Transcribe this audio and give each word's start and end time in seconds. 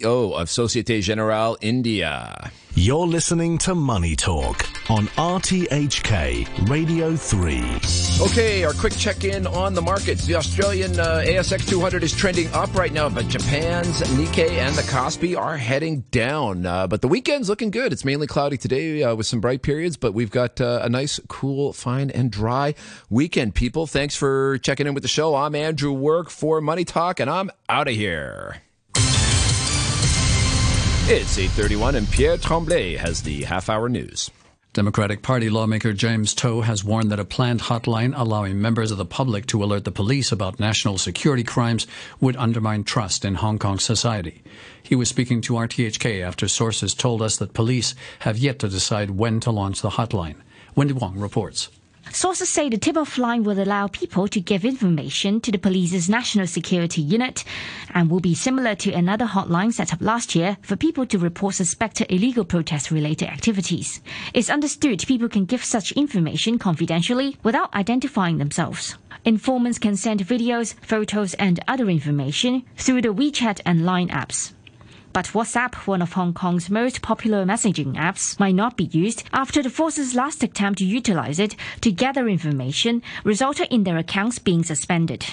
CEO 0.00 0.32
of 0.40 0.48
Societe 0.48 1.00
Generale 1.00 1.56
India. 1.60 2.52
You're 2.74 3.06
listening 3.08 3.58
to 3.58 3.74
Money 3.74 4.14
Talk 4.14 4.64
on 4.88 5.08
RTHK 5.16 6.68
Radio 6.68 7.16
3. 7.16 8.24
Okay, 8.28 8.62
our 8.62 8.72
quick 8.74 8.94
check 8.96 9.24
in 9.24 9.44
on 9.48 9.74
the 9.74 9.82
markets. 9.82 10.24
The 10.24 10.36
Australian 10.36 11.00
uh, 11.00 11.24
ASX 11.26 11.68
200 11.68 12.04
is 12.04 12.14
trending 12.14 12.46
up 12.52 12.72
right 12.74 12.92
now, 12.92 13.08
but 13.08 13.26
Japan's 13.26 14.00
Nikkei 14.02 14.50
and 14.50 14.76
the 14.76 14.82
Kospi 14.82 15.36
are 15.36 15.56
heading 15.56 16.02
down. 16.12 16.64
Uh, 16.64 16.86
but 16.86 17.02
the 17.02 17.08
weekend's 17.08 17.48
looking 17.48 17.72
good. 17.72 17.92
It's 17.92 18.04
mainly 18.04 18.28
cloudy 18.28 18.56
today 18.56 19.02
uh, 19.02 19.16
with 19.16 19.26
some 19.26 19.40
bright 19.40 19.62
periods, 19.62 19.96
but 19.96 20.14
we've 20.14 20.30
got 20.30 20.60
uh, 20.60 20.80
a 20.82 20.88
nice, 20.88 21.18
cool, 21.26 21.72
fine, 21.72 22.10
and 22.10 22.30
dry 22.30 22.74
weekend, 23.10 23.56
people. 23.56 23.88
Thanks 23.88 24.14
for 24.14 24.58
checking 24.58 24.86
in 24.86 24.94
with 24.94 25.02
the 25.02 25.08
show. 25.08 25.34
I'm 25.34 25.56
Andrew 25.56 25.92
Work 25.92 26.30
for 26.30 26.60
Money 26.60 26.84
Talk, 26.84 27.18
and 27.18 27.28
I'm 27.28 27.50
out 27.68 27.88
of 27.88 27.94
here. 27.94 28.62
It's 31.10 31.38
8:31 31.38 31.94
and 31.94 32.10
Pierre 32.10 32.36
Tremblay 32.36 32.96
has 32.96 33.22
the 33.22 33.44
half-hour 33.44 33.88
news. 33.88 34.30
Democratic 34.74 35.22
Party 35.22 35.48
lawmaker 35.48 35.94
James 35.94 36.34
To 36.34 36.60
has 36.60 36.84
warned 36.84 37.10
that 37.10 37.18
a 37.18 37.24
planned 37.24 37.62
hotline 37.62 38.12
allowing 38.14 38.60
members 38.60 38.90
of 38.90 38.98
the 38.98 39.06
public 39.06 39.46
to 39.46 39.64
alert 39.64 39.84
the 39.84 39.90
police 39.90 40.32
about 40.32 40.60
national 40.60 40.98
security 40.98 41.42
crimes 41.42 41.86
would 42.20 42.36
undermine 42.36 42.84
trust 42.84 43.24
in 43.24 43.36
Hong 43.36 43.58
Kong 43.58 43.78
society. 43.78 44.42
He 44.82 44.94
was 44.94 45.08
speaking 45.08 45.40
to 45.40 45.54
RTHK 45.54 46.22
after 46.22 46.46
sources 46.46 46.92
told 46.92 47.22
us 47.22 47.38
that 47.38 47.54
police 47.54 47.94
have 48.18 48.36
yet 48.36 48.58
to 48.58 48.68
decide 48.68 49.12
when 49.12 49.40
to 49.40 49.50
launch 49.50 49.80
the 49.80 49.96
hotline. 49.96 50.36
Wendy 50.76 50.92
Wong 50.92 51.18
reports. 51.18 51.70
Sources 52.12 52.48
say 52.48 52.68
the 52.68 52.78
tip-off 52.78 53.18
line 53.18 53.44
will 53.44 53.60
allow 53.60 53.86
people 53.86 54.28
to 54.28 54.40
give 54.40 54.64
information 54.64 55.40
to 55.42 55.52
the 55.52 55.58
police's 55.58 56.08
national 56.08 56.46
security 56.46 57.02
unit 57.02 57.44
and 57.94 58.10
will 58.10 58.20
be 58.20 58.34
similar 58.34 58.74
to 58.74 58.92
another 58.92 59.26
hotline 59.26 59.72
set 59.72 59.92
up 59.92 60.00
last 60.00 60.34
year 60.34 60.56
for 60.62 60.76
people 60.76 61.06
to 61.06 61.18
report 61.18 61.54
suspected 61.54 62.10
illegal 62.10 62.44
protest-related 62.44 63.28
activities. 63.28 64.00
It's 64.34 64.50
understood 64.50 65.04
people 65.06 65.28
can 65.28 65.44
give 65.44 65.64
such 65.64 65.92
information 65.92 66.58
confidentially 66.58 67.36
without 67.42 67.74
identifying 67.74 68.38
themselves. 68.38 68.96
Informants 69.24 69.78
can 69.78 69.96
send 69.96 70.20
videos, 70.20 70.74
photos 70.80 71.34
and 71.34 71.60
other 71.68 71.88
information 71.90 72.64
through 72.76 73.02
the 73.02 73.14
WeChat 73.14 73.60
and 73.66 73.84
Line 73.84 74.08
apps. 74.08 74.52
But 75.12 75.26
WhatsApp, 75.26 75.74
one 75.86 76.02
of 76.02 76.12
Hong 76.12 76.34
Kong's 76.34 76.70
most 76.70 77.02
popular 77.02 77.44
messaging 77.44 77.94
apps, 77.96 78.38
might 78.38 78.54
not 78.54 78.76
be 78.76 78.84
used 78.84 79.24
after 79.32 79.62
the 79.62 79.70
force's 79.70 80.14
last 80.14 80.42
attempt 80.42 80.78
to 80.78 80.84
utilize 80.84 81.38
it 81.38 81.56
to 81.80 81.90
gather 81.90 82.28
information 82.28 83.02
resulted 83.24 83.68
in 83.70 83.84
their 83.84 83.98
accounts 83.98 84.38
being 84.38 84.62
suspended. 84.62 85.24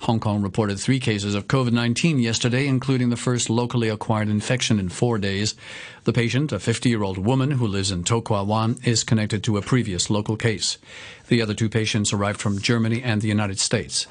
Hong 0.00 0.20
Kong 0.20 0.42
reported 0.42 0.78
three 0.78 1.00
cases 1.00 1.34
of 1.34 1.48
COVID 1.48 1.72
19 1.72 2.18
yesterday, 2.18 2.68
including 2.68 3.08
the 3.08 3.16
first 3.16 3.48
locally 3.48 3.88
acquired 3.88 4.28
infection 4.28 4.78
in 4.78 4.88
four 4.90 5.18
days. 5.18 5.54
The 6.04 6.12
patient, 6.12 6.52
a 6.52 6.58
50 6.58 6.88
year 6.88 7.02
old 7.02 7.18
woman 7.18 7.52
who 7.52 7.66
lives 7.66 7.90
in 7.90 8.04
To 8.04 8.20
Kwa 8.20 8.44
Wan, 8.44 8.76
is 8.84 9.02
connected 9.02 9.42
to 9.44 9.56
a 9.56 9.62
previous 9.62 10.10
local 10.10 10.36
case. 10.36 10.78
The 11.28 11.40
other 11.40 11.54
two 11.54 11.70
patients 11.70 12.12
arrived 12.12 12.40
from 12.40 12.60
Germany 12.60 13.02
and 13.02 13.22
the 13.22 13.28
United 13.28 13.58
States. 13.58 14.06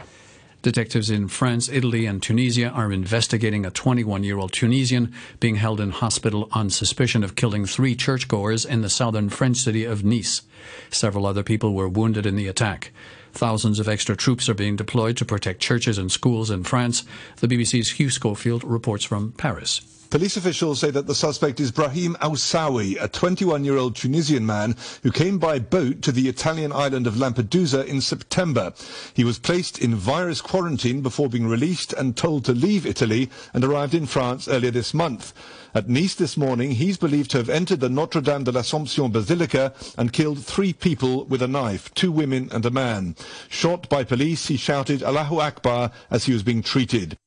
Detectives 0.65 1.11
in 1.11 1.27
France, 1.27 1.69
Italy, 1.69 2.07
and 2.07 2.23
Tunisia 2.23 2.69
are 2.69 2.91
investigating 2.91 3.67
a 3.67 3.69
21 3.69 4.23
year 4.23 4.39
old 4.39 4.51
Tunisian 4.51 5.13
being 5.39 5.57
held 5.57 5.79
in 5.79 5.91
hospital 5.91 6.49
on 6.53 6.71
suspicion 6.71 7.23
of 7.23 7.35
killing 7.35 7.67
three 7.67 7.93
churchgoers 7.93 8.65
in 8.65 8.81
the 8.81 8.89
southern 8.89 9.29
French 9.29 9.57
city 9.57 9.85
of 9.85 10.03
Nice. 10.03 10.41
Several 10.89 11.27
other 11.27 11.43
people 11.43 11.75
were 11.75 11.87
wounded 11.87 12.25
in 12.25 12.35
the 12.35 12.47
attack. 12.47 12.91
Thousands 13.31 13.79
of 13.79 13.87
extra 13.87 14.15
troops 14.15 14.49
are 14.49 14.55
being 14.55 14.75
deployed 14.75 15.17
to 15.17 15.25
protect 15.25 15.61
churches 15.61 15.99
and 15.99 16.11
schools 16.11 16.49
in 16.49 16.63
France. 16.63 17.03
The 17.41 17.47
BBC's 17.47 17.91
Hugh 17.91 18.09
Schofield 18.09 18.63
reports 18.63 19.03
from 19.03 19.33
Paris. 19.33 19.94
Police 20.09 20.37
officials 20.37 20.79
say 20.79 20.91
that 20.91 21.07
the 21.07 21.15
suspect 21.15 21.59
is 21.59 21.71
Brahim 21.71 22.15
Aoussaoui, 22.21 23.01
a 23.01 23.09
21-year-old 23.09 23.95
Tunisian 23.95 24.45
man 24.45 24.75
who 25.03 25.11
came 25.11 25.39
by 25.39 25.59
boat 25.59 26.01
to 26.03 26.11
the 26.11 26.29
Italian 26.29 26.71
island 26.71 27.07
of 27.07 27.15
Lampedusa 27.15 27.85
in 27.85 27.99
September. 28.01 28.73
He 29.13 29.23
was 29.23 29.39
placed 29.39 29.79
in 29.79 29.95
virus 29.95 30.41
quarantine 30.41 31.01
before 31.01 31.27
being 31.27 31.47
released 31.47 31.91
and 31.91 32.15
told 32.15 32.45
to 32.45 32.53
leave 32.53 32.85
Italy 32.85 33.29
and 33.53 33.63
arrived 33.63 33.93
in 33.93 34.05
France 34.05 34.47
earlier 34.47 34.71
this 34.71 34.93
month. 34.93 35.33
At 35.73 35.89
Nice 35.89 36.15
this 36.15 36.37
morning, 36.37 36.71
he's 36.71 36.97
believed 36.97 37.31
to 37.31 37.37
have 37.37 37.49
entered 37.49 37.79
the 37.81 37.89
Notre 37.89 38.21
Dame 38.21 38.45
de 38.45 38.51
l'Assomption 38.51 39.11
Basilica 39.11 39.73
and 39.97 40.13
killed 40.13 40.45
three 40.45 40.71
people 40.71 41.25
with 41.25 41.41
a 41.41 41.47
knife, 41.47 41.93
two 41.93 42.11
women 42.11 42.47
and 42.53 42.65
a 42.65 42.71
man. 42.71 43.15
Shot 43.49 43.89
by 43.89 44.03
police, 44.03 44.47
he 44.47 44.55
shouted 44.55 45.03
Allahu 45.03 45.39
Akbar 45.41 45.91
as 46.09 46.25
he 46.25 46.33
was 46.33 46.43
being 46.43 46.61
treated. 46.61 47.17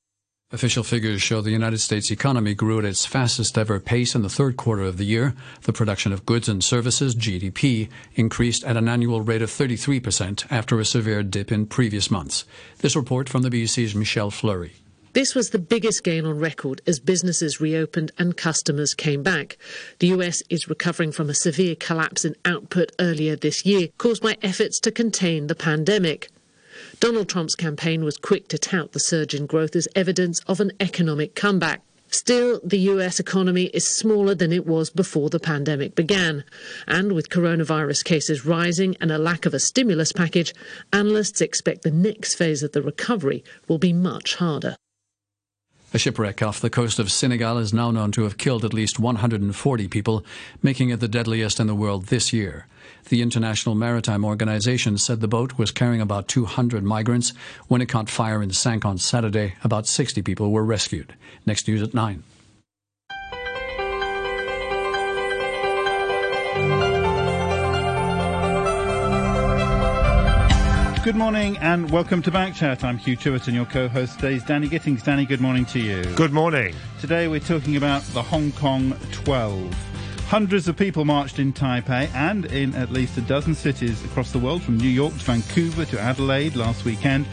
Official 0.50 0.82
figures 0.82 1.20
show 1.20 1.42
the 1.42 1.50
United 1.50 1.76
States 1.76 2.10
economy 2.10 2.54
grew 2.54 2.78
at 2.78 2.84
its 2.86 3.04
fastest 3.04 3.58
ever 3.58 3.78
pace 3.78 4.14
in 4.14 4.22
the 4.22 4.30
third 4.30 4.56
quarter 4.56 4.80
of 4.80 4.96
the 4.96 5.04
year. 5.04 5.34
The 5.64 5.74
production 5.74 6.10
of 6.10 6.24
goods 6.24 6.48
and 6.48 6.64
services, 6.64 7.14
GDP, 7.14 7.90
increased 8.14 8.64
at 8.64 8.78
an 8.78 8.88
annual 8.88 9.20
rate 9.20 9.42
of 9.42 9.50
33% 9.50 10.46
after 10.50 10.80
a 10.80 10.86
severe 10.86 11.22
dip 11.22 11.52
in 11.52 11.66
previous 11.66 12.10
months. 12.10 12.46
This 12.78 12.96
report 12.96 13.28
from 13.28 13.42
the 13.42 13.50
BBC's 13.50 13.94
Michelle 13.94 14.30
Fleury. 14.30 14.72
This 15.12 15.34
was 15.34 15.50
the 15.50 15.58
biggest 15.58 16.02
gain 16.02 16.24
on 16.24 16.38
record 16.38 16.80
as 16.86 16.98
businesses 16.98 17.60
reopened 17.60 18.12
and 18.16 18.34
customers 18.34 18.94
came 18.94 19.22
back. 19.22 19.58
The 19.98 20.06
US 20.08 20.42
is 20.48 20.66
recovering 20.66 21.12
from 21.12 21.28
a 21.28 21.34
severe 21.34 21.74
collapse 21.74 22.24
in 22.24 22.34
output 22.46 22.92
earlier 22.98 23.36
this 23.36 23.66
year, 23.66 23.88
caused 23.98 24.22
by 24.22 24.38
efforts 24.40 24.80
to 24.80 24.90
contain 24.90 25.48
the 25.48 25.54
pandemic. 25.54 26.30
Donald 27.00 27.28
Trump's 27.28 27.54
campaign 27.54 28.04
was 28.04 28.16
quick 28.16 28.48
to 28.48 28.58
tout 28.58 28.90
the 28.90 28.98
surge 28.98 29.32
in 29.32 29.46
growth 29.46 29.76
as 29.76 29.86
evidence 29.94 30.40
of 30.48 30.60
an 30.60 30.72
economic 30.80 31.36
comeback. 31.36 31.80
Still, 32.10 32.60
the 32.64 32.78
US 32.78 33.20
economy 33.20 33.66
is 33.66 33.86
smaller 33.86 34.34
than 34.34 34.52
it 34.52 34.66
was 34.66 34.90
before 34.90 35.30
the 35.30 35.38
pandemic 35.38 35.94
began. 35.94 36.42
And 36.88 37.12
with 37.12 37.28
coronavirus 37.28 38.02
cases 38.02 38.44
rising 38.44 38.96
and 39.00 39.12
a 39.12 39.18
lack 39.18 39.46
of 39.46 39.54
a 39.54 39.60
stimulus 39.60 40.12
package, 40.12 40.52
analysts 40.92 41.40
expect 41.40 41.82
the 41.82 41.92
next 41.92 42.34
phase 42.34 42.64
of 42.64 42.72
the 42.72 42.82
recovery 42.82 43.44
will 43.68 43.78
be 43.78 43.92
much 43.92 44.34
harder. 44.34 44.74
A 45.94 45.98
shipwreck 45.98 46.42
off 46.42 46.60
the 46.60 46.68
coast 46.68 46.98
of 46.98 47.12
Senegal 47.12 47.58
is 47.58 47.72
now 47.72 47.90
known 47.92 48.10
to 48.12 48.24
have 48.24 48.38
killed 48.38 48.64
at 48.64 48.74
least 48.74 48.98
140 48.98 49.88
people, 49.88 50.24
making 50.62 50.90
it 50.90 50.98
the 50.98 51.08
deadliest 51.08 51.60
in 51.60 51.66
the 51.66 51.74
world 51.74 52.06
this 52.06 52.32
year. 52.32 52.66
The 53.08 53.22
International 53.22 53.74
Maritime 53.74 54.22
Organization 54.22 54.98
said 54.98 55.20
the 55.20 55.28
boat 55.28 55.56
was 55.56 55.70
carrying 55.70 56.02
about 56.02 56.28
200 56.28 56.84
migrants. 56.84 57.32
When 57.66 57.80
it 57.80 57.86
caught 57.86 58.10
fire 58.10 58.42
and 58.42 58.54
sank 58.54 58.84
on 58.84 58.98
Saturday, 58.98 59.54
about 59.64 59.86
60 59.86 60.20
people 60.20 60.52
were 60.52 60.64
rescued. 60.64 61.14
Next 61.46 61.66
news 61.66 61.80
at 61.82 61.94
9. 61.94 62.22
Good 71.02 71.16
morning 71.16 71.56
and 71.58 71.90
welcome 71.90 72.20
to 72.20 72.30
Backchat. 72.30 72.84
I'm 72.84 72.98
Hugh 72.98 73.16
Chiverton 73.16 73.46
and 73.46 73.56
your 73.56 73.64
co-host 73.64 74.16
today 74.16 74.34
is 74.34 74.42
Danny 74.42 74.68
Gittings. 74.68 75.02
Danny, 75.02 75.24
good 75.24 75.40
morning 75.40 75.64
to 75.66 75.78
you. 75.78 76.04
Good 76.14 76.34
morning. 76.34 76.74
Today 77.00 77.28
we're 77.28 77.40
talking 77.40 77.76
about 77.76 78.02
the 78.12 78.22
Hong 78.22 78.52
Kong 78.52 78.94
12. 79.12 79.87
Hundreds 80.28 80.68
of 80.68 80.76
people 80.76 81.06
marched 81.06 81.38
in 81.38 81.54
Taipei 81.54 82.06
and 82.14 82.44
in 82.52 82.74
at 82.74 82.92
least 82.92 83.16
a 83.16 83.22
dozen 83.22 83.54
cities 83.54 84.04
across 84.04 84.30
the 84.30 84.38
world, 84.38 84.62
from 84.62 84.76
New 84.76 84.86
York 84.86 85.14
to 85.14 85.24
Vancouver 85.24 85.86
to 85.86 85.98
Adelaide 85.98 86.54
last 86.54 86.84
weekend, 86.84 87.26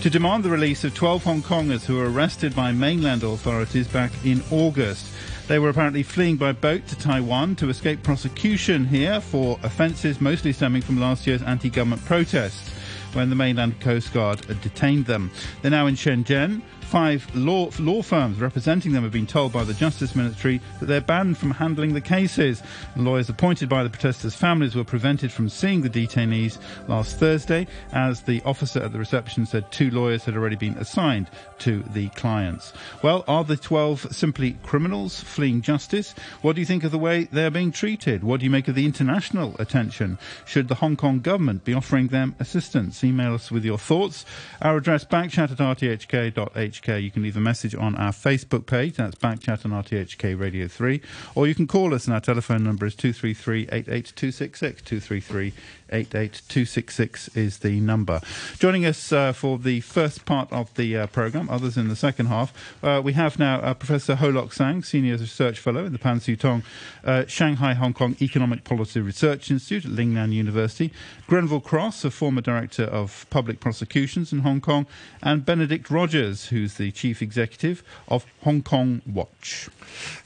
to 0.00 0.08
demand 0.08 0.44
the 0.44 0.48
release 0.48 0.84
of 0.84 0.94
12 0.94 1.24
Hong 1.24 1.42
Kongers 1.42 1.84
who 1.84 1.96
were 1.96 2.08
arrested 2.08 2.54
by 2.54 2.70
mainland 2.70 3.24
authorities 3.24 3.88
back 3.88 4.12
in 4.24 4.44
August. 4.52 5.08
They 5.48 5.58
were 5.58 5.70
apparently 5.70 6.04
fleeing 6.04 6.36
by 6.36 6.52
boat 6.52 6.86
to 6.86 6.96
Taiwan 6.96 7.56
to 7.56 7.68
escape 7.68 8.04
prosecution 8.04 8.84
here 8.84 9.20
for 9.20 9.58
offences 9.64 10.20
mostly 10.20 10.52
stemming 10.52 10.82
from 10.82 11.00
last 11.00 11.26
year's 11.26 11.42
anti-government 11.42 12.04
protests 12.04 12.70
when 13.12 13.28
the 13.28 13.34
mainland 13.34 13.80
Coast 13.80 14.12
Guard 14.12 14.46
detained 14.60 15.06
them. 15.06 15.32
They're 15.62 15.72
now 15.72 15.86
in 15.86 15.96
Shenzhen. 15.96 16.62
Five 16.86 17.34
law, 17.34 17.68
law 17.80 18.00
firms 18.00 18.38
representing 18.38 18.92
them 18.92 19.02
have 19.02 19.12
been 19.12 19.26
told 19.26 19.52
by 19.52 19.64
the 19.64 19.74
Justice 19.74 20.14
Ministry 20.14 20.60
that 20.78 20.86
they're 20.86 21.00
banned 21.00 21.36
from 21.36 21.50
handling 21.50 21.94
the 21.94 22.00
cases. 22.00 22.62
The 22.94 23.02
lawyers 23.02 23.28
appointed 23.28 23.68
by 23.68 23.82
the 23.82 23.90
protesters' 23.90 24.36
families 24.36 24.76
were 24.76 24.84
prevented 24.84 25.32
from 25.32 25.48
seeing 25.48 25.82
the 25.82 25.90
detainees 25.90 26.58
last 26.86 27.18
Thursday, 27.18 27.66
as 27.92 28.22
the 28.22 28.40
officer 28.44 28.80
at 28.80 28.92
the 28.92 29.00
reception 29.00 29.46
said 29.46 29.70
two 29.72 29.90
lawyers 29.90 30.24
had 30.24 30.36
already 30.36 30.54
been 30.54 30.78
assigned 30.78 31.28
to 31.58 31.82
the 31.92 32.08
clients. 32.10 32.72
Well, 33.02 33.24
are 33.26 33.42
the 33.42 33.56
12 33.56 34.14
simply 34.14 34.56
criminals 34.62 35.20
fleeing 35.20 35.62
justice? 35.62 36.14
What 36.40 36.54
do 36.54 36.62
you 36.62 36.66
think 36.66 36.84
of 36.84 36.92
the 36.92 36.98
way 36.98 37.24
they're 37.24 37.50
being 37.50 37.72
treated? 37.72 38.22
What 38.22 38.38
do 38.38 38.44
you 38.44 38.50
make 38.50 38.68
of 38.68 38.76
the 38.76 38.86
international 38.86 39.56
attention? 39.58 40.18
Should 40.44 40.68
the 40.68 40.76
Hong 40.76 40.96
Kong 40.96 41.18
government 41.18 41.64
be 41.64 41.74
offering 41.74 42.08
them 42.08 42.36
assistance? 42.38 43.02
Email 43.02 43.34
us 43.34 43.50
with 43.50 43.64
your 43.64 43.76
thoughts. 43.76 44.24
Our 44.62 44.76
address 44.76 45.04
backchat 45.04 45.50
at 45.50 45.58
rthk.hk 45.58 46.76
RTHK. 46.86 47.02
You 47.02 47.10
can 47.10 47.22
leave 47.22 47.36
a 47.36 47.40
message 47.40 47.74
on 47.74 47.94
our 47.96 48.12
Facebook 48.12 48.66
page. 48.66 48.96
That's 48.96 49.16
Backchat 49.16 49.64
on 49.64 49.72
RTHK 49.72 50.38
Radio 50.38 50.68
3. 50.68 51.00
Or 51.34 51.46
you 51.46 51.54
can 51.54 51.66
call 51.66 51.94
us, 51.94 52.06
and 52.06 52.14
our 52.14 52.20
telephone 52.20 52.64
number 52.64 52.86
is 52.86 52.94
233 52.94 53.62
88266. 53.72 54.60
233 54.82 55.52
88266 55.90 57.36
is 57.36 57.58
the 57.58 57.80
number. 57.80 58.20
Joining 58.58 58.84
us 58.84 59.12
uh, 59.12 59.32
for 59.32 59.58
the 59.58 59.80
first 59.80 60.24
part 60.24 60.52
of 60.52 60.72
the 60.74 60.96
uh, 60.96 61.06
programme, 61.06 61.48
others 61.48 61.76
in 61.76 61.88
the 61.88 61.96
second 61.96 62.26
half, 62.26 62.52
uh, 62.82 63.00
we 63.02 63.12
have 63.12 63.38
now 63.38 63.60
uh, 63.60 63.74
Professor 63.74 64.16
Ho 64.16 64.28
Lok 64.28 64.52
Sang, 64.52 64.82
Senior 64.82 65.16
Research 65.16 65.58
Fellow 65.58 65.84
in 65.84 65.92
the 65.92 65.98
Pan 65.98 66.20
Sutong 66.20 66.62
uh, 67.04 67.24
Shanghai 67.26 67.74
Hong 67.74 67.92
Kong 67.92 68.16
Economic 68.20 68.64
Policy 68.64 69.00
Research 69.00 69.50
Institute 69.50 69.84
at 69.84 69.90
Lingnan 69.90 70.32
University, 70.32 70.92
Grenville 71.26 71.60
Cross, 71.60 72.04
a 72.04 72.10
former 72.10 72.40
Director 72.40 72.84
of 72.84 73.26
Public 73.30 73.60
Prosecutions 73.60 74.32
in 74.32 74.40
Hong 74.40 74.60
Kong, 74.60 74.86
and 75.22 75.44
Benedict 75.44 75.90
Rogers, 75.90 76.46
who's 76.46 76.74
the 76.74 76.90
Chief 76.90 77.22
Executive 77.22 77.82
of 78.08 78.26
Hong 78.42 78.62
Kong 78.62 79.02
Watch. 79.06 79.68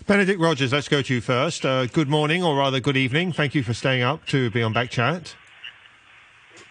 Benedict 0.06 0.40
Rogers, 0.40 0.72
let's 0.72 0.88
go 0.88 1.02
to 1.02 1.14
you 1.14 1.20
first. 1.20 1.64
Uh, 1.64 1.86
good 1.86 2.08
morning, 2.08 2.42
or 2.42 2.56
rather 2.56 2.80
good 2.80 2.96
evening. 2.96 3.32
Thank 3.32 3.54
you 3.54 3.62
for 3.62 3.74
staying 3.74 4.02
up 4.02 4.26
to 4.26 4.50
be 4.50 4.62
on 4.62 4.74
Backchat. 4.74 5.34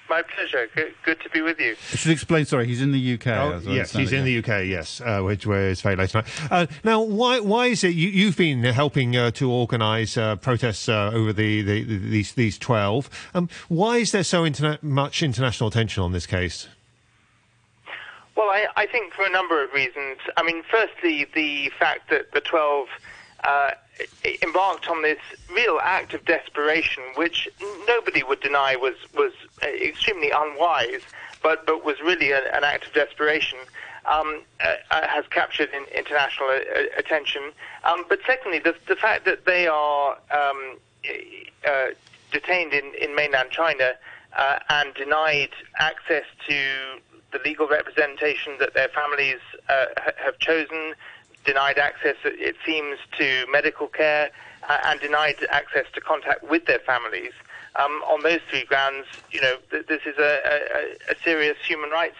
My 0.09 0.23
pleasure. 0.23 0.67
Good, 0.73 0.95
good, 1.05 1.21
to 1.21 1.29
be 1.29 1.41
with 1.41 1.59
you. 1.59 1.75
I 1.93 1.95
should 1.95 2.11
explain. 2.11 2.45
Sorry, 2.45 2.65
he's 2.65 2.81
in 2.81 2.91
the 2.91 3.13
UK. 3.13 3.27
Oh, 3.27 3.61
yes, 3.65 3.91
he's 3.91 4.11
in 4.11 4.25
the 4.25 4.39
UK. 4.39 4.65
Yes, 4.65 5.01
uh, 5.01 5.21
which 5.21 5.45
where 5.45 5.69
it's 5.69 5.81
very 5.81 5.95
late 5.95 6.09
tonight. 6.09 6.27
Uh, 6.49 6.65
now, 6.83 7.01
why 7.01 7.39
why 7.39 7.67
is 7.67 7.83
it 7.83 7.89
you, 7.89 8.25
have 8.25 8.37
been 8.37 8.63
helping 8.63 9.15
uh, 9.15 9.29
to 9.31 9.51
organise 9.51 10.17
uh, 10.17 10.35
protests 10.37 10.89
uh, 10.89 11.11
over 11.13 11.31
the, 11.31 11.61
the, 11.61 11.83
the, 11.83 11.97
these 11.97 12.33
these 12.33 12.57
twelve? 12.57 13.09
Um, 13.35 13.49
why 13.67 13.97
is 13.97 14.11
there 14.11 14.23
so 14.23 14.43
interna- 14.43 14.81
much 14.81 15.21
international 15.21 15.67
attention 15.67 16.01
on 16.01 16.11
this 16.11 16.25
case? 16.25 16.67
Well, 18.35 18.49
I, 18.49 18.65
I, 18.77 18.87
think 18.87 19.13
for 19.13 19.25
a 19.25 19.29
number 19.29 19.63
of 19.63 19.71
reasons. 19.73 20.17
I 20.37 20.43
mean, 20.43 20.63
firstly, 20.71 21.27
the 21.35 21.71
fact 21.77 22.09
that 22.09 22.31
the 22.33 22.41
twelve 22.41 22.87
uh, 23.43 23.71
embarked 24.43 24.87
on 24.87 25.01
this 25.01 25.19
real 25.53 25.79
act 25.81 26.13
of 26.13 26.25
desperation, 26.25 27.03
which 27.15 27.49
nobody 27.87 28.23
would 28.23 28.41
deny 28.41 28.75
was 28.75 28.95
was 29.15 29.33
extremely 29.63 30.31
unwise, 30.31 31.01
but 31.41 31.65
but 31.65 31.83
was 31.83 31.99
really 32.01 32.31
a, 32.31 32.39
an 32.55 32.63
act 32.63 32.87
of 32.87 32.93
desperation. 32.93 33.59
Um, 34.05 34.41
uh, 34.63 34.75
uh 34.91 35.07
has 35.07 35.25
captured 35.27 35.69
in 35.73 35.83
international 35.93 36.47
uh, 36.49 36.81
attention. 36.97 37.51
Um, 37.83 38.05
but 38.07 38.19
secondly, 38.25 38.57
the, 38.59 38.73
the, 38.87 38.95
fact 38.95 39.25
that 39.25 39.45
they 39.45 39.67
are 39.67 40.17
um, 40.31 40.77
uh, 41.67 41.87
detained 42.31 42.73
in, 42.73 42.93
in, 42.99 43.13
mainland 43.13 43.49
China 43.51 43.93
uh, 44.37 44.59
and 44.69 44.93
denied 44.93 45.49
access 45.77 46.23
to 46.47 46.55
the 47.31 47.39
legal 47.45 47.67
representation 47.67 48.53
that 48.59 48.73
their 48.73 48.87
families 48.89 49.39
uh, 49.67 49.85
have 50.17 50.37
chosen, 50.39 50.95
denied 51.49 51.79
access, 51.79 52.15
it 52.23 52.55
seems, 52.63 52.99
to 53.17 53.45
medical 53.51 53.87
care 53.87 54.29
uh, 54.69 54.77
and 54.85 54.99
denied 54.99 55.35
access 55.49 55.85
to 55.95 55.99
contact 55.99 56.43
with 56.43 56.65
their 56.65 56.79
families. 56.79 57.31
Um, 57.75 58.03
on 58.07 58.21
those 58.21 58.41
three 58.49 58.65
grounds, 58.65 59.07
you 59.31 59.41
know, 59.41 59.55
th- 59.71 59.87
this 59.87 60.01
is 60.05 60.17
a, 60.19 60.33
a, 60.45 61.13
a, 61.13 61.15
serious 61.23 61.57
human 61.65 61.89
rights 61.89 62.17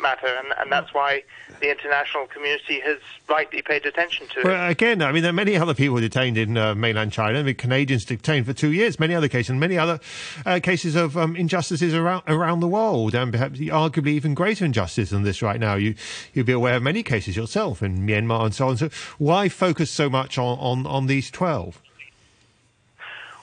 matter, 0.00 0.26
and, 0.26 0.48
and, 0.58 0.70
that's 0.70 0.92
why 0.94 1.22
the 1.60 1.70
international 1.70 2.26
community 2.26 2.80
has 2.80 2.98
rightly 3.28 3.62
paid 3.62 3.86
attention 3.86 4.26
to 4.28 4.42
well, 4.44 4.68
it. 4.68 4.72
Again, 4.72 5.02
I 5.02 5.12
mean, 5.12 5.22
there 5.22 5.30
are 5.30 5.34
many 5.34 5.56
other 5.56 5.74
people 5.74 6.00
detained 6.00 6.38
in 6.38 6.56
uh, 6.56 6.74
mainland 6.74 7.12
China. 7.12 7.38
I 7.38 7.42
mean, 7.42 7.54
Canadians 7.54 8.04
detained 8.04 8.46
for 8.46 8.52
two 8.52 8.72
years. 8.72 8.98
Many 9.00 9.14
other 9.14 9.28
cases, 9.28 9.50
and 9.50 9.60
many 9.60 9.78
other 9.78 10.00
uh, 10.46 10.60
cases 10.62 10.96
of 10.96 11.16
um, 11.16 11.36
injustices 11.36 11.94
around 11.94 12.22
around 12.26 12.60
the 12.60 12.68
world, 12.68 13.14
and 13.14 13.32
perhaps 13.32 13.58
arguably 13.58 14.08
even 14.08 14.34
greater 14.34 14.64
injustice 14.64 15.10
than 15.10 15.22
this 15.22 15.42
right 15.42 15.60
now. 15.60 15.74
You 15.74 15.94
you'd 16.32 16.46
be 16.46 16.52
aware 16.52 16.76
of 16.76 16.82
many 16.82 17.02
cases 17.02 17.36
yourself 17.36 17.82
in 17.82 18.06
Myanmar 18.06 18.44
and 18.44 18.54
so 18.54 18.68
on. 18.68 18.76
So, 18.76 18.90
why 19.18 19.48
focus 19.48 19.90
so 19.90 20.08
much 20.08 20.38
on 20.38 20.58
on, 20.58 20.86
on 20.86 21.06
these 21.06 21.30
twelve? 21.30 21.80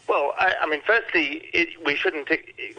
Well, 0.08 0.34
I, 0.40 0.54
I 0.62 0.68
mean, 0.68 0.82
firstly, 0.86 1.50
it, 1.54 1.84
we 1.86 1.96
shouldn't 1.96 2.30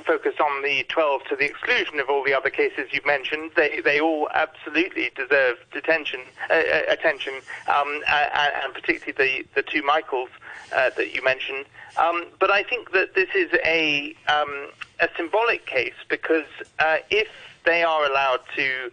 focus 0.05 0.35
on 0.41 0.63
the 0.63 0.85
12 0.89 1.25
to 1.29 1.37
the 1.37 1.45
exclusion 1.45 2.01
of 2.01 2.09
all 2.09 2.25
the 2.25 2.33
other 2.33 2.49
cases 2.49 2.89
you've 2.91 3.05
mentioned. 3.05 3.51
They, 3.55 3.81
they 3.85 4.01
all 4.01 4.29
absolutely 4.35 5.11
deserve 5.15 5.59
detention, 5.71 6.21
uh, 6.51 6.55
uh 6.55 6.83
attention, 6.89 7.35
um, 7.67 8.01
and, 8.09 8.73
particularly 8.73 9.45
the, 9.53 9.61
the 9.61 9.63
two 9.63 9.83
Michaels 9.83 10.31
uh, 10.75 10.91
that 10.97 11.15
you 11.15 11.23
mentioned. 11.23 11.67
Um, 11.99 12.27
but 12.41 12.51
I 12.51 12.63
think 12.63 12.93
that 12.93 13.15
this 13.15 13.29
is 13.35 13.51
a, 13.63 14.17
um, 14.29 14.71
a 15.01 15.09
symbolic 15.15 15.67
case 15.67 15.95
because 16.09 16.47
uh, 16.79 16.99
if 17.11 17.29
they 17.65 17.83
are 17.83 18.07
allowed 18.07 18.41
to 18.57 18.91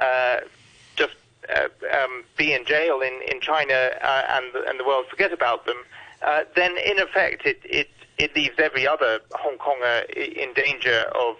uh, 0.00 0.40
just 0.96 1.14
uh, 1.54 1.68
um, 1.96 2.24
be 2.36 2.54
in 2.54 2.64
jail 2.64 3.02
in, 3.02 3.20
in 3.30 3.40
China 3.40 3.90
and, 4.02 4.46
and 4.66 4.80
the 4.80 4.84
world 4.84 5.06
forget 5.08 5.32
about 5.32 5.64
them, 5.64 5.76
uh, 6.22 6.44
then 6.56 6.76
in 6.78 6.98
effect 6.98 7.46
it, 7.46 7.60
it, 7.64 7.88
it 8.18 8.34
leaves 8.34 8.54
every 8.58 8.86
other 8.86 9.20
Hong 9.32 9.58
Konger 9.58 10.08
in 10.10 10.52
danger 10.54 11.04
of 11.14 11.36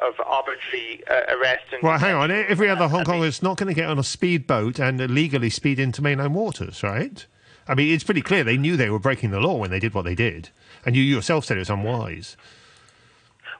of 0.00 0.14
arbitrary 0.24 1.02
uh, 1.10 1.36
arrest. 1.36 1.64
And, 1.72 1.82
well, 1.82 1.98
hang 1.98 2.14
on. 2.14 2.30
Every 2.30 2.70
other 2.70 2.88
Hong 2.88 3.04
Konger 3.04 3.26
is 3.26 3.42
not 3.42 3.58
going 3.58 3.68
to 3.68 3.74
get 3.74 3.86
on 3.86 3.98
a 3.98 4.02
speedboat 4.02 4.78
and 4.78 4.98
illegally 4.98 5.50
speed 5.50 5.78
into 5.78 6.00
mainland 6.00 6.34
waters, 6.34 6.82
right? 6.82 7.26
I 7.68 7.74
mean, 7.74 7.92
it's 7.92 8.04
pretty 8.04 8.22
clear 8.22 8.42
they 8.42 8.56
knew 8.56 8.78
they 8.78 8.88
were 8.88 8.98
breaking 8.98 9.30
the 9.30 9.40
law 9.40 9.56
when 9.56 9.70
they 9.70 9.78
did 9.78 9.92
what 9.92 10.06
they 10.06 10.14
did, 10.14 10.48
and 10.86 10.96
you 10.96 11.02
yourself 11.02 11.44
said 11.44 11.58
it 11.58 11.60
was 11.60 11.70
unwise. 11.70 12.36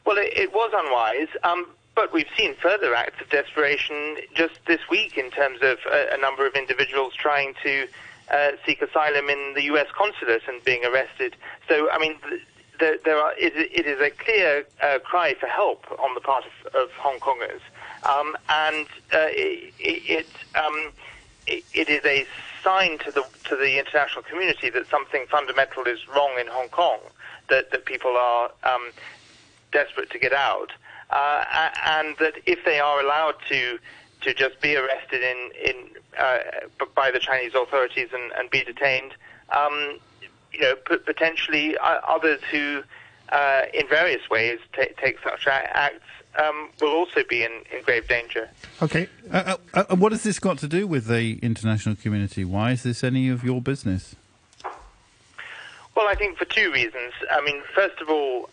Well, 0.07 0.17
it, 0.17 0.33
it 0.35 0.55
was 0.55 0.71
unwise. 0.75 1.29
Um, 1.43 1.67
but 1.95 2.13
we've 2.13 2.29
seen 2.37 2.55
further 2.55 2.95
acts 2.95 3.21
of 3.21 3.29
desperation 3.29 4.17
just 4.35 4.59
this 4.67 4.81
week 4.89 5.19
in 5.19 5.31
terms 5.31 5.59
of 5.61 5.79
a, 5.93 6.15
a 6.15 6.19
number 6.19 6.47
of 6.47 6.55
individuals 6.55 7.15
trying 7.15 7.55
to 7.63 7.87
uh, 8.31 8.53
seek 8.65 8.83
asylum 8.83 9.29
in 9.29 9.55
the 9.55 9.63
U.S. 9.65 9.87
consulate 9.97 10.43
and 10.49 10.63
being 10.65 10.85
arrested. 10.85 11.37
So, 11.69 11.91
I 11.91 11.99
mean, 11.99 12.17
the, 12.79 12.99
there 13.05 13.19
are, 13.19 13.33
it, 13.39 13.53
it 13.57 13.87
is 13.87 14.01
a 14.01 14.11
clear 14.11 14.65
uh, 14.83 14.99
cry 15.01 15.35
for 15.39 15.47
help 15.47 15.85
on 16.01 16.15
the 16.15 16.21
part 16.21 16.45
of, 16.45 16.75
of 16.75 16.91
Hong 16.93 17.21
Kongers, 17.21 17.61
um, 18.09 18.37
and 18.49 18.87
uh, 19.13 19.29
it, 19.31 19.73
it, 19.79 20.27
um, 20.57 20.93
it, 21.47 21.65
it 21.75 21.89
is 21.89 22.05
a 22.05 22.27
sign 22.63 22.99
to 22.99 23.11
the 23.11 23.25
to 23.49 23.57
the 23.57 23.79
international 23.79 24.23
community 24.23 24.71
that 24.71 24.87
something 24.89 25.27
fundamental 25.31 25.85
is 25.85 25.99
wrong 26.09 26.37
in 26.41 26.47
Hong 26.47 26.69
Kong, 26.69 26.99
that 27.49 27.71
that 27.71 27.85
people 27.85 28.17
are 28.17 28.51
um, 28.65 28.91
desperate 29.73 30.11
to 30.11 30.19
get 30.19 30.33
out, 30.33 30.73
uh, 31.11 31.45
and 31.85 32.17
that 32.19 32.35
if 32.47 32.65
they 32.65 32.81
are 32.81 33.01
allowed 33.01 33.37
to 33.49 33.79
to 34.23 34.35
just 34.35 34.61
be 34.61 34.77
arrested 34.77 35.23
in 35.23 35.51
in 35.65 35.77
uh, 36.19 36.39
by 36.95 37.11
the 37.11 37.19
Chinese 37.19 37.55
authorities 37.55 38.09
and, 38.13 38.33
and 38.33 38.51
be 38.51 38.63
detained. 38.63 39.13
Um, 39.51 39.99
you 40.53 40.61
know, 40.61 40.75
p- 40.77 40.99
potentially 40.99 41.77
uh, 41.79 42.01
others 42.07 42.41
who, 42.51 42.83
uh, 43.31 43.63
in 43.73 43.87
various 43.89 44.29
ways, 44.29 44.59
t- 44.75 44.89
take 44.97 45.19
such 45.23 45.47
acts 45.47 46.03
um, 46.39 46.71
will 46.81 46.91
also 46.91 47.23
be 47.29 47.45
in, 47.45 47.53
in 47.73 47.83
grave 47.83 48.09
danger. 48.09 48.49
Okay, 48.83 49.09
uh, 49.33 49.57
uh, 49.75 49.85
uh, 49.89 49.97
what 49.97 50.13
has 50.13 50.23
this 50.23 50.39
got 50.39 50.59
to 50.59 50.69
do 50.69 50.87
with 50.87 51.07
the 51.07 51.39
international 51.43 51.95
community? 51.95 52.45
Why 52.45 52.73
is 52.73 52.83
this 52.83 53.05
any 53.05 53.29
of 53.29 53.45
your 53.45 53.61
business? 53.61 54.17
Well, 55.97 56.09
I 56.09 56.15
think 56.15 56.39
for 56.39 56.45
two 56.45 56.73
reasons. 56.73 57.13
I 57.31 57.41
mean, 57.43 57.63
first 57.75 58.01
of 58.01 58.09
all, 58.09 58.49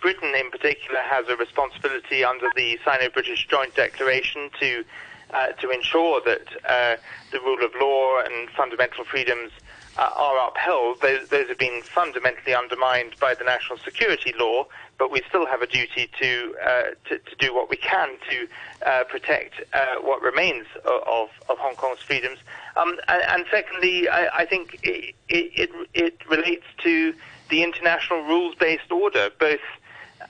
Britain 0.00 0.34
in 0.34 0.50
particular 0.50 1.00
has 1.00 1.28
a 1.28 1.36
responsibility 1.36 2.24
under 2.24 2.48
the 2.56 2.78
Sino-British 2.84 3.46
Joint 3.48 3.74
Declaration 3.74 4.50
to 4.60 4.84
uh, 5.32 5.52
to 5.52 5.70
ensure 5.70 6.20
that 6.24 6.48
uh, 6.68 6.96
the 7.30 7.40
rule 7.40 7.64
of 7.64 7.70
law 7.80 8.20
and 8.20 8.50
fundamental 8.50 9.04
freedoms 9.04 9.52
uh, 9.96 10.10
are 10.16 10.50
upheld. 10.50 11.00
Those, 11.00 11.28
those, 11.28 11.48
have 11.48 11.58
been 11.58 11.82
fundamentally 11.82 12.54
undermined 12.54 13.14
by 13.20 13.34
the 13.34 13.44
national 13.44 13.78
security 13.78 14.34
law, 14.38 14.66
but 14.98 15.10
we 15.10 15.22
still 15.28 15.46
have 15.46 15.62
a 15.62 15.66
duty 15.66 16.10
to 16.20 16.54
uh, 16.64 16.82
to, 17.08 17.18
to, 17.18 17.36
do 17.38 17.54
what 17.54 17.70
we 17.70 17.76
can 17.76 18.16
to 18.28 18.48
uh, 18.86 19.04
protect 19.04 19.54
uh, 19.72 19.96
what 20.00 20.22
remains 20.22 20.66
of, 20.84 21.30
of, 21.48 21.58
Hong 21.58 21.74
Kong's 21.74 22.00
freedoms. 22.00 22.38
Um, 22.76 22.98
and, 23.08 23.22
and, 23.28 23.44
secondly, 23.50 24.08
I, 24.08 24.40
I 24.42 24.46
think 24.46 24.80
it, 24.82 25.14
it, 25.28 25.70
it 25.94 26.18
relates 26.28 26.66
to 26.82 27.14
the 27.50 27.62
international 27.62 28.22
rules-based 28.22 28.90
order, 28.90 29.30
both 29.38 29.60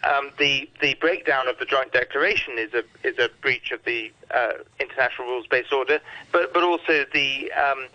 um, 0.05 0.31
the 0.39 0.69
the 0.81 0.95
breakdown 0.95 1.49
of 1.49 1.59
the 1.59 1.65
joint 1.65 1.93
declaration 1.93 2.55
is 2.59 2.73
a 2.75 2.85
is 3.07 3.19
a 3.19 3.29
breach 3.43 3.71
of 3.71 3.85
the 3.85 4.11
uh, 4.31 4.53
international 4.79 5.29
rules 5.29 5.47
based 5.47 5.73
order, 5.73 6.01
but 6.33 6.53
but 6.53 6.63
also 6.63 7.05
the 7.13 7.53
um, 7.53 7.87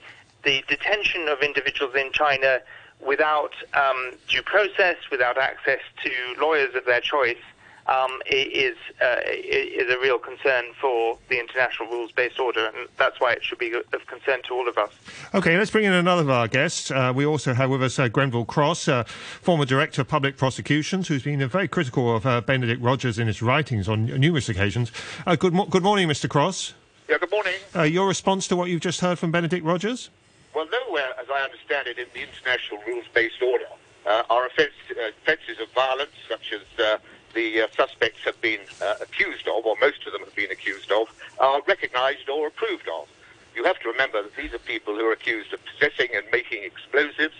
the 0.43 0.63
detention 0.67 1.27
of 1.27 1.41
individuals 1.41 1.95
in 1.95 2.11
China 2.11 2.59
without 3.05 3.53
um, 3.73 4.11
due 4.27 4.43
process, 4.43 4.95
without 5.11 5.37
access 5.37 5.81
to 6.03 6.11
lawyers 6.39 6.73
of 6.75 6.85
their 6.85 7.01
choice, 7.01 7.41
um, 7.87 8.21
is 8.25 8.75
uh, 9.01 9.17
is 9.27 9.89
a 9.91 9.99
real 9.99 10.17
concern 10.17 10.65
for 10.79 11.17
the 11.29 11.39
international 11.39 11.89
rules-based 11.89 12.39
order, 12.39 12.65
and 12.67 12.87
that's 12.97 13.19
why 13.19 13.33
it 13.33 13.43
should 13.43 13.59
be 13.59 13.73
of 13.73 14.07
concern 14.07 14.41
to 14.43 14.53
all 14.53 14.67
of 14.67 14.77
us. 14.77 14.91
Okay, 15.33 15.57
let's 15.57 15.71
bring 15.71 15.85
in 15.85 15.93
another 15.93 16.23
of 16.23 16.29
our 16.29 16.47
guests. 16.47 16.89
Uh, 16.89 17.11
we 17.15 17.25
also 17.25 17.53
have 17.53 17.69
with 17.69 17.83
us 17.83 17.99
uh, 17.99 18.07
Grenville 18.07 18.45
Cross, 18.45 18.87
uh, 18.87 19.03
former 19.03 19.65
director 19.65 20.01
of 20.01 20.07
public 20.07 20.37
prosecutions, 20.37 21.07
who's 21.07 21.23
been 21.23 21.47
very 21.47 21.67
critical 21.67 22.15
of 22.15 22.25
uh, 22.25 22.41
Benedict 22.41 22.81
Rogers 22.81 23.19
in 23.19 23.27
his 23.27 23.41
writings 23.41 23.87
on 23.87 24.05
numerous 24.05 24.49
occasions. 24.49 24.91
Uh, 25.25 25.35
good, 25.35 25.53
mo- 25.53 25.65
good 25.65 25.83
morning, 25.83 26.07
Mr. 26.07 26.29
Cross. 26.29 26.73
Yeah, 27.07 27.17
good 27.19 27.31
morning. 27.31 27.53
Uh, 27.75 27.83
your 27.83 28.07
response 28.07 28.47
to 28.47 28.55
what 28.55 28.69
you've 28.69 28.81
just 28.81 29.01
heard 29.01 29.19
from 29.19 29.31
Benedict 29.31 29.63
Rogers? 29.63 30.09
Well, 30.55 30.65
nowhere, 30.71 31.09
as 31.19 31.27
I 31.29 31.41
understand 31.41 31.87
it, 31.87 31.99
in 31.99 32.07
the 32.13 32.21
international 32.21 32.81
rules-based 32.87 33.41
order 33.43 33.65
uh, 34.05 34.23
are 34.29 34.47
offense, 34.47 34.73
uh, 34.91 35.09
offences 35.21 35.59
of 35.61 35.69
violence, 35.73 36.11
such 36.27 36.53
as 36.53 36.61
uh, 36.83 36.97
the 37.35 37.61
uh, 37.61 37.67
suspects 37.75 38.19
have 38.25 38.39
been 38.41 38.61
uh, 38.81 38.95
accused 39.01 39.47
of, 39.47 39.65
or 39.65 39.75
most 39.79 40.05
of 40.07 40.13
them 40.13 40.21
have 40.21 40.35
been 40.35 40.49
accused 40.49 40.91
of, 40.91 41.13
are 41.39 41.61
recognised 41.67 42.27
or 42.29 42.47
approved 42.47 42.87
of. 42.87 43.07
You 43.55 43.63
have 43.65 43.79
to 43.79 43.89
remember 43.89 44.23
that 44.23 44.35
these 44.35 44.53
are 44.53 44.59
people 44.59 44.95
who 44.95 45.05
are 45.05 45.13
accused 45.13 45.53
of 45.53 45.59
possessing 45.65 46.09
and 46.15 46.25
making 46.31 46.63
explosives, 46.63 47.35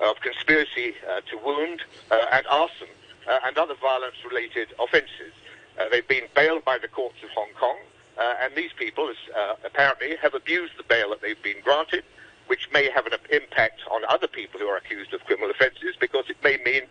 of 0.00 0.18
conspiracy 0.20 0.94
uh, 1.10 1.20
to 1.30 1.36
wound, 1.44 1.82
and 2.10 2.46
arson, 2.46 2.88
and 3.44 3.58
other 3.58 3.74
violence-related 3.74 4.68
offences. 4.80 5.34
they've 5.90 6.08
been 6.08 6.24
bailed 6.34 6.64
by 6.64 6.78
the 6.78 6.88
courts 6.88 7.22
of 7.22 7.28
Hong 7.30 7.52
Kong. 7.58 7.76
Uh, 8.20 8.34
and 8.42 8.54
these 8.54 8.72
people 8.76 9.10
uh, 9.36 9.54
apparently 9.64 10.14
have 10.16 10.34
abused 10.34 10.74
the 10.76 10.82
bail 10.82 11.10
that 11.10 11.22
they've 11.22 11.42
been 11.42 11.60
granted, 11.62 12.04
which 12.48 12.68
may 12.72 12.90
have 12.90 13.06
an 13.06 13.12
impact 13.30 13.80
on 13.90 14.02
other 14.08 14.26
people 14.26 14.60
who 14.60 14.66
are 14.66 14.76
accused 14.76 15.14
of 15.14 15.24
criminal 15.24 15.50
offences 15.50 15.94
because 15.98 16.24
it 16.28 16.36
may 16.44 16.58
mean 16.64 16.82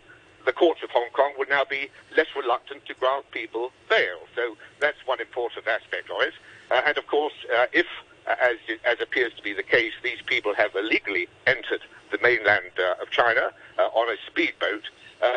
the 0.50 0.54
courts 0.54 0.82
of 0.82 0.90
Hong 0.90 1.10
Kong 1.12 1.32
would 1.38 1.48
now 1.48 1.62
be 1.64 1.88
less 2.16 2.26
reluctant 2.34 2.84
to 2.86 2.94
grant 2.94 3.30
people 3.30 3.70
bail. 3.88 4.18
So 4.34 4.56
that's 4.80 4.98
one 5.06 5.20
important 5.20 5.68
aspect 5.68 6.10
of 6.10 6.20
it. 6.22 6.34
Uh, 6.72 6.82
and 6.86 6.98
of 6.98 7.06
course, 7.06 7.34
uh, 7.54 7.66
if, 7.72 7.86
uh, 8.26 8.34
as, 8.42 8.56
as 8.84 9.00
appears 9.00 9.32
to 9.34 9.42
be 9.44 9.52
the 9.52 9.62
case, 9.62 9.92
these 10.02 10.20
people 10.26 10.52
have 10.56 10.74
illegally 10.74 11.28
entered 11.46 11.82
the 12.10 12.18
mainland 12.20 12.72
uh, 12.80 13.00
of 13.00 13.10
China 13.10 13.52
on 13.78 14.10
a 14.10 14.16
speedboat, 14.26 14.82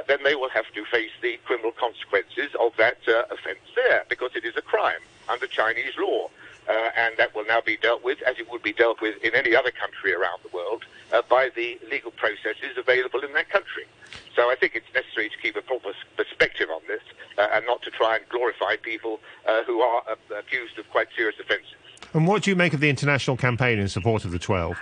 then 0.08 0.17
they 0.24 0.34
will 0.34 0.50
have 0.50 0.65
to 0.74 0.84
face 0.86 1.12
the 1.22 1.38
criminal 1.46 1.72
consequences 1.72 2.50
of 2.60 2.75
that 2.77 2.98
offence 3.29 3.65
there 3.75 4.03
because 4.10 4.32
it 4.36 4.43
is 4.43 4.58
a 4.58 4.62
crime 4.63 5.03
under 5.29 5.46
Chinese 5.46 5.93
law. 6.00 6.27
Uh, 6.67 6.89
and 6.96 7.15
that 7.17 7.36
will 7.36 7.46
now 7.46 7.60
be 7.60 7.75
dealt 7.77 8.03
with, 8.03 8.22
as 8.22 8.39
it 8.39 8.50
would 8.50 8.63
be 8.63 8.72
dealt 8.72 9.01
with 9.01 9.22
in 9.24 9.36
any 9.36 9.55
other 9.55 9.72
country 9.72 10.13
around 10.13 10.39
the 10.43 10.55
world, 10.55 10.86
uh, 11.12 11.22
by 11.29 11.50
the 11.55 11.77
legal 11.91 12.12
processes 12.12 12.77
available 12.77 13.20
in 13.20 13.34
that 13.34 13.50
country. 13.50 13.86
So 14.36 14.50
I 14.50 14.55
think 14.55 14.75
it's 14.75 14.93
necessary 14.93 15.29
to 15.29 15.38
keep 15.38 15.55
a 15.55 15.62
proper 15.62 15.91
perspective 16.15 16.70
on 16.74 16.82
this 16.88 17.01
uh, 17.38 17.48
and 17.53 17.65
not 17.65 17.82
to 17.84 17.91
try 17.91 18.15
and 18.15 18.27
glorify 18.29 18.77
people 18.77 19.20
uh, 19.46 19.63
who 19.63 19.82
are 19.82 20.03
uh, 20.10 20.36
accused 20.36 20.79
of 20.79 20.89
quite 20.89 21.08
serious 21.15 21.36
offences. 21.39 21.75
And 22.13 22.27
what 22.27 22.43
do 22.43 22.50
you 22.50 22.55
make 22.55 22.74
of 22.74 22.79
the 22.79 22.89
international 22.89 23.38
campaign 23.38 23.79
in 23.79 23.88
support 23.89 24.24
of 24.24 24.32
the 24.32 24.39
12? 24.39 24.77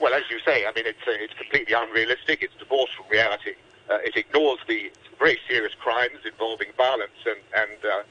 Well, 0.00 0.14
as 0.14 0.24
you 0.30 0.40
say, 0.40 0.66
I 0.66 0.72
mean, 0.72 0.86
it's, 0.86 1.06
uh, 1.06 1.12
it's 1.12 1.34
completely 1.34 1.74
unrealistic. 1.74 2.42
It's 2.42 2.56
divorced 2.56 2.94
from 2.94 3.06
reality. 3.10 3.54
it 3.90 4.16
ignores 4.16 4.58
the 4.66 4.90
very 5.18 5.38
serious 5.46 5.74
crimes 5.74 6.18
involving 6.24 6.68
violence 6.76 7.12
and, 7.26 7.38
and 7.54 7.84
uh, 7.84 8.02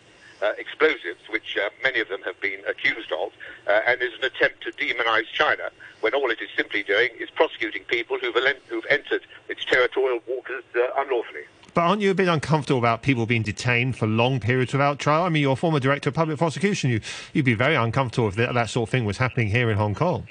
explosives, 0.57 1.21
which 1.29 1.57
uh, 1.57 1.69
many 1.83 1.99
of 1.99 2.09
them 2.09 2.21
have 2.23 2.39
been 2.41 2.59
accused 2.67 3.11
of, 3.11 3.31
uh, 3.67 3.81
and 3.87 4.01
is 4.01 4.13
an 4.19 4.25
attempt 4.25 4.61
to 4.63 4.71
demonize 4.71 5.25
China 5.33 5.69
when 6.01 6.13
all 6.13 6.31
it 6.31 6.41
is 6.41 6.49
simply 6.55 6.83
doing 6.83 7.09
is 7.19 7.29
prosecuting 7.29 7.83
people 7.83 8.17
who've, 8.17 8.35
who've 8.67 8.85
entered 8.89 9.21
its 9.49 9.63
territorial 9.65 10.19
waters 10.27 10.63
unlawfully. 10.97 11.43
But 11.73 11.81
aren't 11.81 12.01
you 12.01 12.11
a 12.11 12.15
bit 12.15 12.27
uncomfortable 12.27 12.79
about 12.79 13.01
people 13.01 13.25
being 13.25 13.43
detained 13.43 13.95
for 13.95 14.05
long 14.05 14.39
periods 14.39 14.73
without 14.73 14.99
trial? 14.99 15.23
I 15.23 15.29
mean, 15.29 15.41
you're 15.41 15.53
a 15.53 15.55
former 15.55 15.79
director 15.79 16.09
of 16.09 16.15
public 16.15 16.37
prosecution. 16.37 16.89
You, 16.89 17.01
you'd 17.33 17.45
be 17.45 17.53
very 17.53 17.75
uncomfortable 17.75 18.27
if 18.27 18.35
that, 18.35 18.53
that 18.53 18.69
sort 18.69 18.89
of 18.89 18.91
thing 18.91 19.05
was 19.05 19.17
happening 19.17 19.47
here 19.47 19.71
in 19.71 19.77
Hong 19.77 19.95
Kong. 19.95 20.27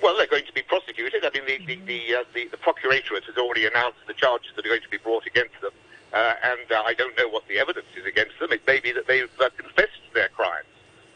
Well, 0.00 0.16
they're 0.16 0.26
going 0.26 0.46
to 0.46 0.52
be 0.52 0.62
prosecuted. 0.62 1.24
I 1.24 1.30
mean, 1.30 1.46
the, 1.46 1.66
the, 1.66 1.80
the, 1.86 2.14
uh, 2.14 2.24
the, 2.32 2.46
the 2.48 2.56
Procuratorate 2.58 3.24
has 3.24 3.36
already 3.36 3.66
announced 3.66 3.98
the 4.06 4.14
charges 4.14 4.52
that 4.54 4.64
are 4.64 4.68
going 4.68 4.82
to 4.82 4.88
be 4.88 4.98
brought 4.98 5.26
against 5.26 5.60
them. 5.60 5.72
Uh, 6.12 6.34
and 6.44 6.70
uh, 6.70 6.82
I 6.86 6.94
don't 6.94 7.16
know 7.18 7.28
what 7.28 7.48
the 7.48 7.58
evidence 7.58 7.86
is 7.96 8.06
against 8.06 8.38
them. 8.38 8.52
It 8.52 8.64
may 8.66 8.78
be 8.78 8.92
that 8.92 9.08
they've 9.08 9.28
uh, 9.40 9.48
confessed 9.56 10.02
their 10.14 10.28
crimes. 10.28 10.68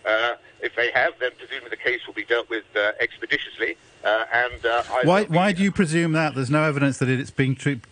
Uh, 0.05 0.35
if 0.61 0.68
they 0.79 0.91
have, 0.93 1.19
then 1.19 1.33
presumably 1.37 1.71
the 1.71 1.77
case 1.77 2.07
will 2.07 2.15
be 2.15 2.25
dealt 2.25 2.49
with 2.49 2.65
uh, 2.77 2.93
expeditiously. 3.01 3.77
Uh, 4.05 4.25
and 4.33 4.55
why, 5.03 5.25
why 5.25 5.53
do 5.53 5.63
you 5.63 5.73
presume 5.73 6.13
that? 6.13 6.35
There's 6.35 6.51
no 6.51 6.63
evidence 6.63 6.99
that 6.99 7.09
it's 7.09 7.31
being 7.31 7.57
treated 7.57 7.83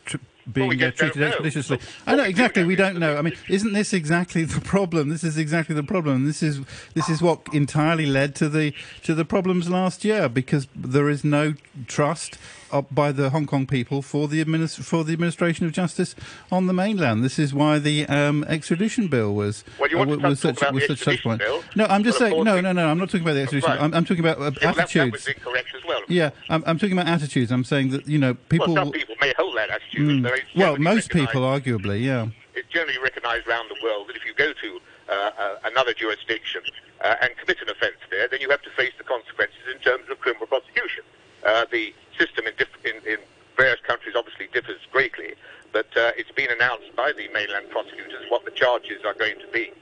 being 0.52 0.68
well, 0.68 0.76
we 0.76 0.84
uh, 0.84 0.92
treated 0.92 1.22
expeditiously. 1.22 1.80
I 2.06 2.14
know 2.14 2.22
exactly. 2.22 2.62
We 2.62 2.76
don't 2.76 2.98
know. 2.98 3.16
I 3.16 3.22
mean, 3.22 3.34
isn't 3.48 3.72
this 3.72 3.92
exactly 3.92 4.44
the 4.44 4.60
problem? 4.60 5.08
This 5.08 5.24
is 5.24 5.36
exactly 5.36 5.74
the 5.74 5.82
problem. 5.82 6.24
This 6.24 6.42
is 6.42 6.60
this 6.94 7.08
is 7.08 7.20
what 7.20 7.40
entirely 7.52 8.06
led 8.06 8.34
to 8.36 8.48
the 8.48 8.72
to 9.02 9.14
the 9.14 9.24
problems 9.24 9.68
last 9.68 10.04
year 10.04 10.28
because 10.28 10.68
there 10.74 11.08
is 11.08 11.24
no 11.24 11.54
trust 11.88 12.38
by 12.90 13.12
the 13.12 13.30
Hong 13.30 13.46
Kong 13.46 13.66
people 13.66 14.02
for 14.02 14.28
the 14.28 14.44
administ- 14.44 14.82
for 14.82 15.04
the 15.04 15.12
administration 15.12 15.66
of 15.66 15.72
justice 15.72 16.14
on 16.50 16.66
the 16.66 16.72
mainland. 16.72 17.24
This 17.24 17.38
is 17.38 17.54
why 17.54 17.78
the 17.78 18.06
um, 18.06 18.44
extradition 18.44 19.08
bill 19.08 19.34
was 19.34 19.64
well, 19.78 19.90
you 19.90 19.98
want 19.98 20.24
uh, 20.24 20.28
was 20.28 20.40
such 20.40 20.60
was 20.72 20.86
such 20.86 20.98
such 21.00 21.22
point. 21.22 21.40
Bill? 21.40 21.62
No, 21.74 21.86
I'm 21.86 22.04
just 22.04 22.20
well, 22.20 22.30
saying. 22.30 22.44
No, 22.44 22.60
no, 22.60 22.72
no. 22.72 22.88
I'm 22.88 22.98
not 22.98 23.10
talking 23.10 23.22
about 23.22 23.34
the 23.34 23.42
extradition. 23.42 23.70
Right. 23.70 23.80
I'm, 23.80 23.94
I'm, 23.94 24.04
talking 24.04 24.24
about 24.24 24.38
uh, 24.38 24.50
yeah, 24.60 24.70
attitudes. 24.70 24.92
That, 24.92 25.04
that 25.04 25.12
was 25.12 25.26
incorrect 25.28 25.68
as 25.76 25.84
well. 25.86 26.00
Yeah, 26.08 26.30
I'm, 26.48 26.62
I'm, 26.66 26.78
talking 26.78 26.98
about 26.98 27.08
attitudes. 27.08 27.50
I'm 27.50 27.64
saying 27.64 27.90
that 27.90 28.06
you 28.06 28.18
know 28.18 28.34
people. 28.34 28.74
Well, 28.74 28.84
some 28.84 28.92
people 28.92 29.14
may 29.20 29.32
hold 29.36 29.56
that 29.56 29.70
attitude. 29.70 30.24
Mm, 30.24 30.42
well, 30.56 30.76
most 30.76 31.10
people, 31.10 31.42
arguably, 31.42 32.02
yeah. 32.04 32.28
It's 32.54 32.68
generally 32.68 32.98
recognised 32.98 33.46
around 33.46 33.68
the 33.68 33.76
world 33.82 34.08
that 34.08 34.16
if 34.16 34.24
you 34.24 34.32
go 34.34 34.52
to 34.52 34.80
uh, 35.08 35.30
uh, 35.38 35.56
another 35.64 35.92
jurisdiction 35.92 36.62
uh, 37.02 37.14
and 37.20 37.36
commit 37.36 37.60
an 37.60 37.68
offence 37.68 37.98
there, 38.10 38.28
then 38.28 38.40
you 38.40 38.50
have 38.50 38.62
to 38.62 38.70
face 38.70 38.92
the 38.98 39.04
consequences 39.04 39.60
in 39.72 39.78
terms 39.80 40.08
of 40.10 40.18
criminal 40.20 40.46
prosecution. 40.46 41.04
Uh, 41.44 41.64
the 41.70 41.94
system 42.18 42.46
in, 42.46 42.54
diff- 42.56 42.84
in, 42.84 42.96
in, 43.10 43.18
various 43.56 43.80
countries 43.80 44.14
obviously 44.14 44.48
differs 44.52 44.80
greatly, 44.92 45.32
but 45.72 45.86
uh, 45.96 46.12
it's 46.16 46.30
been 46.32 46.50
announced 46.50 46.94
by 46.94 47.10
the 47.12 47.26
mainland 47.32 47.64
prosecutors 47.70 48.22
what 48.28 48.44
the 48.44 48.50
charges 48.50 49.02
are 49.04 49.14
going 49.14 49.38
to 49.40 49.48
be. 49.50 49.72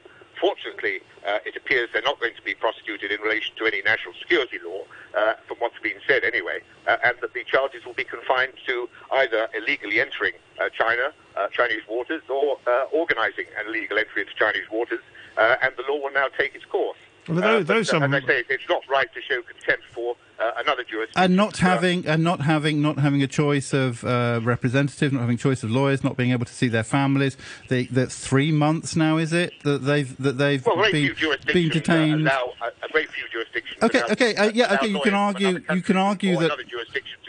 Fortunately, 0.40 1.00
uh, 1.26 1.38
it 1.44 1.56
appears 1.56 1.88
they're 1.92 2.02
not 2.02 2.20
going 2.20 2.34
to 2.34 2.42
be 2.42 2.54
prosecuted 2.54 3.10
in 3.10 3.20
relation 3.20 3.54
to 3.56 3.66
any 3.66 3.82
national 3.82 4.14
security 4.14 4.58
law, 4.64 4.82
uh, 5.16 5.34
from 5.46 5.56
what's 5.58 5.78
been 5.78 5.98
said 6.06 6.24
anyway, 6.24 6.60
uh, 6.86 6.96
and 7.04 7.16
that 7.20 7.32
the 7.34 7.44
charges 7.44 7.84
will 7.84 7.94
be 7.94 8.04
confined 8.04 8.52
to 8.66 8.88
either 9.12 9.48
illegally 9.54 10.00
entering 10.00 10.34
uh, 10.60 10.68
China, 10.68 11.12
uh, 11.36 11.48
Chinese 11.48 11.82
waters, 11.88 12.22
or 12.28 12.58
organising 12.92 13.46
an 13.58 13.66
illegal 13.66 13.98
entry 13.98 14.22
into 14.22 14.34
Chinese 14.34 14.68
waters, 14.70 15.00
and 15.38 15.72
the 15.76 15.82
law 15.88 15.98
will 15.98 16.12
now 16.12 16.28
take 16.36 16.54
its 16.54 16.64
course. 16.64 16.98
Well, 17.28 17.40
those, 17.40 17.66
those 17.66 17.90
but, 17.90 18.02
as 18.02 18.22
I 18.22 18.26
say, 18.26 18.44
it's 18.48 18.68
not 18.68 18.82
right 18.88 19.12
to 19.12 19.20
show 19.22 19.40
contempt 19.42 19.84
for 19.92 20.16
uh, 20.38 20.50
another 20.58 20.84
jurisdiction. 20.84 21.22
And 21.22 21.36
not 21.36 21.56
having 21.58 22.06
and 22.06 22.22
not 22.22 22.40
having 22.40 22.82
not 22.82 22.98
having 22.98 23.22
a 23.22 23.26
choice 23.26 23.72
of 23.72 24.04
uh, 24.04 24.40
representatives, 24.42 25.12
not 25.12 25.20
having 25.20 25.36
choice 25.36 25.62
of 25.62 25.70
lawyers, 25.70 26.04
not 26.04 26.16
being 26.16 26.32
able 26.32 26.44
to 26.44 26.52
see 26.52 26.68
their 26.68 26.82
families. 26.82 27.36
They, 27.68 27.84
that's 27.84 28.18
three 28.18 28.52
months 28.52 28.96
now, 28.96 29.16
is 29.16 29.32
it 29.32 29.52
that 29.62 29.84
they've 29.84 30.16
that 30.18 30.38
they've 30.38 30.64
well, 30.66 30.90
been, 30.90 31.14
been 31.46 31.68
detained? 31.68 32.22
Allow 32.22 32.52
a, 32.60 32.66
a 32.66 32.88
very 32.92 33.06
few 33.06 33.24
jurisdictions. 33.30 33.82
Okay, 33.82 34.02
okay, 34.10 34.34
uh, 34.36 34.50
yeah, 34.52 34.74
okay. 34.74 34.88
You 34.88 35.00
can 35.00 35.14
argue. 35.14 35.60
You 35.70 35.82
can 35.82 35.96
argue 35.96 36.36
that. 36.36 36.58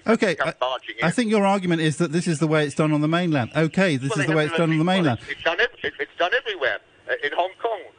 Okay, 0.08 0.36
I, 0.40 0.54
I, 1.02 1.10
think 1.10 1.32
your 1.32 1.48
argument 1.48 1.82
is 1.82 1.98
that 1.98 2.12
this 2.12 2.28
is 2.28 2.38
the 2.38 2.46
way 2.46 2.64
it's 2.66 2.76
done 2.76 2.94
on 2.94 3.02
the 3.02 3.08
mainland. 3.08 3.52
Okay, 3.56 3.98
this 3.98 4.12
well, 4.12 4.20
is 4.20 4.28
the 4.28 4.36
way 4.36 4.46
it's 4.46 4.56
done 4.56 4.72
on 4.72 4.78
the 4.78 4.84
mainland. 4.84 5.20
It's, 5.24 5.32
it's 5.32 5.44
done. 5.44 5.58
It's 5.82 6.16
done 6.20 6.32
everywhere. 6.34 6.80
Uh, 7.10 7.14
in 7.24 7.32
Hong 7.34 7.52
Kong, 7.62 7.82
uh, 7.86 7.95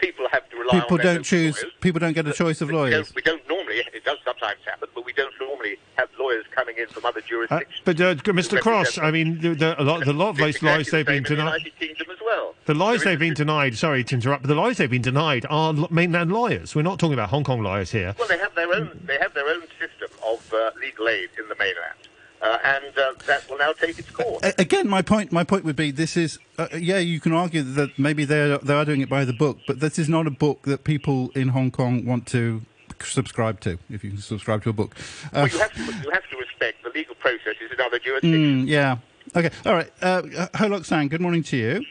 people 0.00 0.26
have 0.30 0.48
to 0.50 0.56
rely 0.56 0.74
on 0.74 0.80
people 0.80 0.98
don't 0.98 1.22
choose. 1.22 1.56
Lawyers. 1.56 1.74
People 1.80 2.00
don't 2.00 2.12
get 2.12 2.26
a 2.26 2.32
choice 2.32 2.60
of 2.60 2.70
lawyers. 2.70 3.14
We 3.14 3.22
don't, 3.22 3.36
we 3.42 3.48
don't, 3.48 3.48
normally. 3.48 3.82
It 3.92 4.04
does 4.04 4.18
sometimes 4.24 4.60
happen, 4.64 4.88
but 4.94 5.04
we 5.04 5.12
don't 5.12 5.34
normally 5.40 5.78
have 5.96 6.08
lawyers 6.18 6.44
coming 6.54 6.76
in 6.78 6.86
from 6.88 7.04
other 7.04 7.20
jurisdictions. 7.20 7.80
Uh, 7.80 7.82
but 7.84 8.00
uh, 8.00 8.14
Mr. 8.32 8.60
Cross, 8.60 8.98
I 8.98 9.10
mean, 9.10 9.40
the, 9.40 9.54
the, 9.54 9.80
a 9.80 9.84
lot, 9.84 10.04
the 10.04 10.12
lot 10.12 10.30
of 10.30 10.36
those 10.36 10.62
lawyers 10.62 10.90
they've 10.90 11.06
been 11.06 11.22
denied. 11.22 11.70
The 11.78 11.88
well. 12.28 12.54
The 12.66 12.74
lawyers 12.74 13.04
they've 13.04 13.18
been 13.18 13.34
denied. 13.34 13.76
Sorry 13.76 14.04
to 14.04 14.14
interrupt, 14.14 14.42
but 14.42 14.48
the 14.48 14.54
lawyers 14.54 14.76
they've 14.76 14.90
been 14.90 15.02
denied 15.02 15.46
are 15.48 15.74
mainland 15.90 16.32
lawyers. 16.32 16.74
We're 16.74 16.82
not 16.82 16.98
talking 16.98 17.14
about 17.14 17.30
Hong 17.30 17.44
Kong 17.44 17.62
lawyers 17.62 17.90
here. 17.90 18.14
Well, 18.18 18.28
they 18.28 18.38
have 18.38 18.54
their 18.54 18.72
own. 18.72 19.00
They 19.04 19.18
have 19.18 19.34
their 19.34 19.48
own 19.48 19.62
system 19.78 20.10
of 20.26 20.52
uh, 20.52 20.70
legal 20.80 21.08
aid 21.08 21.30
in 21.38 21.48
the 21.48 21.56
mainland. 21.56 22.07
Uh, 22.40 22.56
and 22.62 22.96
uh, 22.96 23.12
that 23.26 23.48
will 23.50 23.58
now 23.58 23.72
take 23.72 23.98
its 23.98 24.10
course. 24.10 24.40
Again, 24.58 24.88
my 24.88 25.02
point, 25.02 25.32
my 25.32 25.42
point 25.42 25.64
would 25.64 25.74
be: 25.74 25.90
this 25.90 26.16
is, 26.16 26.38
uh, 26.56 26.68
yeah, 26.72 26.98
you 26.98 27.18
can 27.18 27.32
argue 27.32 27.62
that 27.62 27.98
maybe 27.98 28.24
they 28.24 28.56
they 28.62 28.74
are 28.74 28.84
doing 28.84 29.00
it 29.00 29.08
by 29.08 29.24
the 29.24 29.32
book, 29.32 29.58
but 29.66 29.80
this 29.80 29.98
is 29.98 30.08
not 30.08 30.26
a 30.28 30.30
book 30.30 30.62
that 30.62 30.84
people 30.84 31.30
in 31.34 31.48
Hong 31.48 31.72
Kong 31.72 32.04
want 32.04 32.26
to 32.28 32.62
subscribe 33.02 33.58
to. 33.60 33.78
If 33.90 34.04
you 34.04 34.10
can 34.10 34.20
subscribe 34.20 34.62
to 34.64 34.70
a 34.70 34.72
book, 34.72 34.94
well, 35.32 35.48
you 35.48 35.58
have 35.58 35.72
to 35.74 35.80
you 35.80 36.10
have 36.10 36.28
to 36.30 36.36
respect 36.36 36.84
the 36.84 36.90
legal 36.90 37.16
processes 37.16 37.72
in 37.72 37.80
other 37.80 37.98
jurisdictions. 37.98 38.66
Mm, 38.66 38.68
yeah. 38.68 38.98
Okay. 39.34 39.50
All 39.66 39.74
right. 39.74 39.90
Uh, 40.00 40.46
Ho 40.58 40.68
Lok 40.68 40.84
Sang, 40.84 41.08
good 41.08 41.20
morning 41.20 41.42
to 41.42 41.56
you. 41.56 41.84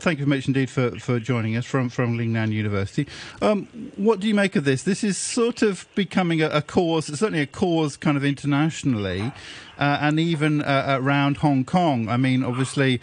Thank 0.00 0.20
you 0.20 0.26
very 0.26 0.36
much 0.36 0.46
indeed 0.46 0.70
for, 0.70 0.90
for 1.00 1.18
joining 1.18 1.56
us 1.56 1.64
from, 1.66 1.88
from 1.88 2.16
Lingnan 2.16 2.52
University. 2.52 3.08
Um, 3.42 3.66
what 3.96 4.20
do 4.20 4.28
you 4.28 4.34
make 4.34 4.54
of 4.54 4.62
this? 4.64 4.84
This 4.84 5.02
is 5.02 5.18
sort 5.18 5.60
of 5.60 5.88
becoming 5.96 6.40
a, 6.40 6.48
a 6.50 6.62
cause, 6.62 7.06
certainly 7.06 7.40
a 7.40 7.46
cause 7.46 7.96
kind 7.96 8.16
of 8.16 8.24
internationally, 8.24 9.32
uh, 9.76 9.98
and 10.00 10.20
even 10.20 10.62
uh, 10.62 10.98
around 11.00 11.38
Hong 11.38 11.64
Kong. 11.64 12.08
I 12.08 12.16
mean, 12.16 12.44
obviously, 12.44 13.00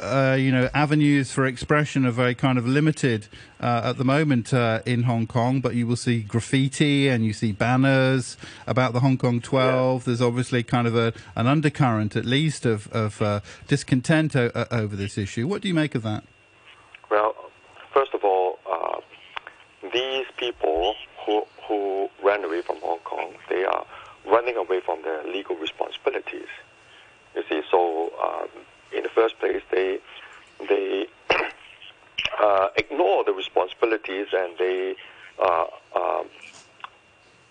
uh, 0.00 0.36
you 0.38 0.50
know, 0.50 0.68
avenues 0.74 1.32
for 1.32 1.46
expression 1.46 2.06
are 2.06 2.10
very 2.10 2.34
kind 2.34 2.58
of 2.58 2.66
limited 2.66 3.28
uh, 3.60 3.82
at 3.84 3.98
the 3.98 4.04
moment 4.04 4.52
uh, 4.52 4.80
in 4.86 5.04
Hong 5.04 5.26
Kong, 5.26 5.60
but 5.60 5.74
you 5.74 5.86
will 5.86 5.96
see 5.96 6.20
graffiti 6.22 7.08
and 7.08 7.24
you 7.24 7.32
see 7.32 7.52
banners 7.52 8.36
about 8.66 8.92
the 8.92 9.00
Hong 9.00 9.18
Kong 9.18 9.40
12. 9.40 10.02
Yeah. 10.02 10.06
There's 10.06 10.22
obviously 10.22 10.62
kind 10.62 10.86
of 10.86 10.96
a, 10.96 11.12
an 11.36 11.46
undercurrent, 11.46 12.16
at 12.16 12.24
least, 12.24 12.66
of, 12.66 12.90
of 12.92 13.20
uh, 13.22 13.40
discontent 13.68 14.34
o- 14.34 14.50
over 14.70 14.96
this 14.96 15.18
issue. 15.18 15.46
What 15.46 15.62
do 15.62 15.68
you 15.68 15.74
make 15.74 15.94
of 15.94 16.02
that? 16.02 16.24
Well, 17.10 17.34
first 17.92 18.14
of 18.14 18.24
all, 18.24 18.58
uh, 18.70 19.00
these 19.92 20.26
people 20.38 20.94
who 21.26 21.44
who 21.68 22.08
ran 22.24 22.44
away 22.44 22.62
from 22.62 22.76
Hong 22.80 22.98
Kong, 23.00 23.34
they 23.48 23.64
are 23.64 23.86
running 24.26 24.56
away 24.56 24.80
from 24.84 25.02
their 25.02 25.22
legal 25.24 25.56
responsibilities. 25.56 26.48
You 27.34 27.42
see, 27.48 27.62
so 27.70 28.12
um, 28.22 28.48
in 28.94 29.02
the 29.02 29.08
first 29.08 29.38
place, 29.38 29.62
they 29.70 29.98
they 30.68 31.06
uh, 32.40 32.68
ignore 32.76 33.24
the 33.24 33.32
responsibilities 33.32 34.28
and 34.32 34.56
they 34.58 34.94
uh, 35.42 35.64
um, 35.96 36.26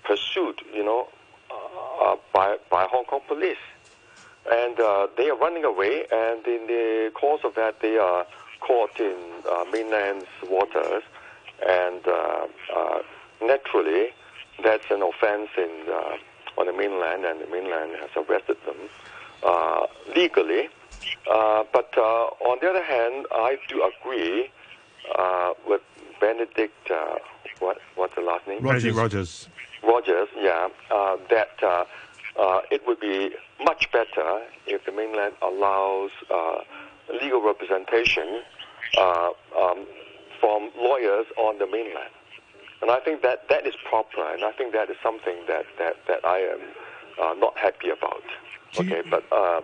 pursued, 0.03 0.62
you 0.74 0.83
know, 0.83 1.07
uh, 2.01 2.15
by 2.33 2.57
by 2.69 2.88
Hong 2.89 3.05
Kong 3.05 3.21
police, 3.27 3.63
and 4.51 4.79
uh, 4.79 5.07
they 5.17 5.29
are 5.29 5.38
running 5.38 5.63
away. 5.63 6.05
And 6.12 6.45
in 6.45 6.67
the 6.67 7.12
course 7.13 7.41
of 7.43 7.55
that, 7.55 7.81
they 7.81 7.98
are 7.98 8.25
caught 8.60 9.00
in 9.00 9.15
uh, 9.50 9.65
mainland's 9.71 10.27
waters, 10.50 11.03
and 11.67 12.07
uh, 12.07 12.48
uh, 12.75 13.00
naturally, 13.41 14.10
that's 14.63 14.89
an 14.89 15.01
offense 15.01 15.50
in 15.57 15.71
uh, 15.91 16.17
on 16.57 16.67
the 16.67 16.74
mainland, 16.74 17.25
and 17.25 17.41
the 17.41 17.48
mainland 17.48 17.91
has 18.00 18.10
arrested 18.15 18.57
them 18.65 18.75
uh, 19.43 19.88
legally. 20.15 20.69
Uh, 21.29 21.63
but 21.72 21.93
uh, 21.98 22.01
on 22.50 22.58
the 22.62 22.70
other 22.70 22.84
hand, 22.84 23.25
I 23.31 23.58
do 23.67 23.84
agree 23.84 24.50
uh, 25.17 25.53
with 25.67 25.81
Benedict. 26.20 26.89
Uh, 26.89 27.15
what 27.60 27.77
what's 27.96 28.15
the 28.15 28.22
last 28.22 28.48
name? 28.48 28.63
Roger 28.63 28.93
Rogers. 28.93 29.48
Rogers, 29.84 30.29
yeah, 30.38 30.70
uh, 30.91 31.17
that 31.29 31.51
uh, 31.63 31.86
uh, 32.39 32.62
it 32.70 32.86
would 32.86 33.00
be 33.00 33.31
much 33.63 33.91
better 33.91 34.41
if 34.67 34.86
the 34.86 34.91
mainland 34.91 35.34
allows 35.41 36.12
uh, 36.34 36.60
legal 37.22 37.41
representation 37.41 38.41
uh, 38.98 39.29
um, 39.60 39.86
from 40.39 40.70
lawyers 40.77 41.25
on 41.38 41.58
the 41.58 41.65
mainland. 41.65 42.13
And 42.81 42.89
I 42.89 43.00
think 43.00 43.22
that 43.22 43.48
that 43.50 43.67
is 43.67 43.75
proper, 43.88 44.24
and 44.34 44.43
I 44.43 44.51
think 44.51 44.74
that 44.74 44.89
is 44.89 44.98
something 45.03 45.38
that, 45.48 45.65
that, 45.77 45.98
that 46.08 46.25
I 46.25 46.39
am 46.39 46.60
uh, 47.22 47.34
not 47.36 47.58
happy 47.58 47.89
about. 47.89 48.24
Okay, 48.79 49.03
but 49.10 49.24
uh, 49.31 49.62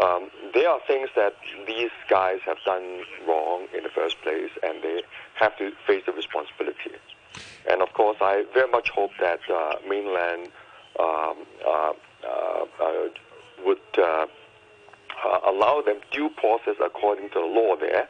um, 0.00 0.30
there 0.54 0.68
are 0.68 0.80
things 0.86 1.10
that 1.16 1.34
these 1.66 1.90
guys 2.08 2.38
have 2.46 2.58
done 2.64 3.02
wrong 3.26 3.66
in 3.76 3.82
the 3.82 3.90
first 3.90 4.20
place, 4.22 4.50
and 4.62 4.82
they 4.82 5.02
have 5.34 5.56
to 5.58 5.72
face 5.86 6.02
the 6.06 6.12
responsibility. 6.12 6.92
And 7.68 7.82
of 7.82 7.92
course, 7.92 8.16
I 8.20 8.44
very 8.54 8.70
much 8.70 8.90
hope 8.90 9.10
that 9.20 9.40
uh, 9.52 9.76
mainland 9.88 10.48
um, 10.98 11.36
uh, 11.66 11.92
uh, 12.24 12.64
uh, 12.80 13.08
would 13.64 13.78
uh, 13.98 14.02
uh, 14.02 14.26
allow 15.46 15.82
them 15.82 16.00
due 16.10 16.30
process 16.30 16.76
according 16.84 17.30
to 17.30 17.40
the 17.40 17.46
law 17.46 17.76
there. 17.76 18.08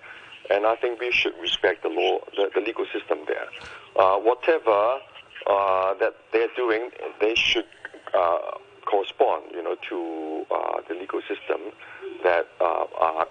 And 0.50 0.66
I 0.66 0.76
think 0.76 1.00
we 1.00 1.12
should 1.12 1.34
respect 1.40 1.82
the 1.82 1.88
law, 1.88 2.18
the, 2.36 2.50
the 2.54 2.60
legal 2.60 2.86
system 2.92 3.20
there. 3.26 3.46
Whatever 3.94 4.98
that 5.46 6.14
they're 6.32 6.54
doing, 6.56 6.90
they 7.20 7.34
should 7.34 7.66
correspond, 8.84 9.44
you 9.52 9.62
know, 9.62 9.76
to 9.88 10.46
uh, 10.54 10.80
the 10.88 10.94
legal 10.94 11.20
system 11.22 11.72
that 12.24 12.48
uh, 12.60 12.86
are 12.98 13.28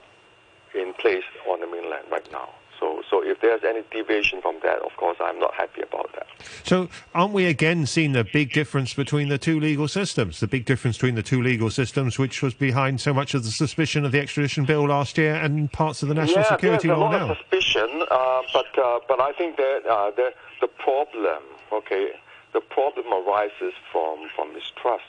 in 0.76 0.94
place 0.94 1.24
on 1.50 1.60
the 1.60 1.68
mainland 1.68 2.06
right 2.12 2.32
now. 2.32 2.50
So, 2.82 3.04
so 3.08 3.22
if 3.24 3.40
there's 3.42 3.64
any 3.64 3.84
deviation 3.92 4.42
from 4.42 4.56
that, 4.64 4.80
of 4.80 4.98
course, 4.98 5.18
I'm 5.22 5.38
not 5.38 5.54
happy 5.54 5.82
about 5.84 6.12
that. 6.14 6.26
So, 6.64 6.90
aren't 7.14 7.32
we 7.32 7.46
again 7.46 7.86
seeing 7.86 8.14
the 8.14 8.24
big 8.24 8.54
difference 8.54 8.96
between 8.96 9.30
the 9.30 9.38
two 9.38 9.60
legal 9.60 9.88
systems? 9.88 10.40
The 10.40 10.48
big 10.48 10.66
difference 10.66 10.98
between 10.98 11.14
the 11.14 11.22
two 11.22 11.44
legal 11.44 11.70
systems, 11.70 12.18
which 12.18 12.42
was 12.42 12.56
behind 12.56 13.00
so 13.00 13.14
much 13.14 13.36
of 13.36 13.44
the 13.44 13.52
suspicion 13.52 14.04
of 14.04 14.12
the 14.12 14.20
extradition 14.20 14.66
bill 14.66 14.88
last 14.88 15.20
year 15.20 15.36
and 15.36 15.72
parts 15.72 16.02
of 16.02 16.10
the 16.10 16.16
national 16.16 16.40
yeah, 16.40 16.50
security 16.50 16.88
there's 16.88 16.98
a 16.98 17.00
law 17.00 17.12
lot 17.12 17.28
now. 17.28 17.32
of 17.34 17.38
suspicion, 17.38 18.04
uh, 18.10 18.42
but 18.52 18.80
uh, 18.80 19.00
but 19.08 19.22
I 19.22 19.32
think 19.34 19.58
that 19.58 19.86
uh, 19.88 20.10
the 20.12 20.34
the 20.60 20.68
problem, 20.68 21.44
okay, 21.72 22.14
the 22.54 22.62
problem 22.62 23.06
arises 23.14 23.74
from 23.92 24.28
from 24.36 24.54
mistrust. 24.54 25.04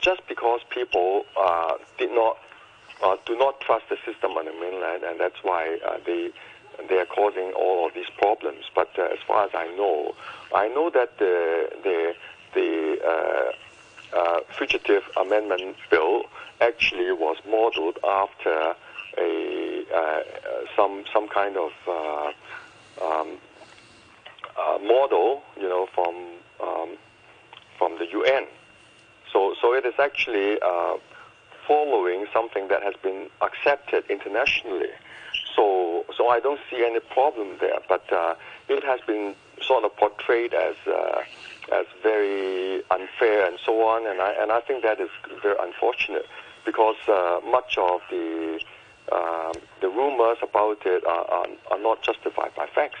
Just 0.00 0.26
because 0.28 0.60
people 0.70 1.24
uh, 1.40 1.74
did 1.98 2.10
not 2.10 2.38
uh, 3.02 3.16
do 3.24 3.36
not 3.36 3.60
trust 3.60 3.84
the 3.88 3.96
system 4.04 4.32
on 4.32 4.46
the 4.46 4.52
mainland, 4.52 5.04
and 5.04 5.20
that's 5.20 5.42
why 5.42 5.78
uh, 5.86 5.98
they 6.04 6.30
they 6.88 6.98
are 6.98 7.06
causing 7.06 7.52
all 7.52 7.86
of 7.86 7.94
these 7.94 8.10
problems. 8.18 8.64
But 8.74 8.90
uh, 8.98 9.02
as 9.12 9.18
far 9.26 9.44
as 9.44 9.50
I 9.54 9.66
know, 9.76 10.14
I 10.54 10.68
know 10.68 10.90
that 10.90 11.18
the 11.18 11.70
the 11.82 12.14
the 12.54 12.98
uh, 13.06 14.16
uh, 14.16 14.40
fugitive 14.56 15.02
amendment 15.16 15.76
bill 15.90 16.24
actually 16.60 17.12
was 17.12 17.36
modeled 17.48 17.98
after 18.04 18.74
a 19.18 19.84
uh, 19.92 19.96
uh, 19.96 20.22
some 20.74 21.04
some 21.12 21.28
kind 21.28 21.56
of 21.56 21.72
uh, 21.86 22.32
um, 23.02 23.38
uh, 24.58 24.78
model, 24.82 25.42
you 25.60 25.68
know, 25.68 25.86
from 25.94 26.14
um, 26.60 26.96
from 27.78 27.98
the 27.98 28.06
UN. 28.10 28.46
So 29.36 29.54
so 29.60 29.74
it 29.74 29.84
is 29.84 29.92
actually 29.98 30.58
uh, 30.62 30.96
following 31.68 32.24
something 32.32 32.68
that 32.68 32.82
has 32.82 32.94
been 33.02 33.28
accepted 33.42 34.04
internationally. 34.08 34.88
So, 35.54 36.06
so 36.16 36.28
I 36.28 36.40
don't 36.40 36.60
see 36.70 36.82
any 36.82 37.00
problem 37.00 37.48
there. 37.60 37.80
But 37.86 38.10
uh, 38.10 38.34
it 38.70 38.82
has 38.82 39.00
been 39.06 39.34
sort 39.60 39.84
of 39.84 39.94
portrayed 39.96 40.54
as 40.54 40.76
uh, 40.86 41.20
as 41.70 41.84
very 42.02 42.82
unfair 42.90 43.46
and 43.46 43.58
so 43.62 43.86
on, 43.86 44.06
and 44.06 44.22
I 44.22 44.32
and 44.40 44.50
I 44.50 44.60
think 44.60 44.82
that 44.84 45.00
is 45.00 45.10
very 45.42 45.56
unfortunate 45.60 46.26
because 46.64 46.96
uh, 47.06 47.40
much 47.44 47.76
of 47.76 48.00
the 48.08 48.58
um, 49.12 49.52
the 49.82 49.90
rumors 49.90 50.38
about 50.40 50.80
it 50.86 51.04
are, 51.04 51.26
are, 51.36 51.46
are 51.72 51.82
not 51.88 52.02
justified 52.02 52.54
by 52.56 52.66
facts. 52.68 53.00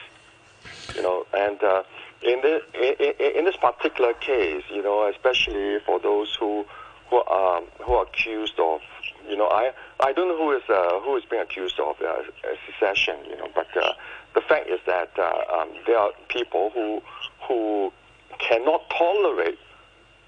You 0.94 1.00
know, 1.00 1.26
and 1.32 1.62
uh, 1.62 1.82
in 2.22 2.40
this 2.42 2.62
in, 2.74 3.38
in 3.38 3.44
this 3.44 3.56
particular 3.56 4.14
case, 4.14 4.64
you 4.70 4.82
know, 4.82 5.08
especially 5.08 5.78
for 5.84 6.00
those 6.00 6.34
who 6.38 6.64
who 7.10 7.16
are 7.16 7.62
who 7.84 7.92
are 7.92 8.04
accused 8.04 8.58
of 8.58 8.80
you 9.28 9.36
know, 9.36 9.48
I 9.48 9.72
I 10.00 10.12
don't 10.12 10.28
know 10.28 10.36
who 10.36 10.52
is 10.52 10.62
uh, 10.68 11.00
who 11.00 11.16
is 11.16 11.24
being 11.24 11.42
accused 11.42 11.80
of 11.80 11.96
uh, 12.00 12.22
secession. 12.66 13.16
You 13.28 13.36
know, 13.36 13.48
but 13.54 13.66
uh, 13.76 13.92
the 14.34 14.40
fact 14.40 14.68
is 14.68 14.80
that 14.86 15.10
uh, 15.18 15.60
um, 15.60 15.70
there 15.86 15.98
are 15.98 16.10
people 16.28 16.70
who 16.74 17.02
who 17.46 17.92
cannot 18.38 18.88
tolerate 18.90 19.58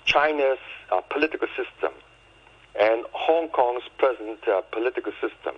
China's 0.04 0.58
uh, 0.90 1.00
political 1.02 1.48
system 1.48 1.92
and 2.78 3.04
Hong 3.12 3.48
Kong's 3.48 3.82
present 3.98 4.46
uh, 4.48 4.62
political 4.72 5.12
system, 5.20 5.54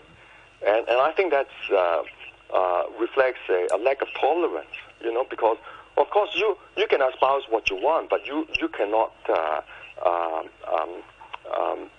and 0.66 0.88
and 0.88 1.00
I 1.00 1.12
think 1.12 1.30
that's 1.30 1.70
uh, 1.72 2.02
uh, 2.52 2.84
reflects 2.98 3.40
a, 3.48 3.68
a 3.72 3.78
lack 3.78 4.02
of 4.02 4.08
tolerance. 4.20 4.76
You 5.00 5.14
know, 5.14 5.24
because 5.24 5.56
of 6.00 6.10
course 6.10 6.30
you 6.34 6.56
you 6.76 6.86
can 6.86 7.02
espouse 7.02 7.42
what 7.48 7.70
you 7.70 7.76
want, 7.76 8.10
but 8.10 8.26
you 8.26 8.46
you 8.60 8.68
cannot. 8.68 9.12
Uh, 9.28 9.60
um, 10.04 10.48
um, 11.54 11.90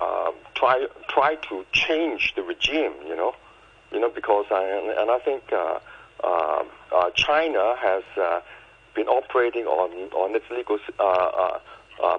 uh, 0.00 0.30
try 0.54 0.86
try 1.08 1.34
to 1.36 1.64
change 1.72 2.32
the 2.34 2.42
regime, 2.42 2.92
you 3.06 3.14
know, 3.14 3.34
you 3.92 4.00
know, 4.00 4.08
because 4.08 4.46
I, 4.50 4.64
and, 4.98 5.10
I 5.10 5.18
think 5.18 5.42
uh, 5.52 5.78
uh, 6.24 6.64
uh, 6.92 7.10
China 7.14 7.74
has 7.78 8.02
been 8.94 9.06
operating 9.06 9.66
on 9.66 9.90
on 10.12 10.34
its 10.34 10.46
legal 10.50 10.78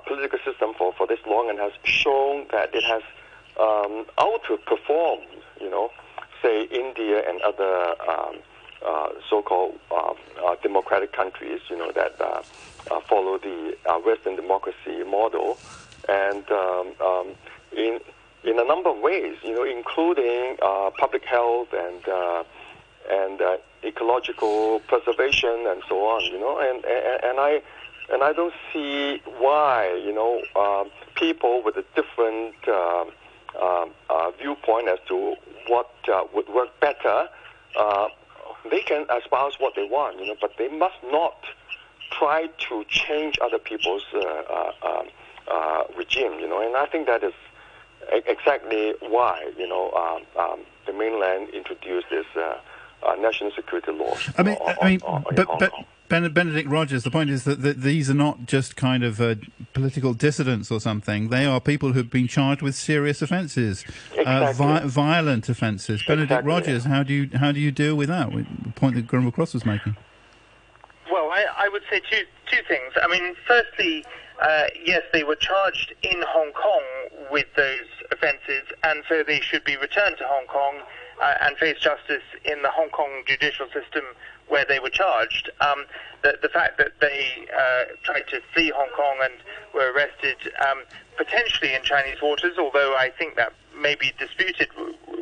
political 0.05 0.39
system 0.45 0.73
for, 0.77 0.93
for 0.93 1.07
this 1.07 1.19
long 1.25 1.49
and 1.49 1.57
has 1.57 1.71
shown 1.83 2.45
that 2.51 2.73
it 2.75 2.83
has 2.83 3.01
um, 3.59 4.05
outperformed, 4.17 5.25
you 5.59 5.69
know, 5.69 5.89
say 6.41 6.63
India 6.65 7.23
and 7.27 7.41
other 7.41 7.95
um, 8.07 8.35
uh, 8.85 9.09
so-called 9.29 9.79
uh, 9.91 10.13
uh, 10.45 10.55
democratic 10.63 11.11
countries, 11.13 11.61
you 11.69 11.77
know, 11.77 11.91
that 11.91 12.19
uh, 12.19 12.41
uh, 12.89 12.99
follow 13.01 13.37
the 13.37 13.77
uh, 13.85 13.97
Western 13.99 14.35
democracy 14.35 15.03
model, 15.05 15.57
and 16.09 16.49
um, 16.51 16.93
um, 17.03 17.27
in 17.75 17.99
in 18.43 18.59
a 18.59 18.63
number 18.63 18.89
of 18.89 18.97
ways, 18.99 19.37
you 19.43 19.53
know, 19.53 19.63
including 19.63 20.57
uh, 20.61 20.89
public 20.97 21.23
health 21.25 21.69
and 21.73 22.07
uh, 22.07 22.43
and 23.09 23.41
uh, 23.41 23.57
ecological 23.83 24.79
preservation 24.87 25.65
and 25.67 25.81
so 25.87 26.05
on, 26.05 26.23
you 26.23 26.39
know, 26.39 26.59
and, 26.59 26.83
and 26.85 27.23
and 27.23 27.39
I 27.39 27.61
and 28.11 28.23
I 28.23 28.33
don't 28.33 28.53
see 28.73 29.21
why, 29.37 29.93
you 30.03 30.13
know, 30.13 30.41
um, 30.59 30.91
people 31.15 31.61
with 31.63 31.77
a 31.77 31.85
different 31.95 32.55
uh, 32.67 33.05
uh, 33.59 33.85
uh, 34.09 34.31
viewpoint 34.39 34.87
as 34.89 34.99
to 35.07 35.35
what 35.67 35.91
uh, 36.11 36.23
would 36.33 36.49
work 36.49 36.77
better, 36.79 37.29
uh, 37.77 38.07
they 38.69 38.81
can 38.81 39.05
espouse 39.17 39.55
what 39.59 39.75
they 39.75 39.83
want, 39.85 40.19
you 40.19 40.27
know, 40.27 40.35
but 40.39 40.51
they 40.57 40.67
must 40.69 40.95
not 41.11 41.35
try 42.11 42.47
to 42.69 42.83
change 42.89 43.37
other 43.41 43.57
people's 43.59 44.03
uh, 44.13 44.19
uh, 44.19 44.71
um, 44.83 45.07
uh, 45.49 45.83
regime, 45.97 46.39
you 46.39 46.47
know, 46.47 46.61
and 46.61 46.75
I 46.75 46.85
think 46.85 47.07
that 47.07 47.23
is 47.23 47.33
exactly 48.25 48.93
why, 49.01 49.51
you 49.57 49.67
know, 49.67 49.91
um, 49.91 50.23
um, 50.41 50.59
the 50.85 50.93
mainland 50.93 51.49
introduced 51.49 52.07
this 52.09 52.25
uh, 52.35 52.57
uh, 53.03 53.15
national 53.15 53.51
security 53.51 53.91
law. 53.91 54.15
I 54.37 54.43
mean, 54.43 54.57
on- 54.57 54.75
I 54.81 54.89
mean, 54.89 55.01
on- 55.03 55.23
in 55.29 55.35
but, 55.35 55.47
but 55.59 55.73
Benedict 56.11 56.69
Rogers. 56.69 57.03
The 57.03 57.11
point 57.11 57.29
is 57.29 57.43
that, 57.45 57.61
that 57.61 57.81
these 57.81 58.09
are 58.09 58.15
not 58.15 58.45
just 58.45 58.75
kind 58.75 59.03
of 59.03 59.21
uh, 59.21 59.35
political 59.73 60.13
dissidents 60.13 60.69
or 60.71 60.79
something. 60.79 61.29
They 61.29 61.45
are 61.45 61.59
people 61.59 61.93
who've 61.93 62.09
been 62.09 62.27
charged 62.27 62.61
with 62.61 62.75
serious 62.75 63.21
offences, 63.21 63.85
uh, 64.25 64.53
vi- 64.53 64.85
violent 64.85 65.49
offences. 65.49 66.03
Benedict 66.05 66.31
Exactly. 66.31 66.49
Rogers, 66.49 66.83
how 66.85 67.03
do 67.03 67.13
you 67.13 67.29
how 67.37 67.51
do 67.51 67.59
you 67.59 67.71
deal 67.71 67.95
with 67.95 68.09
that? 68.09 68.31
The 68.31 68.71
point 68.75 68.95
that 68.95 69.07
Grenville 69.07 69.31
Cross 69.31 69.53
was 69.53 69.65
making. 69.65 69.95
I, 71.31 71.65
I 71.65 71.69
would 71.69 71.83
say 71.89 72.01
two 72.09 72.25
two 72.45 72.61
things. 72.67 72.93
I 73.01 73.07
mean, 73.07 73.35
firstly, 73.47 74.05
uh, 74.41 74.65
yes, 74.83 75.03
they 75.13 75.23
were 75.23 75.35
charged 75.35 75.93
in 76.03 76.21
Hong 76.27 76.51
Kong 76.51 76.83
with 77.31 77.47
those 77.55 77.87
offences, 78.11 78.63
and 78.83 79.03
so 79.07 79.23
they 79.25 79.39
should 79.39 79.63
be 79.63 79.77
returned 79.77 80.17
to 80.17 80.25
Hong 80.27 80.45
Kong 80.47 80.81
uh, 81.21 81.35
and 81.41 81.57
face 81.57 81.77
justice 81.79 82.23
in 82.43 82.61
the 82.61 82.69
Hong 82.69 82.89
Kong 82.89 83.23
judicial 83.25 83.67
system 83.67 84.03
where 84.51 84.65
they 84.67 84.79
were 84.79 84.89
charged. 84.89 85.49
Um, 85.61 85.85
the, 86.23 86.37
the 86.41 86.49
fact 86.49 86.77
that 86.77 86.99
they 86.99 87.47
uh, 87.57 87.95
tried 88.03 88.27
to 88.27 88.41
flee 88.53 88.71
Hong 88.75 88.89
Kong 88.95 89.17
and 89.23 89.33
were 89.73 89.91
arrested 89.93 90.35
um, 90.67 90.83
potentially 91.17 91.73
in 91.73 91.81
Chinese 91.83 92.21
waters, 92.21 92.57
although 92.59 92.93
I 92.95 93.09
think 93.17 93.37
that 93.37 93.53
may 93.75 93.95
be 93.95 94.11
disputed 94.19 94.67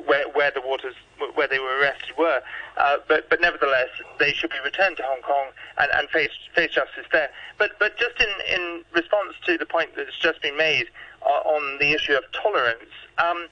where, 0.05 0.27
where 0.29 0.51
the 0.51 0.61
waters 0.61 0.95
where 1.35 1.47
they 1.47 1.59
were 1.59 1.79
arrested 1.79 2.17
were. 2.17 2.41
Uh, 2.77 2.97
but 3.07 3.29
but 3.29 3.39
nevertheless, 3.39 3.89
they 4.17 4.33
should 4.33 4.49
be 4.49 4.59
returned 4.65 4.97
to 4.97 5.03
Hong 5.03 5.21
Kong 5.21 5.47
and, 5.77 5.91
and 5.93 6.09
face 6.09 6.31
face 6.55 6.71
justice 6.71 7.05
there. 7.11 7.29
But 7.59 7.77
but 7.77 7.97
just 7.97 8.19
in, 8.19 8.55
in 8.55 8.83
response 8.93 9.35
to 9.45 9.57
the 9.59 9.65
point 9.67 9.91
that's 9.95 10.17
just 10.17 10.41
been 10.41 10.57
made 10.57 10.87
uh, 11.21 11.47
on 11.47 11.77
the 11.79 11.91
issue 11.93 12.13
of 12.13 12.23
tolerance, 12.31 12.89
um, 13.19 13.47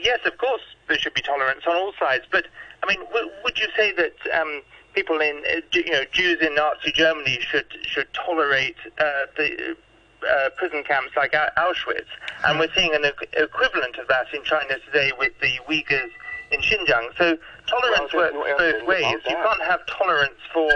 yes, 0.00 0.20
of 0.24 0.38
course 0.38 0.62
there 0.86 0.98
should 0.98 1.14
be 1.14 1.22
tolerance 1.22 1.64
on 1.66 1.74
all 1.74 1.92
sides. 1.98 2.24
But 2.30 2.46
I 2.84 2.86
mean, 2.86 3.04
w- 3.06 3.30
would 3.42 3.58
you 3.58 3.66
say 3.76 3.92
that? 3.92 4.14
Um, 4.32 4.62
people 4.94 5.20
in, 5.20 5.42
uh, 5.50 5.60
you 5.72 5.90
know, 5.90 6.04
Jews 6.12 6.38
in 6.40 6.54
Nazi 6.54 6.92
Germany 6.92 7.38
should 7.40 7.66
should 7.82 8.08
tolerate 8.12 8.76
uh, 8.98 9.04
the 9.36 9.76
uh, 10.28 10.50
prison 10.56 10.82
camps 10.84 11.12
like 11.16 11.32
Auschwitz, 11.32 12.10
and 12.44 12.58
we're 12.58 12.72
seeing 12.74 12.94
an 12.94 13.04
equivalent 13.04 13.96
of 13.98 14.08
that 14.08 14.26
in 14.32 14.42
China 14.44 14.78
today 14.86 15.12
with 15.18 15.32
the 15.40 15.58
Uyghurs 15.68 16.10
in 16.50 16.60
Xinjiang. 16.60 17.16
So 17.16 17.38
tolerance 17.66 18.12
well, 18.12 18.32
works 18.32 18.34
no 18.34 18.56
both 18.58 18.86
ways. 18.86 19.16
You 19.28 19.36
can't 19.36 19.62
have 19.62 19.80
tolerance 19.86 20.40
for 20.52 20.70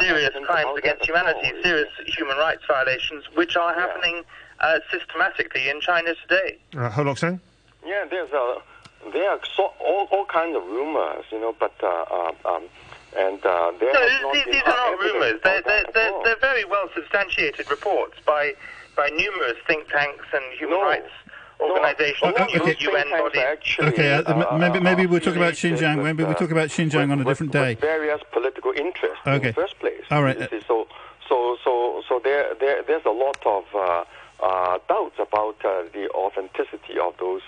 serious 0.00 0.34
crimes 0.44 0.78
against 0.78 1.06
humanity, 1.06 1.52
serious 1.62 1.88
human 2.06 2.36
rights 2.36 2.62
violations, 2.68 3.24
which 3.34 3.56
are 3.56 3.74
happening 3.74 4.22
uh, 4.60 4.78
systematically 4.90 5.68
in 5.68 5.80
China 5.80 6.14
today. 6.28 6.58
Uh, 6.76 6.90
Ho 6.90 7.02
Lok 7.02 7.20
Yeah, 7.22 8.04
there's 8.10 8.30
a 8.32 8.58
there 9.12 9.30
are 9.30 9.40
so, 9.56 9.72
all 9.80 10.08
all 10.10 10.24
kinds 10.26 10.56
of 10.56 10.64
rumors, 10.64 11.24
you 11.30 11.40
know, 11.40 11.54
but 11.58 11.74
uh, 11.82 11.86
uh 11.86 12.32
um, 12.44 12.64
and 13.16 13.44
uh, 13.44 13.72
no, 13.80 14.32
these, 14.32 14.44
these 14.46 14.62
are 14.62 14.92
not 14.92 14.98
rumors. 14.98 15.40
They're, 15.42 15.62
they're, 15.62 15.84
they're, 15.94 16.12
they're, 16.24 16.40
very 16.40 16.64
well 16.64 16.88
substantiated 16.94 17.70
reports 17.70 18.14
by 18.26 18.54
by 18.96 19.08
numerous 19.10 19.56
think 19.66 19.88
tanks 19.88 20.26
and 20.32 20.42
human 20.58 20.78
no. 20.78 20.84
rights 20.84 21.10
organizations, 21.60 22.34
no, 22.36 22.44
okay. 22.62 22.76
UN 22.80 23.10
bodies. 23.10 23.40
Actually, 23.40 23.88
okay, 23.88 24.12
uh, 24.14 24.22
uh, 24.22 24.58
maybe 24.58 24.80
maybe 24.80 25.06
we'll 25.06 25.20
talk 25.20 25.36
about 25.36 25.54
Xinjiang. 25.54 26.02
Maybe 26.02 26.24
we'll 26.24 26.34
talk 26.34 26.50
about 26.50 26.68
Xinjiang 26.68 27.10
on 27.10 27.20
a 27.20 27.24
different 27.24 27.52
day. 27.52 27.74
various 27.74 28.20
political 28.32 28.72
interests 28.72 29.18
okay. 29.26 29.36
in 29.36 29.42
the 29.42 29.52
first 29.52 29.78
place. 29.78 30.02
All 30.10 30.22
right. 30.22 30.38
So 30.66 30.86
so 31.28 31.56
so 31.64 32.02
so 32.08 32.20
there 32.22 32.54
there 32.60 32.82
there's 32.82 33.04
a 33.06 33.10
lot 33.10 33.38
of 33.46 33.64
uh, 33.74 34.04
uh, 34.40 34.78
doubts 34.88 35.18
about 35.18 35.56
uh, 35.64 35.84
the 35.92 36.08
authenticity 36.10 36.98
of 36.98 37.16
those 37.18 37.42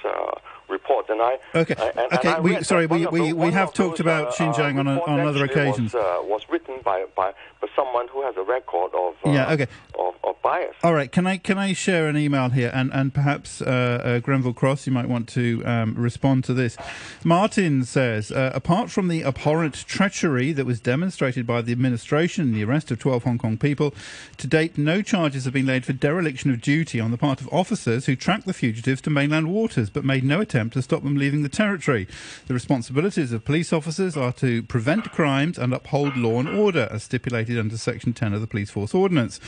uh, 0.89 0.95
reports. 0.95 1.11
And 1.11 1.21
I 1.21 1.39
okay 1.55 1.75
I, 1.79 1.89
and, 1.89 2.13
okay. 2.13 2.35
And 2.35 2.45
we, 2.45 2.63
sorry, 2.63 2.87
we, 2.87 3.07
we, 3.07 3.33
we 3.33 3.51
have 3.53 3.73
talked 3.73 3.99
those, 3.99 4.01
about 4.01 4.35
Xinjiang 4.35 4.79
on, 4.79 4.87
a, 4.87 5.01
on 5.03 5.21
other 5.21 5.45
occasions. 5.45 5.95
Was, 5.95 6.27
was 6.27 6.43
written 6.49 6.81
by 6.85 7.07
by 7.17 7.33
someone 7.79 8.09
who 8.09 8.23
has 8.23 8.35
a 8.37 8.43
record 8.43 8.93
of 8.95 9.15
uh, 9.25 9.31
yeah 9.31 9.53
okay 9.53 9.67
of, 9.99 10.15
of 10.25 10.41
bias. 10.43 10.75
All 10.83 10.95
right, 10.95 11.11
can 11.11 11.27
I 11.27 11.37
can 11.37 11.59
I 11.59 11.73
share 11.73 12.09
an 12.09 12.17
email 12.17 12.49
here 12.49 12.71
and 12.75 12.93
and 12.93 13.13
perhaps 13.13 13.63
uh, 13.63 13.65
uh, 13.65 14.19
Grenville 14.21 14.55
Cross, 14.55 14.87
you 14.87 14.93
might 14.93 15.09
want 15.09 15.29
to 15.31 15.63
um, 15.65 15.95
respond 15.95 16.45
to 16.45 16.55
this. 16.55 16.77
Martin 17.25 17.85
says, 17.85 18.33
apart 18.35 18.91
from 18.91 19.09
the 19.09 19.25
abhorrent 19.25 19.75
treachery 19.75 20.53
that 20.53 20.67
was 20.67 20.81
demonstrated 20.81 21.47
by 21.47 21.63
the 21.63 21.73
administration 21.73 22.45
in 22.45 22.55
the 22.55 22.65
arrest 22.65 22.91
of 22.91 22.99
12 22.99 23.25
Hong 23.25 23.39
Kong 23.39 23.57
people, 23.59 23.95
to 24.37 24.47
date 24.47 24.79
no 24.79 25.03
charges 25.03 25.45
have 25.45 25.53
been 25.53 25.67
laid 25.67 25.85
for 25.85 25.93
dereliction 25.93 26.51
of 26.51 26.61
duty 26.61 26.89
duty 26.89 27.01
on 27.01 27.11
the 27.11 27.19
part 27.19 27.41
of 27.41 27.49
officers 27.53 28.07
who 28.07 28.17
tracked 28.17 28.47
the 28.47 28.53
fugitives 28.53 29.01
to 29.03 29.11
mainland 29.11 29.49
waters 29.49 29.91
but 29.91 30.05
made 30.05 30.25
no 30.25 30.41
attempt 30.41 30.75
to 30.75 30.81
stop 30.81 31.03
them 31.03 31.17
leaving 31.17 31.43
the 31.43 31.49
territory. 31.49 32.07
The 32.47 32.55
responsibilities 32.55 33.33
of 33.33 33.45
police 33.45 33.73
officers 33.73 34.17
are 34.17 34.33
to 34.35 34.63
prevent 34.63 35.11
crimes 35.13 35.59
and 35.59 35.75
uphold 35.75 36.17
law 36.17 36.41
and 36.41 36.49
order, 36.49 36.89
as 36.91 37.03
stipulated 37.03 37.59
under 37.59 37.68
To 37.69 37.79
section 37.79 38.13
10 38.13 38.33
of 38.33 38.41
the 38.41 38.47
Police 38.47 38.71
Force 38.71 38.95
Ordinance. 38.95 39.41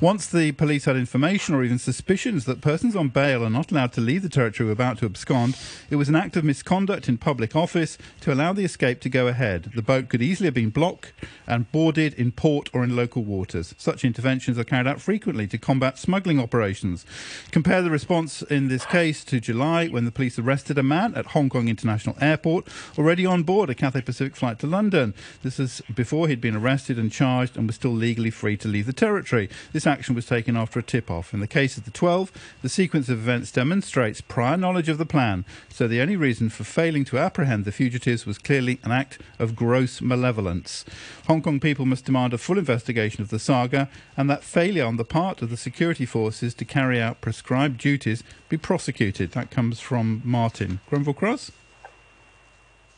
Once 0.00 0.26
the 0.26 0.52
police 0.52 0.84
had 0.84 0.96
information 0.96 1.54
or 1.54 1.64
even 1.64 1.78
suspicions 1.78 2.44
that 2.44 2.60
persons 2.60 2.94
on 2.94 3.08
bail 3.08 3.44
are 3.44 3.50
not 3.50 3.70
allowed 3.70 3.92
to 3.94 4.00
leave 4.00 4.22
the 4.22 4.28
territory 4.28 4.70
about 4.70 4.98
to 4.98 5.06
abscond, 5.06 5.56
it 5.88 5.96
was 5.96 6.08
an 6.08 6.16
act 6.16 6.36
of 6.36 6.44
misconduct 6.44 7.08
in 7.08 7.16
public 7.16 7.56
office 7.56 7.96
to 8.20 8.32
allow 8.32 8.52
the 8.52 8.64
escape 8.64 9.00
to 9.00 9.08
go 9.08 9.26
ahead. 9.26 9.70
The 9.74 9.82
boat 9.82 10.08
could 10.08 10.20
easily 10.20 10.48
have 10.48 10.54
been 10.54 10.70
blocked 10.70 11.12
and 11.46 11.70
boarded 11.72 12.14
in 12.14 12.32
port 12.32 12.68
or 12.72 12.84
in 12.84 12.94
local 12.94 13.22
waters. 13.22 13.74
Such 13.78 14.04
interventions 14.04 14.58
are 14.58 14.64
carried 14.64 14.86
out 14.86 15.00
frequently 15.00 15.46
to 15.46 15.58
combat 15.58 15.98
smuggling 15.98 16.40
operations. 16.40 17.06
Compare 17.50 17.82
the 17.82 17.90
response 17.90 18.42
in 18.42 18.68
this 18.68 18.84
case 18.84 19.24
to 19.24 19.40
July 19.40 19.88
when 19.88 20.04
the 20.04 20.12
police 20.12 20.38
arrested 20.38 20.78
a 20.78 20.82
man 20.82 21.14
at 21.14 21.26
Hong 21.26 21.48
Kong 21.48 21.68
International 21.68 22.16
Airport 22.20 22.68
already 22.98 23.24
on 23.24 23.42
board 23.42 23.70
a 23.70 23.74
Cathay 23.74 24.02
Pacific 24.02 24.36
flight 24.36 24.58
to 24.58 24.66
London. 24.66 25.14
This 25.42 25.58
is 25.58 25.82
before 25.94 26.28
he'd 26.28 26.40
been 26.40 26.56
arrested 26.56 26.98
and 26.98 27.10
charged 27.10 27.56
and 27.62 27.68
was 27.68 27.76
still 27.76 27.92
legally 27.92 28.30
free 28.30 28.56
to 28.56 28.66
leave 28.66 28.86
the 28.86 28.92
territory. 28.92 29.48
This 29.72 29.86
action 29.86 30.16
was 30.16 30.26
taken 30.26 30.56
after 30.56 30.80
a 30.80 30.82
tip 30.82 31.10
off. 31.10 31.32
In 31.32 31.38
the 31.38 31.46
case 31.46 31.76
of 31.76 31.84
the 31.84 31.92
12, 31.92 32.32
the 32.60 32.68
sequence 32.68 33.08
of 33.08 33.18
events 33.18 33.52
demonstrates 33.52 34.20
prior 34.20 34.56
knowledge 34.56 34.88
of 34.88 34.98
the 34.98 35.06
plan, 35.06 35.44
so 35.68 35.86
the 35.86 36.00
only 36.00 36.16
reason 36.16 36.48
for 36.48 36.64
failing 36.64 37.04
to 37.04 37.18
apprehend 37.18 37.64
the 37.64 37.70
fugitives 37.70 38.26
was 38.26 38.36
clearly 38.36 38.80
an 38.82 38.90
act 38.90 39.20
of 39.38 39.54
gross 39.54 40.00
malevolence. 40.00 40.84
Hong 41.28 41.40
Kong 41.40 41.60
people 41.60 41.86
must 41.86 42.04
demand 42.04 42.34
a 42.34 42.38
full 42.38 42.58
investigation 42.58 43.22
of 43.22 43.28
the 43.28 43.38
saga 43.38 43.88
and 44.16 44.28
that 44.28 44.42
failure 44.42 44.84
on 44.84 44.96
the 44.96 45.04
part 45.04 45.40
of 45.40 45.48
the 45.48 45.56
security 45.56 46.04
forces 46.04 46.54
to 46.54 46.64
carry 46.64 47.00
out 47.00 47.20
prescribed 47.20 47.78
duties 47.78 48.24
be 48.48 48.56
prosecuted. 48.56 49.30
That 49.32 49.52
comes 49.52 49.78
from 49.78 50.20
Martin. 50.24 50.80
Grenville 50.90 51.14
Cross? 51.14 51.52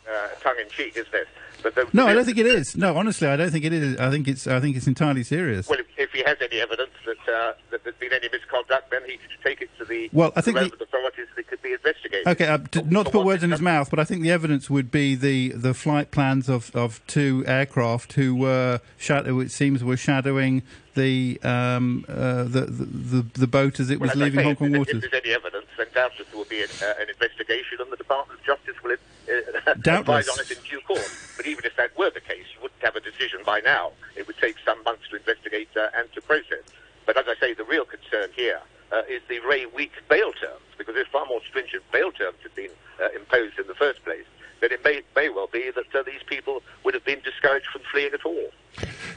Uh, 0.09 0.29
tongue 0.41 0.57
in 0.59 0.71
cheek, 0.71 0.97
isn't 0.97 1.15
it? 1.15 1.29
The, 1.65 1.89
no, 1.95 2.07
I 2.07 2.13
don't 2.13 2.25
think 2.25 2.39
it 2.39 2.47
is. 2.47 2.77
No, 2.77 2.97
honestly, 2.97 3.27
I 3.27 3.37
don't 3.37 3.51
think 3.51 3.65
it 3.65 3.73
is. 3.73 3.97
I 3.99 4.11
think 4.11 4.29
it's. 4.29 4.47
I 4.47 4.61
think 4.61 4.77
it's 4.77 4.87
entirely 4.87 5.23
serious. 5.23 5.67
Well, 5.67 5.79
if, 5.81 5.87
if 5.97 6.13
he 6.13 6.23
has 6.23 6.37
any 6.41 6.61
evidence 6.61 6.91
that, 7.07 7.33
uh, 7.33 7.53
that 7.71 7.85
there's 7.85 7.97
been 7.97 8.13
any 8.13 8.29
misconduct, 8.31 8.91
then 8.91 9.01
he 9.07 9.13
should 9.13 9.43
take 9.43 9.63
it 9.63 9.71
to 9.79 9.85
the 9.85 10.11
well. 10.13 10.33
I 10.37 10.43
think 10.43 10.59
the, 10.59 10.69
the 10.69 10.85
authorities 10.85 11.27
that 11.37 11.47
could 11.47 11.63
be 11.63 11.73
investigated. 11.73 12.27
Okay, 12.27 12.47
uh, 12.47 12.59
to, 12.59 12.83
not 12.83 13.07
to 13.07 13.13
put 13.13 13.25
words 13.25 13.43
in 13.43 13.51
his 13.51 13.61
mouth, 13.61 13.89
but 13.91 13.99
I 13.99 14.05
think 14.05 14.23
the 14.23 14.31
evidence 14.31 14.69
would 14.69 14.91
be 14.91 15.15
the, 15.15 15.51
the 15.51 15.75
flight 15.75 16.11
plans 16.11 16.49
of, 16.49 16.75
of 16.75 17.05
two 17.07 17.45
aircraft 17.47 18.15
who 18.15 18.35
were 18.35 18.81
shadow. 18.97 19.41
It 19.41 19.51
seems 19.51 19.83
were 19.83 19.97
shadowing 19.97 20.63
the 20.95 21.41
um, 21.43 22.05
uh, 22.09 22.45
the, 22.45 22.67
the 22.67 23.27
the 23.33 23.47
boat 23.47 23.81
as 23.81 23.91
it 23.91 24.01
well, 24.01 24.11
was 24.11 24.17
leaving 24.17 24.41
say, 24.41 24.45
Hong 24.45 24.57
Kong 24.57 24.73
if, 24.73 24.79
waters. 24.79 25.05
If 25.05 25.11
there's 25.11 25.25
any 25.25 25.35
evidence, 25.35 25.67
then 25.77 25.87
doubtless 25.95 26.29
there 26.29 26.39
will 26.39 26.45
be 26.45 26.63
an, 26.63 26.69
uh, 26.83 26.95
an 27.01 27.09
investigation, 27.09 27.79
and 27.81 27.91
the 27.91 27.97
Department 27.97 28.39
of 28.39 28.47
Justice 28.47 28.75
will 28.83 28.93
uh, 28.93 29.71
advise 29.99 30.29
on 30.29 30.39
it 30.41 30.51
in 30.51 30.59
due 30.69 30.81
course. 30.81 31.24
But 31.45 31.51
even 31.51 31.67
if 31.67 31.77
that 31.77 31.95
were 31.99 32.09
the 32.09 32.23
case, 32.23 32.47
you 32.55 32.63
wouldn't 32.63 32.81
have 32.81 32.97
a 32.97 33.01
decision 33.01 33.41
by 33.45 33.61
now. 33.61 33.93
It 34.17 34.27
would 34.27 34.39
take 34.39 34.57
some 34.65 34.83
months 34.83 35.03
to 35.11 35.17
investigate 35.17 35.69
uh, 35.77 35.89
and 35.95 36.11
to 36.15 36.23
process. 36.23 36.65
But 37.05 37.19
as 37.19 37.27
I 37.29 37.35
say, 37.39 37.53
the 37.53 37.65
real 37.65 37.85
concern 37.85 38.31
here 38.35 38.63
uh, 38.91 39.03
is 39.11 39.21
the 39.29 39.41
very 39.41 39.67
weak 39.67 39.93
bail 40.09 40.33
terms, 40.33 40.65
because 40.79 40.97
if 40.97 41.07
far 41.09 41.27
more 41.27 41.43
stringent 41.47 41.83
bail 41.93 42.13
terms 42.13 42.39
had 42.43 42.55
been 42.55 42.71
uh, 42.99 43.09
imposed 43.15 43.59
in 43.59 43.67
the 43.67 43.75
first 43.75 44.03
place, 44.05 44.25
then 44.63 44.73
it 44.73 44.83
may, 44.85 45.03
may 45.15 45.29
well 45.29 45.49
be 45.53 45.71
that 45.71 45.95
uh, 45.95 46.03
these 46.03 46.23
people 46.25 46.63
would 46.83 46.95
have 46.95 47.05
been 47.05 47.21
discouraged 47.21 47.67
from 47.67 47.83
fleeing 47.93 48.15
at 48.15 48.25
all. 48.25 48.49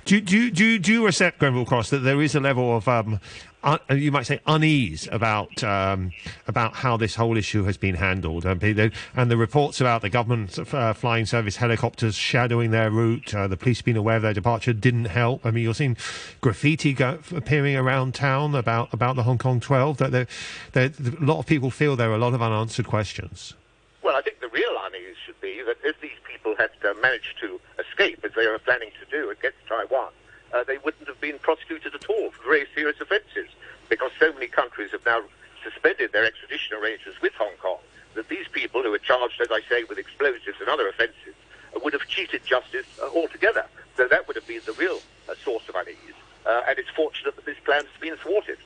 Do, 0.08 0.22
do, 0.22 0.50
do, 0.50 0.80
do 0.80 0.94
you 0.94 1.06
accept, 1.06 1.38
Grenville 1.38 1.66
Cross, 1.66 1.90
that 1.90 2.00
there 2.00 2.22
is 2.22 2.34
a 2.34 2.40
level 2.40 2.78
of, 2.78 2.88
um, 2.88 3.20
un, 3.62 3.78
you 3.90 4.10
might 4.10 4.26
say, 4.26 4.40
unease 4.48 5.06
about 5.12 5.62
um, 5.66 6.14
about 6.48 6.76
how 6.76 6.96
this 6.96 7.16
whole 7.16 7.36
issue 7.36 7.66
has 7.66 7.76
been 7.76 7.96
handled? 7.96 8.46
Um, 8.46 8.58
and 8.62 9.30
the 9.30 9.36
reports 9.36 9.82
about 9.82 10.02
the 10.02 10.10
government 10.10 10.58
uh, 10.74 10.94
flying 10.94 11.26
service 11.26 11.58
helicopters 11.58 12.16
shadowing 12.16 12.72
their 12.72 12.90
route, 12.90 13.36
uh, 13.36 13.50
the 13.50 13.58
police 13.58 13.82
being 13.82 13.98
aware 13.98 14.16
of 14.16 14.22
their 14.22 14.34
departure 14.34 14.72
didn't 14.72 15.10
help. 15.10 15.46
I 15.46 15.52
mean, 15.52 15.66
you're 15.66 15.74
seeing 15.74 15.98
graffiti 16.40 16.94
go, 16.94 17.20
appearing 17.36 17.76
around 17.76 18.16
town 18.16 18.56
about, 18.56 18.94
about 18.94 19.18
the 19.18 19.24
Hong 19.24 19.38
Kong 19.38 19.60
12. 19.60 19.98
That 19.98 20.30
a 20.74 20.92
lot 21.20 21.40
of 21.40 21.46
people 21.46 21.70
feel 21.70 21.98
there 21.98 22.12
are 22.12 22.16
a 22.16 22.18
lot 22.18 22.34
of 22.34 22.42
unanswered 22.42 22.88
questions. 22.88 23.56
Well, 24.02 24.16
I 24.16 24.22
think 24.22 24.40
the 24.40 24.48
real 24.48 24.74
unease 24.86 25.18
should 25.26 25.42
be 25.42 25.62
that 25.64 25.76
if 25.84 26.00
these 26.00 26.12
people 26.26 26.56
had 26.56 26.70
uh, 26.86 26.94
managed 27.02 27.38
to 27.42 27.60
escape, 27.98 28.24
as 28.24 28.32
they 28.36 28.48
were 28.48 28.60
planning 28.60 28.92
to 29.00 29.06
do, 29.10 29.30
against 29.30 29.58
Taiwan, 29.68 30.12
uh, 30.54 30.64
they 30.64 30.78
wouldn't 30.78 31.08
have 31.08 31.20
been 31.20 31.40
prosecuted 31.40 31.94
at 31.94 32.06
all 32.10 32.32
for 32.32 32.44
very 32.44 32.68
serious 32.76 33.00
offences, 33.02 33.50
because 33.90 34.12
so 34.20 34.32
many 34.34 34.48
countries 34.48 34.92
have 34.92 35.06
now 35.06 35.22
suspended 35.64 36.12
their 36.12 36.26
extradition 36.26 36.78
arrangements 36.78 37.22
with 37.22 37.34
Hong 37.34 37.56
Kong 37.62 37.80
that 38.14 38.30
these 38.30 38.48
people 38.52 38.82
who 38.84 38.94
are 38.94 39.00
charged, 39.00 39.42
as 39.42 39.48
I 39.52 39.62
say, 39.70 39.84
with 39.84 39.98
explosives 39.98 40.58
and 40.60 40.70
other 40.70 40.88
offences 40.88 41.34
uh, 41.76 41.80
would 41.84 41.94
have 41.94 42.08
cheated 42.08 42.46
justice 42.46 42.86
uh, 43.02 43.10
altogether. 43.16 43.66
So 43.96 44.08
that 44.08 44.28
would 44.28 44.36
have 44.36 44.48
been 44.48 44.62
the 44.66 44.74
real 44.74 45.00
uh, 45.30 45.34
source 45.44 45.68
of 45.70 45.76
unease. 45.76 45.98
Uh, 46.46 46.62
and 46.68 46.80
it's 46.80 46.90
fortunate 46.90 47.36
that 47.36 47.46
this 47.46 47.58
plan 47.66 47.84
has 47.84 48.02
been 48.02 48.16
thwarted. 48.18 48.58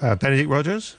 Benedict 0.00 0.48
Rogers? 0.48 0.96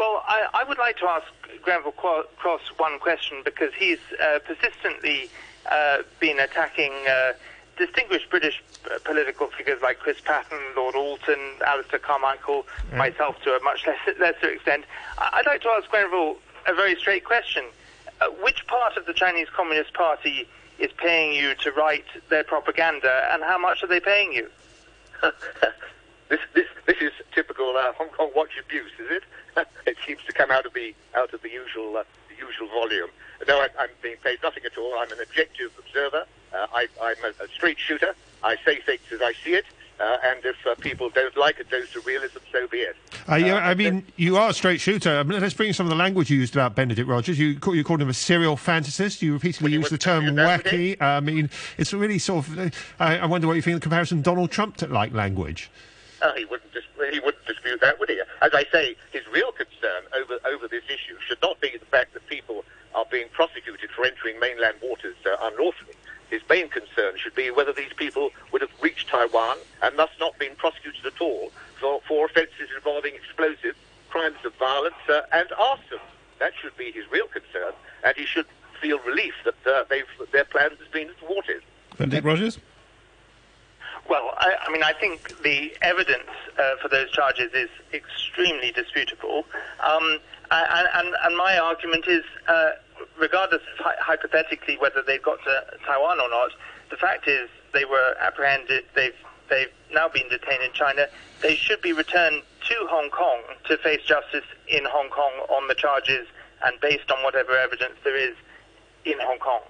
Well, 0.00 0.24
I, 0.26 0.48
I, 0.54 0.64
would 0.64 0.78
like 0.78 0.96
to 0.96 1.04
ask 1.04 1.26
Grenville 1.60 1.92
Cross 1.92 2.62
one 2.78 2.98
question 3.00 3.42
because 3.44 3.70
he's 3.78 3.98
uh, 4.18 4.38
persistently 4.38 5.28
uh, 5.70 5.98
been 6.18 6.40
attacking 6.40 6.92
uh, 7.06 7.34
distinguished 7.76 8.30
British 8.30 8.62
uh, 8.86 8.98
political 9.04 9.48
figures 9.48 9.82
like 9.82 9.98
Chris 9.98 10.18
Patten, 10.18 10.58
Lord 10.74 10.94
Alton, 10.94 11.38
Alistair 11.66 11.98
Carmichael, 11.98 12.66
yeah. 12.90 12.96
myself 12.96 13.42
to 13.42 13.50
a 13.50 13.62
much 13.62 13.86
less, 14.06 14.18
lesser 14.18 14.48
extent. 14.48 14.86
I'd 15.18 15.44
like 15.44 15.60
to 15.62 15.68
ask 15.68 15.86
Grenville 15.90 16.38
a 16.66 16.72
very 16.72 16.96
straight 16.96 17.26
question. 17.26 17.64
Uh, 18.22 18.28
which 18.42 18.66
part 18.68 18.96
of 18.96 19.04
the 19.04 19.12
Chinese 19.12 19.48
Communist 19.54 19.92
Party 19.92 20.48
is 20.78 20.90
paying 20.96 21.34
you 21.34 21.54
to 21.56 21.72
write 21.72 22.06
their 22.30 22.42
propaganda, 22.42 23.28
and 23.32 23.42
how 23.42 23.58
much 23.58 23.82
are 23.82 23.86
they 23.86 24.00
paying 24.00 24.32
you? 24.32 24.48
this, 26.30 26.40
this, 26.54 26.66
this 26.86 26.96
is 27.00 27.12
typical 27.34 27.76
uh, 27.76 27.92
Hong 27.98 28.08
Kong 28.08 28.30
Watch 28.34 28.52
abuse, 28.64 28.92
is 28.98 29.10
it? 29.10 29.24
it 29.86 29.96
seems 30.06 30.20
to 30.26 30.32
come 30.32 30.50
out 30.50 30.64
of 30.64 30.72
the 30.72 30.94
out 31.14 31.34
of 31.34 31.42
the 31.42 31.50
usual 31.50 31.96
uh, 31.96 32.04
the 32.28 32.36
usual 32.36 32.68
volume. 32.68 33.10
No, 33.46 33.58
I, 33.58 33.68
I'm 33.78 33.90
being 34.00 34.16
paid 34.22 34.38
nothing 34.42 34.64
at 34.64 34.78
all. 34.78 34.94
I'm 34.98 35.10
an 35.12 35.20
objective 35.20 35.70
observer. 35.78 36.24
Uh, 36.54 36.66
I, 36.72 36.86
am 37.02 37.16
a, 37.24 37.44
a, 37.44 37.48
straight 37.48 37.78
shooter. 37.78 38.14
I 38.42 38.56
say 38.64 38.80
things 38.80 39.00
as 39.12 39.20
I 39.22 39.32
see 39.44 39.54
it. 39.54 39.64
Uh, 40.00 40.16
and 40.24 40.42
if 40.46 40.56
uh, 40.66 40.74
people 40.76 41.10
don't 41.10 41.36
like 41.36 41.60
a 41.60 41.64
dose 41.64 41.94
of 41.94 42.06
realism, 42.06 42.38
so 42.50 42.66
be 42.68 42.78
it. 42.78 42.96
Uh, 43.28 43.34
you, 43.34 43.52
I 43.52 43.74
mean, 43.74 44.06
you 44.16 44.38
are 44.38 44.48
a 44.48 44.52
straight 44.54 44.80
shooter. 44.80 45.10
I 45.10 45.22
mean, 45.22 45.38
let's 45.38 45.52
bring 45.52 45.74
some 45.74 45.84
of 45.84 45.90
the 45.90 45.96
language 45.96 46.30
you 46.30 46.38
used 46.38 46.56
about 46.56 46.74
Benedict 46.74 47.06
Rogers. 47.06 47.38
You, 47.38 47.60
call, 47.60 47.74
you 47.74 47.84
called 47.84 48.00
him 48.00 48.08
a 48.08 48.14
serial 48.14 48.56
fantasist. 48.56 49.20
You 49.20 49.34
repeatedly 49.34 49.72
used 49.72 49.92
the 49.92 49.98
term 49.98 50.24
wacky. 50.24 51.00
I 51.02 51.20
mean, 51.20 51.50
it's 51.76 51.92
really 51.92 52.18
sort 52.18 52.48
of. 52.48 52.74
I, 52.98 53.18
I, 53.18 53.26
wonder 53.26 53.46
what 53.46 53.56
you 53.56 53.62
think 53.62 53.74
of 53.74 53.80
the 53.80 53.84
comparison 53.84 54.22
Donald 54.22 54.50
Trump 54.50 54.78
to 54.78 54.86
like 54.86 55.12
language. 55.12 55.70
Uh, 56.22 56.34
he 56.34 56.44
wouldn't 56.44 56.72
dis- 56.72 56.84
he 57.12 57.20
wouldn't 57.20 57.44
dispute 57.46 57.80
that, 57.80 57.98
would 57.98 58.08
he? 58.08 58.20
As 58.42 58.52
I 58.52 58.64
say, 58.70 58.96
his 59.12 59.26
real 59.32 59.52
concern 59.52 60.04
over 60.14 60.38
over 60.46 60.68
this 60.68 60.84
issue 60.84 61.16
should 61.26 61.40
not 61.42 61.60
be 61.60 61.76
the 61.78 61.86
fact 61.86 62.14
that 62.14 62.26
people 62.26 62.64
are 62.94 63.06
being 63.10 63.28
prosecuted 63.32 63.90
for 63.90 64.04
entering 64.04 64.38
mainland 64.40 64.76
waters 64.82 65.16
uh, 65.24 65.36
unlawfully 65.42 65.94
his 66.30 66.40
main 66.48 66.68
concern 66.68 67.14
should 67.16 67.34
be 67.34 67.50
whether 67.50 67.72
these 67.72 67.92
people 67.96 68.30
would 68.52 68.62
have 68.62 68.70
reached 68.80 69.08
Taiwan 69.08 69.58
and 69.82 69.98
thus 69.98 70.10
not 70.18 70.38
been 70.38 70.54
prosecuted 70.56 71.04
at 71.04 71.20
all 71.20 71.50
for, 71.78 72.00
for 72.06 72.26
offences 72.26 72.68
involving 72.74 73.14
explosives, 73.14 73.76
crimes 74.08 74.36
of 74.44 74.54
violence, 74.54 74.94
uh, 75.08 75.22
and 75.32 75.48
arson. 75.58 75.98
That 76.38 76.52
should 76.60 76.76
be 76.76 76.92
his 76.92 77.10
real 77.10 77.26
concern, 77.26 77.72
and 78.04 78.16
he 78.16 78.24
should 78.24 78.46
feel 78.80 78.98
relief 79.00 79.34
that 79.44 79.66
uh, 79.66 79.84
their 80.32 80.44
plans 80.44 80.78
have 80.78 80.92
been 80.92 81.10
thwarted. 81.20 81.62
Benedict 81.98 82.24
Rogers? 82.24 82.58
Well, 84.10 84.34
I, 84.36 84.56
I, 84.66 84.72
mean, 84.72 84.82
I 84.82 84.92
think 84.92 85.40
the 85.42 85.72
evidence 85.82 86.26
uh, 86.58 86.74
for 86.82 86.88
those 86.88 87.12
charges 87.12 87.52
is 87.54 87.68
extremely 87.94 88.72
disputable. 88.72 89.44
Um, 89.78 90.18
and, 90.50 90.88
and, 90.94 91.14
and, 91.22 91.36
my 91.36 91.56
argument 91.60 92.08
is 92.08 92.24
uh, 92.48 92.70
regardless 93.20 93.62
of 93.62 93.86
hypothetically 94.00 94.76
whether 94.78 95.00
they've 95.06 95.22
got 95.22 95.38
to 95.44 95.64
Taiwan 95.86 96.18
or 96.18 96.28
not, 96.28 96.50
the 96.90 96.96
fact 96.96 97.28
is 97.28 97.48
they 97.72 97.84
were 97.84 98.16
apprehended. 98.20 98.82
They've 98.96 99.14
they've 99.48 99.70
now 99.92 100.08
been 100.08 100.28
detained 100.28 100.64
in 100.64 100.72
China. 100.72 101.06
They 101.40 101.54
should 101.54 101.80
be 101.80 101.92
returned 101.92 102.42
to 102.68 102.74
Hong 102.90 103.10
Kong 103.10 103.42
to 103.68 103.78
face 103.78 104.02
justice 104.02 104.44
in 104.66 104.84
Hong 104.86 105.08
Kong 105.10 105.30
on 105.48 105.68
the 105.68 105.74
charges 105.76 106.26
and 106.64 106.80
based 106.80 107.12
on 107.12 107.22
whatever 107.22 107.56
evidence 107.56 107.94
there 108.02 108.16
is 108.16 108.34
in 109.04 109.20
Hong 109.20 109.38
Kong. 109.38 109.60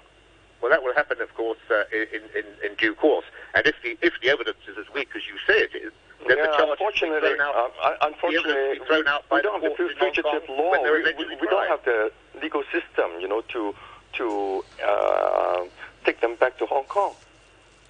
Well, 0.62 0.70
that 0.70 0.82
will 0.82 0.94
happen, 0.94 1.20
of 1.20 1.34
course, 1.34 1.58
uh, 1.70 1.84
in, 1.92 2.22
in, 2.36 2.70
in 2.70 2.76
due 2.76 2.94
course. 2.94 3.24
And 3.54 3.66
if 3.66 3.74
the 3.82 3.98
if 4.02 4.14
the 4.22 4.30
evidence 4.30 4.58
is 4.68 4.78
as 4.78 4.92
weak 4.94 5.08
as 5.16 5.22
you 5.26 5.36
say 5.46 5.60
it 5.62 5.74
is, 5.74 5.92
then 6.28 6.38
yeah, 6.38 6.46
the 6.46 6.56
charge 6.56 6.70
unfortunately, 6.70 7.28
thrown 7.28 7.40
out, 7.40 7.72
uh, 7.82 7.94
unfortunately, 8.02 8.80
thrown 8.86 9.08
out 9.08 9.24
we, 9.30 9.36
we 9.36 9.42
don't 9.42 9.62
have 9.62 9.76
the 9.76 9.94
fugitive 9.98 10.48
law. 10.48 10.72
We, 10.82 11.02
we, 11.02 11.36
we 11.40 11.46
don't 11.48 11.68
have 11.68 11.84
the 11.84 12.12
legal 12.40 12.62
system, 12.70 13.10
you 13.20 13.28
know, 13.28 13.42
to 13.48 13.74
to 14.14 14.64
uh, 14.86 15.64
take 16.04 16.20
them 16.20 16.36
back 16.36 16.58
to 16.58 16.66
Hong 16.66 16.84
Kong. 16.84 17.14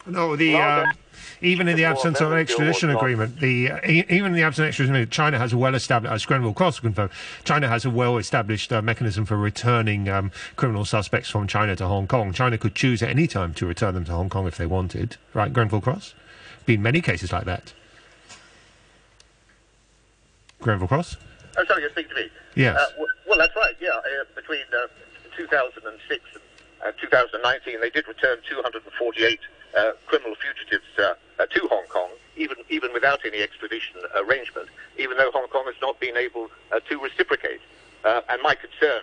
No, 0.06 0.36
the 0.36 0.56
uh, 0.56 0.86
even 1.42 1.68
in 1.68 1.76
the 1.76 1.84
absence 1.84 2.20
of 2.20 2.32
an 2.32 2.38
extradition 2.38 2.90
agreement, 2.90 3.40
the 3.40 3.70
uh, 3.70 3.80
even 3.84 4.26
in 4.26 4.32
the 4.32 4.42
absence 4.42 4.64
of 4.64 4.68
extradition 4.68 4.94
agreement, 4.94 5.10
China 5.10 5.38
has 5.38 5.52
a 5.52 5.56
well-established, 5.58 6.12
as 6.12 6.26
Grenville 6.26 6.52
Cross 6.52 6.80
confirmed, 6.80 7.10
China 7.44 7.68
has 7.68 7.84
a 7.84 7.90
well-established 7.90 8.72
uh, 8.72 8.82
mechanism 8.82 9.24
for 9.24 9.36
returning 9.36 10.08
um, 10.08 10.30
criminal 10.56 10.84
suspects 10.84 11.30
from 11.30 11.46
China 11.46 11.74
to 11.76 11.86
Hong 11.86 12.06
Kong. 12.06 12.32
China 12.32 12.58
could 12.58 12.74
choose 12.74 13.02
at 13.02 13.08
any 13.08 13.26
time 13.26 13.54
to 13.54 13.66
return 13.66 13.94
them 13.94 14.04
to 14.04 14.12
Hong 14.12 14.28
Kong 14.28 14.46
if 14.46 14.56
they 14.56 14.66
wanted, 14.66 15.16
right, 15.34 15.52
Grenville 15.52 15.80
Cross? 15.80 16.14
Been 16.66 16.82
many 16.82 17.00
cases 17.00 17.32
like 17.32 17.44
that. 17.44 17.72
Grenville 20.60 20.88
Cross? 20.88 21.16
Oh, 21.56 21.64
sorry, 21.64 21.82
you're 21.82 21.90
speaking 21.90 22.10
to 22.10 22.16
me. 22.16 22.28
Yes. 22.54 22.76
Uh, 22.76 22.86
well, 22.98 23.06
well, 23.28 23.38
that's 23.38 23.56
right. 23.56 23.74
Yeah, 23.80 23.90
uh, 23.90 24.24
between 24.34 24.62
uh, 24.72 24.88
2006 25.36 26.22
and 26.84 26.94
2019, 27.00 27.80
they 27.80 27.90
did 27.90 28.06
return 28.06 28.38
248 28.48 29.40
uh, 29.76 29.92
criminal 30.06 30.34
fugitives 30.34 30.84
uh, 30.98 31.02
uh, 31.02 31.14
to 31.46 31.68
Hong 31.68 31.86
Kong, 31.88 32.10
even 32.36 32.56
even 32.68 32.92
without 32.92 33.24
any 33.24 33.42
extradition 33.42 33.96
arrangement, 34.16 34.68
even 34.98 35.16
though 35.16 35.30
Hong 35.32 35.48
Kong 35.48 35.64
has 35.66 35.76
not 35.80 35.98
been 36.00 36.16
able 36.16 36.50
to 36.88 37.00
reciprocate. 37.00 37.60
and 38.04 38.42
my 38.42 38.54
concern, 38.54 39.02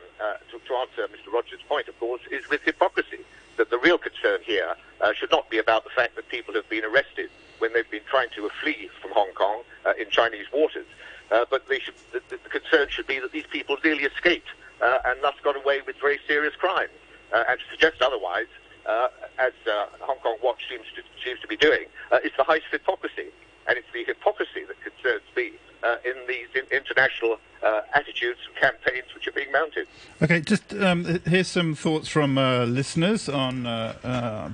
to, 0.52 0.60
to, 0.68 0.74
answer 0.76 1.08
Mr. 1.08 1.32
Rogers' 1.32 1.60
point, 1.68 1.88
of 1.88 2.00
course, 2.00 2.22
is 2.32 2.50
with 2.50 2.62
hypocrisy. 2.64 3.20
That 3.58 3.72
the 3.72 3.80
real 3.80 3.98
concern 3.98 4.40
here 4.44 4.76
should 5.16 5.32
not 5.32 5.50
be 5.50 5.58
about 5.58 5.84
the 5.84 5.90
fact 5.90 6.16
that 6.16 6.30
people 6.30 6.54
have 6.54 6.70
been 6.70 6.86
arrested 6.86 7.30
when 7.60 7.74
they've 7.74 7.90
been 7.90 8.08
trying 8.08 8.30
to 8.36 8.50
flee 8.62 8.90
from 9.02 9.12
Hong 9.12 9.32
Kong 9.34 9.64
in 9.98 10.10
Chinese 10.10 10.46
waters. 10.54 10.86
Uh, 11.32 11.46
but 11.50 11.64
should, 11.82 11.94
the, 12.14 12.22
the, 12.30 12.38
concern 12.50 12.88
should 12.90 13.08
be 13.08 13.20
that 13.20 13.32
these 13.32 13.46
people 13.50 13.76
nearly 13.84 14.04
escaped 14.04 14.48
uh, 14.82 15.00
and 15.06 15.22
thus 15.22 15.36
got 15.44 15.58
away 15.58 15.82
with 15.86 15.98
very 16.00 16.20
serious 16.26 16.56
crimes. 16.56 16.90
Uh, 17.34 17.44
and 17.50 17.60
to 17.60 17.66
suggest 17.70 18.02
otherwise, 18.02 18.48
uh, 18.88 19.08
as 19.38 19.54
uh, 19.70 19.88
Hong 20.02 20.18
Kong 20.20 20.38
Watch 20.44 20.64
seems 20.70 20.86
to, 20.96 21.04
seems 21.24 21.40
to 21.42 21.48
be 21.48 21.58
doing, 21.58 21.86
is 22.24 22.32
the 22.38 22.44
height 22.44 22.64
of 22.66 22.72
hypocrisy. 22.72 23.30
And 23.68 23.78
it's 23.78 23.88
the 23.94 24.06
hypocrisy 24.06 24.64
that 24.68 24.80
concerns 24.82 25.24
me 25.36 25.52
Uh, 25.84 25.96
in 26.04 26.16
these 26.28 26.48
in 26.56 26.64
international 26.76 27.40
uh, 27.62 27.82
attitudes 27.94 28.40
and 28.48 28.56
campaigns 28.56 29.06
which 29.14 29.28
are 29.28 29.32
being 29.32 29.52
mounted. 29.52 29.88
Okay, 30.24 30.42
just 30.42 30.74
um, 30.74 31.22
here's 31.26 31.48
some 31.48 31.76
thoughts 31.76 32.08
from 32.08 32.36
uh, 32.36 32.66
listeners 32.66 33.30
on 33.30 33.64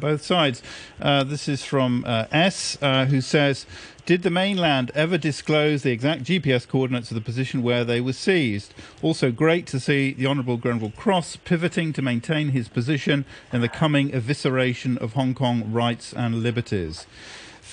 both 0.01 0.21
sides. 0.21 0.61
this 0.99 1.47
is 1.47 1.63
from 1.63 2.03
S, 2.05 2.77
who 2.81 3.21
says, 3.21 3.65
did 4.05 4.23
the 4.23 4.29
mainland 4.29 4.91
ever 4.95 5.17
disclose 5.17 5.83
the 5.83 5.91
exact 5.91 6.23
GPS 6.23 6.67
coordinates 6.67 7.09
of 7.09 7.15
the 7.15 7.21
position 7.21 7.63
where 7.63 7.85
they 7.85 8.01
were 8.01 8.11
seized? 8.11 8.73
Also, 9.01 9.31
great 9.31 9.65
to 9.67 9.79
see 9.79 10.11
the 10.11 10.27
Honourable 10.27 10.57
Grenville 10.57 10.91
Cross 10.91 11.37
pivoting 11.45 11.93
to 11.93 12.01
maintain 12.01 12.49
his 12.49 12.67
position 12.67 13.23
in 13.53 13.61
the 13.61 13.69
coming 13.69 14.11
evisceration 14.11 14.97
of 14.97 15.13
Hong 15.13 15.33
Kong 15.33 15.71
rights 15.71 16.11
and 16.11 16.43
liberties. 16.43 17.07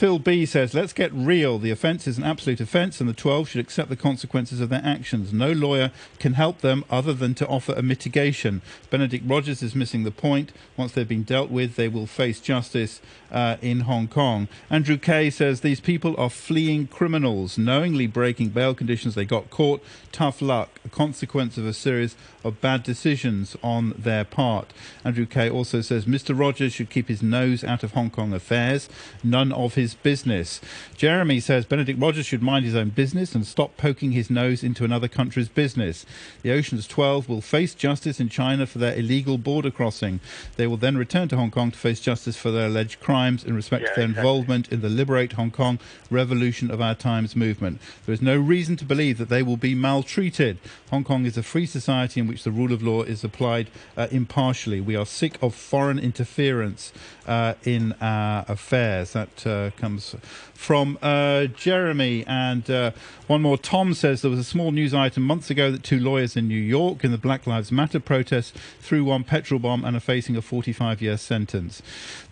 Phil 0.00 0.18
B 0.18 0.46
says, 0.46 0.72
let's 0.72 0.94
get 0.94 1.12
real. 1.12 1.58
The 1.58 1.70
offence 1.70 2.06
is 2.06 2.16
an 2.16 2.24
absolute 2.24 2.58
offence, 2.58 3.02
and 3.02 3.10
the 3.10 3.12
12 3.12 3.50
should 3.50 3.60
accept 3.60 3.90
the 3.90 3.96
consequences 3.96 4.58
of 4.58 4.70
their 4.70 4.80
actions. 4.82 5.30
No 5.30 5.52
lawyer 5.52 5.90
can 6.18 6.32
help 6.32 6.62
them 6.62 6.86
other 6.88 7.12
than 7.12 7.34
to 7.34 7.46
offer 7.48 7.74
a 7.74 7.82
mitigation. 7.82 8.62
Benedict 8.88 9.28
Rogers 9.28 9.62
is 9.62 9.74
missing 9.74 10.04
the 10.04 10.10
point. 10.10 10.52
Once 10.74 10.92
they've 10.92 11.06
been 11.06 11.22
dealt 11.22 11.50
with, 11.50 11.76
they 11.76 11.86
will 11.86 12.06
face 12.06 12.40
justice 12.40 13.02
uh, 13.30 13.58
in 13.60 13.80
Hong 13.80 14.08
Kong. 14.08 14.48
Andrew 14.70 14.96
Kay 14.96 15.28
says, 15.28 15.60
these 15.60 15.80
people 15.80 16.18
are 16.18 16.30
fleeing 16.30 16.86
criminals, 16.86 17.58
knowingly 17.58 18.06
breaking 18.06 18.48
bail 18.48 18.74
conditions. 18.74 19.14
They 19.14 19.26
got 19.26 19.50
caught. 19.50 19.84
Tough 20.12 20.40
luck, 20.40 20.80
a 20.82 20.88
consequence 20.88 21.58
of 21.58 21.66
a 21.66 21.74
series 21.74 22.16
of 22.42 22.62
bad 22.62 22.82
decisions 22.82 23.54
on 23.62 23.94
their 23.98 24.24
part. 24.24 24.72
Andrew 25.04 25.26
Kay 25.26 25.50
also 25.50 25.82
says, 25.82 26.06
Mr. 26.06 26.36
Rogers 26.36 26.72
should 26.72 26.88
keep 26.88 27.08
his 27.08 27.22
nose 27.22 27.62
out 27.62 27.82
of 27.82 27.92
Hong 27.92 28.08
Kong 28.08 28.32
affairs. 28.32 28.88
None 29.22 29.52
of 29.52 29.74
his 29.74 29.89
his 29.90 30.03
business. 30.03 30.61
Jeremy 30.96 31.40
says 31.40 31.64
Benedict 31.64 32.00
Rogers 32.00 32.26
should 32.26 32.42
mind 32.42 32.64
his 32.64 32.76
own 32.76 32.90
business 32.90 33.35
and 33.35 33.44
stop 33.44 33.76
poking 33.76 34.12
his 34.12 34.31
nose 34.31 34.62
into 34.62 34.85
another 34.85 35.09
country's 35.09 35.48
business. 35.48 36.07
The 36.42 36.53
Ocean's 36.53 36.87
12 36.87 37.29
will 37.29 37.40
face 37.40 37.74
justice 37.74 38.20
in 38.20 38.29
China 38.29 38.66
for 38.66 38.79
their 38.79 38.94
illegal 38.94 39.37
border 39.38 39.70
crossing. 39.70 40.20
They 40.57 40.66
will 40.66 40.76
then 40.76 40.96
return 40.96 41.29
to 41.29 41.37
Hong 41.37 41.50
Kong 41.50 41.70
to 41.72 41.79
face 41.79 42.00
justice 42.00 42.37
for 42.37 42.50
their 42.50 42.66
alleged 42.66 43.00
crimes 43.00 43.44
in 43.44 43.55
respect 43.55 43.83
yeah, 43.83 43.88
to 43.88 43.94
their 43.96 44.05
exactly. 44.05 44.20
involvement 44.20 44.72
in 44.72 44.81
the 44.81 44.88
Liberate 44.88 45.33
Hong 45.33 45.50
Kong 45.50 45.79
Revolution 46.11 46.70
of 46.70 46.81
Our 46.81 46.94
Times 46.94 47.35
movement. 47.35 47.81
There 48.07 48.12
is 48.12 48.22
no 48.22 48.37
reason 48.37 48.76
to 48.76 48.85
believe 48.85 49.18
that 49.18 49.29
they 49.29 49.42
will 49.42 49.57
be 49.57 49.74
maltreated. 49.74 50.59
Hong 50.90 51.05
Kong 51.05 51.26
is 51.26 51.37
a 51.37 51.42
free 51.42 51.66
society 51.66 52.20
in 52.20 52.29
which 52.29 52.44
the 52.44 52.50
rule 52.50 52.72
of 52.72 52.83
law 52.83 53.03
is 53.03 53.24
applied 53.24 53.70
uh, 53.96 54.07
impartially. 54.11 54.81
We 54.81 54.96
are 54.96 55.07
sick 55.07 55.38
of 55.42 55.55
foreign 55.55 55.98
interference 55.98 56.92
uh, 57.26 57.55
in 57.64 57.94
our 58.00 58.44
affairs. 58.48 59.12
That 59.12 59.46
uh, 59.46 59.70
comes 59.80 60.14
from 60.54 60.98
uh, 61.00 61.46
Jeremy. 61.46 62.24
And 62.26 62.70
uh, 62.70 62.92
one 63.26 63.42
more. 63.42 63.56
Tom 63.56 63.94
says 63.94 64.22
there 64.22 64.30
was 64.30 64.40
a 64.40 64.44
small 64.44 64.72
news 64.72 64.92
item 64.92 65.22
months 65.22 65.50
ago 65.50 65.70
that 65.70 65.82
two 65.82 65.98
lawyers 65.98 66.36
in 66.36 66.48
New 66.48 66.60
York 66.60 67.02
in 67.04 67.12
the 67.12 67.18
Black 67.18 67.46
Lives 67.46 67.72
Matter 67.72 68.00
protest 68.00 68.56
threw 68.80 69.04
one 69.04 69.24
petrol 69.24 69.60
bomb 69.60 69.84
and 69.84 69.96
are 69.96 70.00
facing 70.00 70.36
a 70.36 70.42
45 70.42 71.00
year 71.00 71.16
sentence. 71.16 71.80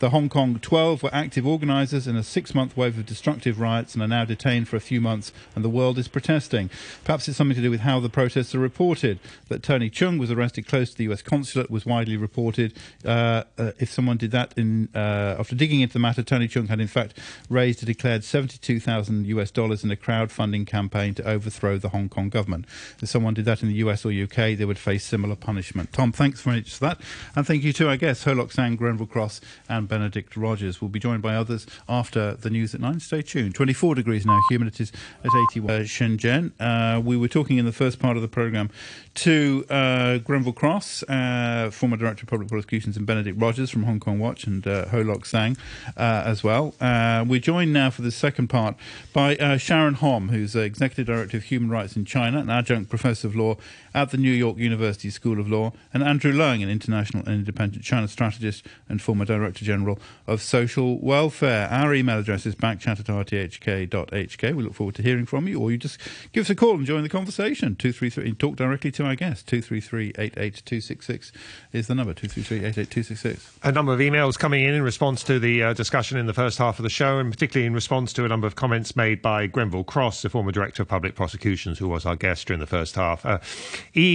The 0.00 0.10
Hong 0.10 0.28
Kong 0.28 0.58
12 0.60 1.02
were 1.02 1.14
active 1.14 1.46
organisers 1.46 2.06
in 2.06 2.16
a 2.16 2.22
six 2.22 2.54
month 2.54 2.76
wave 2.76 2.98
of 2.98 3.06
destructive 3.06 3.60
riots 3.60 3.94
and 3.94 4.02
are 4.02 4.08
now 4.08 4.24
detained 4.24 4.68
for 4.68 4.76
a 4.76 4.80
few 4.80 5.00
months, 5.00 5.32
and 5.54 5.64
the 5.64 5.70
world 5.70 5.98
is 5.98 6.08
protesting. 6.08 6.68
Perhaps 7.04 7.28
it's 7.28 7.38
something 7.38 7.56
to 7.56 7.62
do 7.62 7.70
with 7.70 7.80
how 7.80 8.00
the 8.00 8.08
protests 8.08 8.54
are 8.54 8.58
reported. 8.58 9.18
That 9.48 9.62
Tony 9.62 9.88
Chung 9.88 10.18
was 10.18 10.30
arrested 10.30 10.66
close 10.66 10.90
to 10.90 10.98
the 10.98 11.04
US 11.12 11.22
consulate 11.22 11.70
was 11.70 11.86
widely 11.86 12.16
reported. 12.16 12.74
Uh, 13.04 13.44
uh, 13.56 13.72
if 13.78 13.90
someone 13.90 14.16
did 14.16 14.32
that 14.32 14.52
in 14.56 14.88
uh, 14.94 15.36
after 15.38 15.54
digging 15.54 15.80
into 15.80 15.92
the 15.92 15.98
matter, 15.98 16.22
Tony 16.22 16.48
Chung 16.48 16.66
had 16.66 16.80
in 16.80 16.88
fact 16.88 17.18
raised 17.48 17.82
a 17.82 17.86
declared 17.86 18.24
72,000 18.24 19.26
US 19.26 19.50
dollars 19.50 19.84
in 19.84 19.90
a 19.90 19.96
crowdfunding 19.96 20.66
campaign 20.66 21.14
to 21.14 21.28
overthrow 21.28 21.78
the 21.78 21.90
Hong 21.90 22.08
Kong 22.08 22.28
government. 22.28 22.66
If 23.02 23.08
someone 23.08 23.34
did 23.34 23.44
that 23.46 23.62
in 23.62 23.68
the 23.68 23.74
US 23.76 24.04
or 24.04 24.12
UK, 24.12 24.56
they 24.56 24.64
would 24.64 24.78
face 24.78 25.04
similar 25.04 25.36
punishment. 25.36 25.92
Tom, 25.92 26.12
thanks 26.12 26.40
very 26.42 26.58
much 26.58 26.74
for 26.74 26.86
that. 26.86 27.00
And 27.34 27.46
thank 27.46 27.62
you 27.62 27.72
to 27.74 27.88
our 27.88 27.96
guests, 27.96 28.24
Ho 28.24 28.32
Lok 28.32 28.52
Sang, 28.52 28.76
Grenville 28.76 29.06
Cross, 29.06 29.40
and 29.68 29.88
Benedict 29.88 30.36
Rogers. 30.36 30.80
We'll 30.80 30.88
be 30.88 31.00
joined 31.00 31.22
by 31.22 31.34
others 31.34 31.66
after 31.88 32.34
the 32.34 32.50
news 32.50 32.74
at 32.74 32.80
9. 32.80 33.00
Stay 33.00 33.22
tuned. 33.22 33.54
24 33.54 33.94
degrees 33.94 34.26
now, 34.26 34.40
humidities 34.50 34.92
at 35.24 35.30
81. 35.52 35.68
Uh, 35.70 35.80
Shenzhen. 35.80 36.52
Uh, 36.58 37.00
we 37.00 37.16
were 37.16 37.28
talking 37.28 37.58
in 37.58 37.64
the 37.64 37.72
first 37.72 37.98
part 37.98 38.16
of 38.16 38.22
the 38.22 38.28
programme 38.28 38.70
to 39.14 39.66
uh, 39.68 40.18
Grenville 40.18 40.52
Cross, 40.52 41.02
uh, 41.04 41.70
former 41.72 41.96
Director 41.96 42.22
of 42.22 42.28
Public 42.28 42.48
Prosecutions, 42.48 42.96
and 42.96 43.06
Benedict 43.06 43.40
Rogers 43.40 43.70
from 43.70 43.82
Hong 43.82 44.00
Kong 44.00 44.18
Watch, 44.18 44.44
and 44.44 44.66
uh, 44.66 44.86
Ho 44.88 45.18
Sang 45.24 45.56
uh, 45.96 46.22
as 46.24 46.44
well. 46.44 46.74
Uh, 47.18 47.24
we're 47.24 47.40
joined 47.40 47.72
now 47.72 47.90
for 47.90 48.02
the 48.02 48.12
second 48.12 48.46
part 48.46 48.76
by 49.12 49.34
uh, 49.38 49.56
Sharon 49.56 49.94
Hom, 49.94 50.28
who's 50.28 50.54
Executive 50.54 51.06
Director 51.06 51.38
of 51.38 51.42
Human 51.44 51.68
Rights 51.68 51.96
in 51.96 52.04
China, 52.04 52.38
an 52.38 52.48
adjunct 52.48 52.88
professor 52.88 53.26
of 53.26 53.34
law 53.34 53.56
at 53.92 54.10
the 54.10 54.16
New 54.16 54.30
York 54.30 54.56
University 54.58 55.10
School 55.10 55.40
of 55.40 55.50
Law, 55.50 55.72
and 55.92 56.04
Andrew 56.04 56.32
Leung, 56.32 56.62
an 56.62 56.70
international 56.70 57.24
and 57.24 57.34
independent 57.34 57.82
China 57.82 58.06
strategist 58.06 58.64
and 58.88 59.02
former 59.02 59.24
Director 59.24 59.64
General 59.64 59.98
of 60.28 60.40
Social 60.40 60.98
Welfare. 61.00 61.66
Our 61.72 61.92
email 61.92 62.20
address 62.20 62.46
is 62.46 62.54
backchat 62.54 63.00
at 63.00 63.06
rthk.hk. 63.06 64.54
We 64.54 64.62
look 64.62 64.74
forward 64.74 64.94
to 64.96 65.02
hearing 65.02 65.26
from 65.26 65.48
you, 65.48 65.58
or 65.58 65.72
you 65.72 65.78
just 65.78 65.98
give 66.32 66.42
us 66.42 66.50
a 66.50 66.54
call 66.54 66.74
and 66.74 66.86
join 66.86 67.02
the 67.02 67.08
conversation. 67.08 67.74
233 67.74 68.28
and 68.28 68.38
talk 68.38 68.54
directly 68.54 68.92
to 68.92 69.04
our 69.04 69.16
guest. 69.16 69.48
233 69.48 70.10
88266 70.16 71.32
is 71.72 71.88
the 71.88 71.96
number. 71.96 72.14
233 72.14 72.58
88266. 72.58 73.58
A 73.64 73.72
number 73.72 73.92
of 73.92 73.98
emails 73.98 74.38
coming 74.38 74.62
in 74.62 74.74
in 74.74 74.82
response 74.82 75.24
to 75.24 75.40
the 75.40 75.64
uh, 75.64 75.72
discussion 75.72 76.16
in 76.16 76.26
the 76.26 76.34
first 76.34 76.58
half 76.58 76.78
of 76.78 76.84
the 76.84 76.90
show, 76.90 77.07
and 77.16 77.32
particularly 77.32 77.66
in 77.66 77.72
response 77.72 78.12
to 78.12 78.24
a 78.24 78.28
number 78.28 78.46
of 78.46 78.54
comments 78.54 78.94
made 78.94 79.22
by 79.22 79.46
Grenville 79.46 79.84
Cross, 79.84 80.22
the 80.22 80.28
former 80.28 80.52
Director 80.52 80.82
of 80.82 80.88
Public 80.88 81.14
Prosecutions, 81.14 81.78
who 81.78 81.88
was 81.88 82.04
our 82.04 82.16
guest 82.16 82.46
during 82.46 82.60
the 82.60 82.66
first 82.66 82.96
half. 82.96 83.24
Uh, 83.24 83.38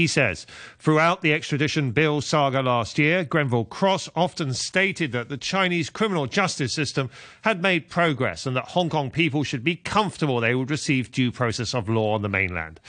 says, 0.08 0.46
throughout 0.78 1.22
the 1.22 1.34
extradition 1.34 1.92
bill 1.92 2.22
saga 2.22 2.62
last 2.62 3.00
year, 3.00 3.24
Grenville 3.24 3.66
Cross 3.66 4.10
often 4.16 4.54
stated 4.54 5.12
that 5.12 5.30
the 5.30 5.38
Chinese 5.38 5.90
criminal 5.90 6.28
justice 6.28 6.74
system 6.74 7.10
had 7.42 7.62
made 7.62 7.90
progress 7.90 8.46
and 8.46 8.56
that 8.56 8.70
Hong 8.70 8.90
Kong 8.90 9.10
people 9.10 9.44
should 9.44 9.64
be 9.64 9.76
comfortable 9.76 10.40
they 10.40 10.54
would 10.54 10.70
receive 10.70 11.12
due 11.12 11.32
process 11.32 11.74
of 11.74 11.90
law 11.90 12.14
on 12.14 12.22
the 12.22 12.30
mainland. 12.30 12.80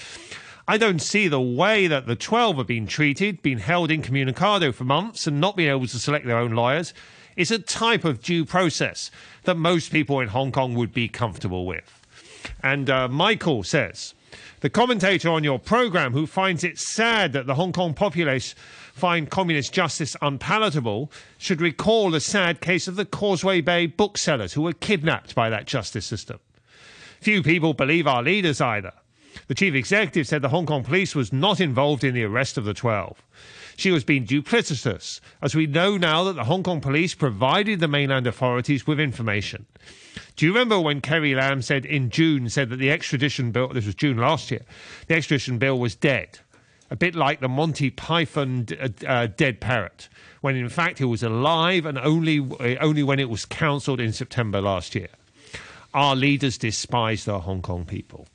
I 0.67 0.79
don't 0.79 1.01
see 1.01 1.29
the 1.29 1.41
way 1.41 1.87
that 1.87 2.07
the 2.07 2.17
12 2.17 2.57
have 2.57 2.67
been 2.67 2.87
treated, 2.87 3.43
been 3.43 3.59
held 3.59 3.91
incommunicado 3.91 4.73
for 4.73 4.85
months, 4.85 5.27
and 5.27 5.41
not 5.41 5.57
been 5.57 5.71
able 5.71 5.87
to 5.87 5.99
select 5.99 6.27
their 6.27 6.39
own 6.39 6.53
lawyers 6.53 6.95
is 7.37 7.51
a 7.51 7.59
type 7.59 8.05
of 8.05 8.23
due 8.23 8.45
process 8.45 9.11
that 9.45 9.57
most 9.57 9.91
people 9.93 10.21
in 10.21 10.29
Hong 10.29 10.53
Kong 10.53 10.75
would 10.75 10.93
be 10.93 11.09
comfortable 11.09 11.67
with. 11.67 12.01
And 12.63 12.91
uh, 12.91 13.09
Michael 13.09 13.63
says, 13.63 14.15
the 14.61 14.71
commentator 14.71 15.29
on 15.29 15.45
your 15.45 15.59
program 15.59 16.13
who 16.13 16.27
finds 16.27 16.65
it 16.65 16.79
sad 16.79 17.33
that 17.33 17.47
the 17.47 17.55
Hong 17.55 17.73
Kong 17.73 17.95
populace 17.95 18.55
find 18.95 19.31
communist 19.31 19.73
justice 19.73 20.17
unpalatable 20.23 21.11
should 21.37 21.61
recall 21.61 22.11
the 22.11 22.21
sad 22.21 22.61
case 22.61 22.89
of 22.89 22.97
the 22.97 23.05
Causeway 23.05 23.61
Bay 23.61 23.87
booksellers 23.87 24.55
who 24.55 24.63
were 24.63 24.73
kidnapped 24.73 25.35
by 25.35 25.51
that 25.51 25.67
justice 25.67 26.07
system. 26.07 26.39
Few 27.21 27.43
people 27.43 27.75
believe 27.75 28.07
our 28.07 28.23
leaders 28.23 28.61
either. 28.61 28.93
The 29.49 29.55
chief 29.55 29.75
executive 29.75 30.27
said 30.27 30.43
the 30.43 30.49
Hong 30.49 30.67
Kong 30.67 30.85
police 30.85 31.15
was 31.15 31.33
not 31.33 31.61
involved 31.61 32.05
in 32.05 32.15
the 32.15 32.25
arrest 32.25 32.57
of 32.57 32.65
the 32.65 32.75
12. 32.75 33.23
She 33.77 33.91
was 33.91 34.05
being 34.05 34.27
duplicitous, 34.27 35.21
as 35.43 35.55
we 35.55 35.67
know 35.67 35.97
now 35.97 36.25
that 36.25 36.35
the 36.35 36.45
Hong 36.45 36.63
Kong 36.63 36.81
police 36.81 37.15
provided 37.15 37.81
the 37.81 37.89
mainland 37.89 38.27
authorities 38.27 38.87
with 38.87 39.01
information. 39.01 39.67
Do 40.37 40.47
you 40.47 40.53
remember 40.53 40.81
when 40.81 41.01
Carrie 41.01 41.35
Lam 41.35 41.63
said 41.63 41.85
in 41.85 42.11
June 42.11 42.49
said 42.49 42.71
that 42.71 42.77
the 42.77 42.91
extradition 42.91 43.51
bill, 43.51 43.69
this 43.69 43.87
was 43.87 43.95
June 43.95 44.17
last 44.17 44.51
year, 44.51 44.63
the 45.07 45.15
extradition 45.15 45.59
bill 45.59 45.79
was 45.79 45.95
dead? 45.95 46.39
A 46.91 46.97
bit 46.97 47.15
like 47.15 47.41
the 47.41 47.49
Monty 47.49 47.91
Python 47.91 48.67
uh, 48.81 48.89
uh, 49.07 49.27
dead 49.27 49.61
parrot, 49.61 50.09
when 50.41 50.55
in 50.55 50.69
fact 50.69 51.01
it 51.01 51.07
was 51.07 51.23
alive 51.23 51.87
and 51.87 51.99
only, 51.99 52.39
uh, 52.39 52.77
only 52.81 53.03
when 53.03 53.19
it 53.19 53.31
was 53.31 53.45
cancelled 53.45 54.01
in 54.01 54.13
September 54.13 54.61
last 54.61 54.95
year. 54.95 55.09
Our 55.93 56.15
leaders 56.15 56.59
despise 56.59 57.25
the 57.25 57.41
Hong 57.41 57.63
Kong 57.63 57.85
people. 57.85 58.27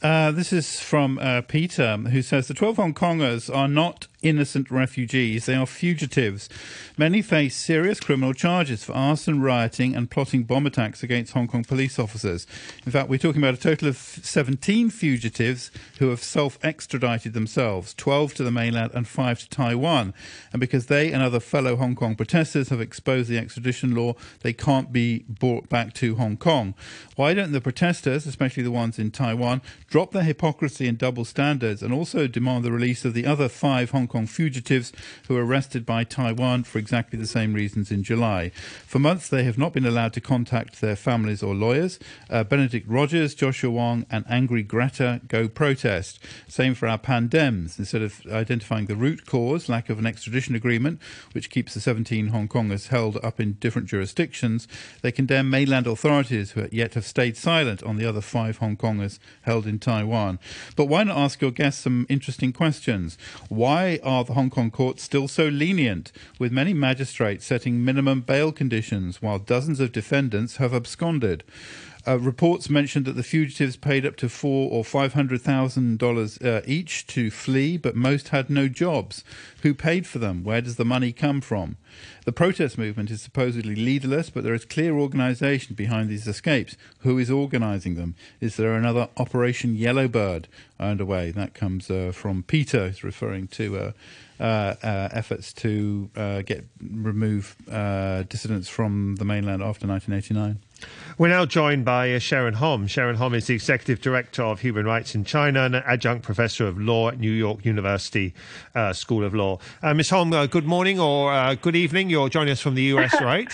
Uh, 0.00 0.30
this 0.30 0.52
is 0.52 0.78
from 0.78 1.18
uh, 1.18 1.40
Peter, 1.42 1.96
who 1.96 2.22
says 2.22 2.46
the 2.46 2.54
12 2.54 2.76
Hong 2.76 2.94
Kongers 2.94 3.52
are 3.52 3.66
not 3.66 4.06
innocent 4.22 4.70
refugees, 4.70 5.46
they 5.46 5.54
are 5.54 5.66
fugitives. 5.66 6.48
Many 6.96 7.22
face 7.22 7.56
serious 7.56 8.00
criminal 8.00 8.34
charges 8.34 8.84
for 8.84 8.92
arson, 8.92 9.40
rioting, 9.40 9.94
and 9.94 10.10
plotting 10.10 10.44
bomb 10.44 10.66
attacks 10.66 11.02
against 11.02 11.32
Hong 11.32 11.46
Kong 11.46 11.64
police 11.64 11.98
officers. 11.98 12.46
In 12.84 12.92
fact, 12.92 13.08
we're 13.08 13.18
talking 13.18 13.42
about 13.42 13.54
a 13.54 13.60
total 13.60 13.88
of 13.88 13.96
17 13.96 14.90
fugitives 14.90 15.70
who 15.98 16.08
have 16.08 16.22
self 16.22 16.58
extradited 16.62 17.32
themselves 17.32 17.94
12 17.94 18.34
to 18.34 18.44
the 18.44 18.50
mainland 18.50 18.90
and 18.94 19.06
5 19.06 19.38
to 19.40 19.48
Taiwan. 19.48 20.14
And 20.52 20.60
because 20.60 20.86
they 20.86 21.12
and 21.12 21.22
other 21.22 21.40
fellow 21.40 21.76
Hong 21.76 21.94
Kong 21.94 22.16
protesters 22.16 22.70
have 22.70 22.80
exposed 22.80 23.28
the 23.28 23.38
extradition 23.38 23.94
law, 23.94 24.14
they 24.40 24.52
can't 24.52 24.92
be 24.92 25.24
brought 25.28 25.68
back 25.68 25.94
to 25.94 26.16
Hong 26.16 26.36
Kong. 26.36 26.74
Why 27.16 27.34
don't 27.34 27.52
the 27.52 27.60
protesters, 27.60 28.26
especially 28.26 28.62
the 28.62 28.70
ones 28.70 28.98
in 28.98 29.10
Taiwan, 29.10 29.62
drop 29.88 30.10
their 30.10 30.22
hypocrisy 30.22 30.88
and 30.88 30.98
double 30.98 31.24
standards 31.24 31.82
and 31.82 31.92
also 31.92 32.26
demand 32.26 32.64
the 32.64 32.72
release 32.72 33.04
of 33.04 33.14
the 33.14 33.26
other 33.26 33.48
five 33.48 33.90
Hong 33.90 34.07
Kong 34.08 34.26
fugitives 34.26 34.92
who 35.26 35.34
were 35.34 35.44
arrested 35.44 35.86
by 35.86 36.04
Taiwan 36.04 36.64
for 36.64 36.78
exactly 36.78 37.18
the 37.18 37.26
same 37.26 37.52
reasons 37.52 37.90
in 37.90 38.02
July? 38.02 38.50
For 38.86 38.98
months, 38.98 39.28
they 39.28 39.44
have 39.44 39.58
not 39.58 39.72
been 39.72 39.86
allowed 39.86 40.12
to 40.14 40.20
contact 40.20 40.80
their 40.80 40.96
families 40.96 41.42
or 41.42 41.54
lawyers. 41.54 41.98
Uh, 42.28 42.44
Benedict 42.44 42.88
Rogers, 42.88 43.34
Joshua 43.34 43.70
Wong, 43.70 44.06
and 44.10 44.24
Angry 44.28 44.62
Greta 44.62 45.20
go 45.28 45.48
protest. 45.48 46.18
Same 46.48 46.74
for 46.74 46.88
our 46.88 46.98
pandems. 46.98 47.78
Instead 47.78 48.02
of 48.02 48.20
identifying 48.26 48.86
the 48.86 48.96
root 48.96 49.26
cause, 49.26 49.68
lack 49.68 49.90
of 49.90 49.98
an 49.98 50.06
extradition 50.06 50.54
agreement, 50.54 51.00
which 51.32 51.50
keeps 51.50 51.74
the 51.74 51.80
17 51.80 52.28
Hong 52.28 52.48
Kongers 52.48 52.88
held 52.88 53.18
up 53.22 53.40
in 53.40 53.54
different 53.54 53.88
jurisdictions, 53.88 54.66
they 55.02 55.12
condemn 55.12 55.50
mainland 55.50 55.86
authorities 55.86 56.52
who 56.52 56.68
yet 56.72 56.94
have 56.94 57.04
stayed 57.04 57.36
silent 57.36 57.82
on 57.82 57.96
the 57.96 58.06
other 58.06 58.20
five 58.20 58.58
Hong 58.58 58.76
Kongers 58.76 59.18
held 59.42 59.66
in 59.66 59.78
Taiwan. 59.78 60.38
But 60.76 60.86
why 60.86 61.04
not 61.04 61.16
ask 61.16 61.40
your 61.40 61.50
guests 61.50 61.82
some 61.82 62.06
interesting 62.08 62.52
questions? 62.52 63.18
Why 63.48 63.97
are 64.02 64.24
the 64.24 64.34
Hong 64.34 64.50
Kong 64.50 64.70
courts 64.70 65.02
still 65.02 65.28
so 65.28 65.46
lenient, 65.46 66.12
with 66.38 66.52
many 66.52 66.72
magistrates 66.72 67.44
setting 67.44 67.84
minimum 67.84 68.20
bail 68.20 68.52
conditions 68.52 69.20
while 69.20 69.38
dozens 69.38 69.80
of 69.80 69.92
defendants 69.92 70.56
have 70.56 70.74
absconded? 70.74 71.44
Uh, 72.06 72.18
reports 72.18 72.70
mentioned 72.70 73.04
that 73.04 73.16
the 73.16 73.22
fugitives 73.22 73.76
paid 73.76 74.06
up 74.06 74.16
to 74.16 74.28
four 74.28 74.70
or 74.70 74.84
five 74.84 75.14
hundred 75.14 75.42
thousand 75.42 75.94
uh, 75.94 76.06
dollars 76.06 76.38
each 76.66 77.06
to 77.06 77.30
flee, 77.30 77.76
but 77.76 77.94
most 77.96 78.28
had 78.28 78.48
no 78.48 78.68
jobs. 78.68 79.24
Who 79.62 79.74
paid 79.74 80.06
for 80.06 80.18
them? 80.18 80.44
Where 80.44 80.60
does 80.60 80.76
the 80.76 80.84
money 80.84 81.12
come 81.12 81.40
from? 81.40 81.76
The 82.24 82.32
protest 82.32 82.78
movement 82.78 83.10
is 83.10 83.22
supposedly 83.22 83.74
leaderless, 83.74 84.30
but 84.30 84.44
there 84.44 84.54
is 84.54 84.64
clear 84.64 84.96
organisation 84.96 85.74
behind 85.74 86.08
these 86.08 86.26
escapes. 86.26 86.76
Who 87.00 87.18
is 87.18 87.30
organising 87.30 87.94
them? 87.94 88.14
Is 88.40 88.56
there 88.56 88.74
another 88.74 89.08
Operation 89.16 89.74
Yellowbird 89.74 90.46
underway? 90.78 91.30
That 91.30 91.54
comes 91.54 91.90
uh, 91.90 92.12
from 92.14 92.42
Peter, 92.42 92.88
who's 92.88 93.04
referring 93.04 93.48
to. 93.48 93.78
Uh, 93.78 93.92
uh, 94.40 94.76
uh, 94.84 95.08
efforts 95.10 95.52
to 95.52 96.08
uh, 96.14 96.42
get 96.42 96.64
remove 96.80 97.56
uh, 97.68 98.22
dissidents 98.28 98.68
from 98.68 99.16
the 99.16 99.24
mainland 99.24 99.60
after 99.60 99.84
1989. 99.84 100.62
We're 101.18 101.28
now 101.28 101.46
joined 101.46 101.84
by 101.84 102.14
uh, 102.14 102.18
Sharon 102.20 102.54
Hom. 102.54 102.86
Sharon 102.86 103.16
Hom 103.16 103.34
is 103.34 103.48
the 103.48 103.54
Executive 103.54 104.00
Director 104.00 104.42
of 104.42 104.60
Human 104.60 104.86
Rights 104.86 105.14
in 105.14 105.24
China 105.24 105.62
and 105.64 105.74
an 105.74 105.82
Adjunct 105.84 106.22
Professor 106.22 106.66
of 106.66 106.78
Law 106.78 107.08
at 107.08 107.18
New 107.18 107.32
York 107.32 107.64
University 107.64 108.34
uh, 108.74 108.92
School 108.92 109.24
of 109.24 109.34
Law. 109.34 109.58
Ms. 109.82 110.10
Hom, 110.10 110.30
good 110.46 110.66
morning 110.66 111.00
or 111.00 111.56
good 111.56 111.74
evening. 111.74 112.08
You're 112.08 112.28
joining 112.28 112.52
us 112.52 112.60
from 112.60 112.76
the 112.76 112.84
US, 112.84 113.14
right? 113.20 113.52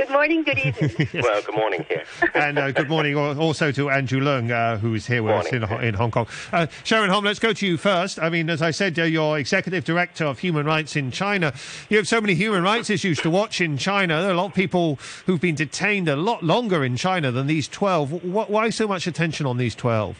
Good 0.00 0.08
morning, 0.08 0.44
good 0.44 0.58
evening. 0.58 1.08
Well, 1.22 1.42
good 1.42 1.54
morning 1.54 1.84
here. 1.86 2.04
and 2.34 2.58
uh, 2.58 2.72
good 2.72 2.88
morning 2.88 3.16
also 3.16 3.70
to 3.70 3.90
Andrew 3.90 4.18
Leung, 4.20 4.50
uh, 4.50 4.78
who 4.78 4.94
is 4.94 5.06
here 5.06 5.22
with 5.22 5.34
us 5.34 5.52
in, 5.52 5.60
Morning. 5.60 5.88
in 5.88 5.94
Hong 5.94 6.10
Kong. 6.10 6.26
Uh, 6.50 6.68
Sharon 6.84 7.10
Hom, 7.10 7.22
let's 7.22 7.38
go 7.38 7.52
to 7.52 7.66
you 7.66 7.76
first. 7.76 8.18
I 8.18 8.30
mean, 8.30 8.48
as 8.48 8.62
I 8.62 8.70
said, 8.70 8.98
uh, 8.98 9.02
you're 9.02 9.38
Executive 9.38 9.84
Director 9.84 10.24
of 10.24 10.38
Human 10.38 10.64
Rights 10.64 10.96
in 10.96 11.10
China. 11.10 11.52
You 11.90 11.98
have 11.98 12.08
so 12.08 12.18
many 12.18 12.34
human 12.34 12.62
rights 12.62 12.88
issues 12.88 13.20
to 13.20 13.28
watch 13.28 13.60
in 13.60 13.76
China. 13.76 14.22
There 14.22 14.30
are 14.30 14.32
a 14.32 14.36
lot 14.38 14.46
of 14.46 14.54
people 14.54 14.98
who've 15.26 15.40
been 15.40 15.54
detained 15.54 16.08
a 16.08 16.16
lot 16.16 16.42
longer 16.42 16.82
in 16.82 16.96
China 16.96 17.30
than 17.30 17.46
these 17.46 17.68
12. 17.68 18.22
Wh- 18.22 18.48
why 18.48 18.70
so 18.70 18.88
much 18.88 19.06
attention 19.06 19.44
on 19.44 19.58
these 19.58 19.74
12? 19.74 20.18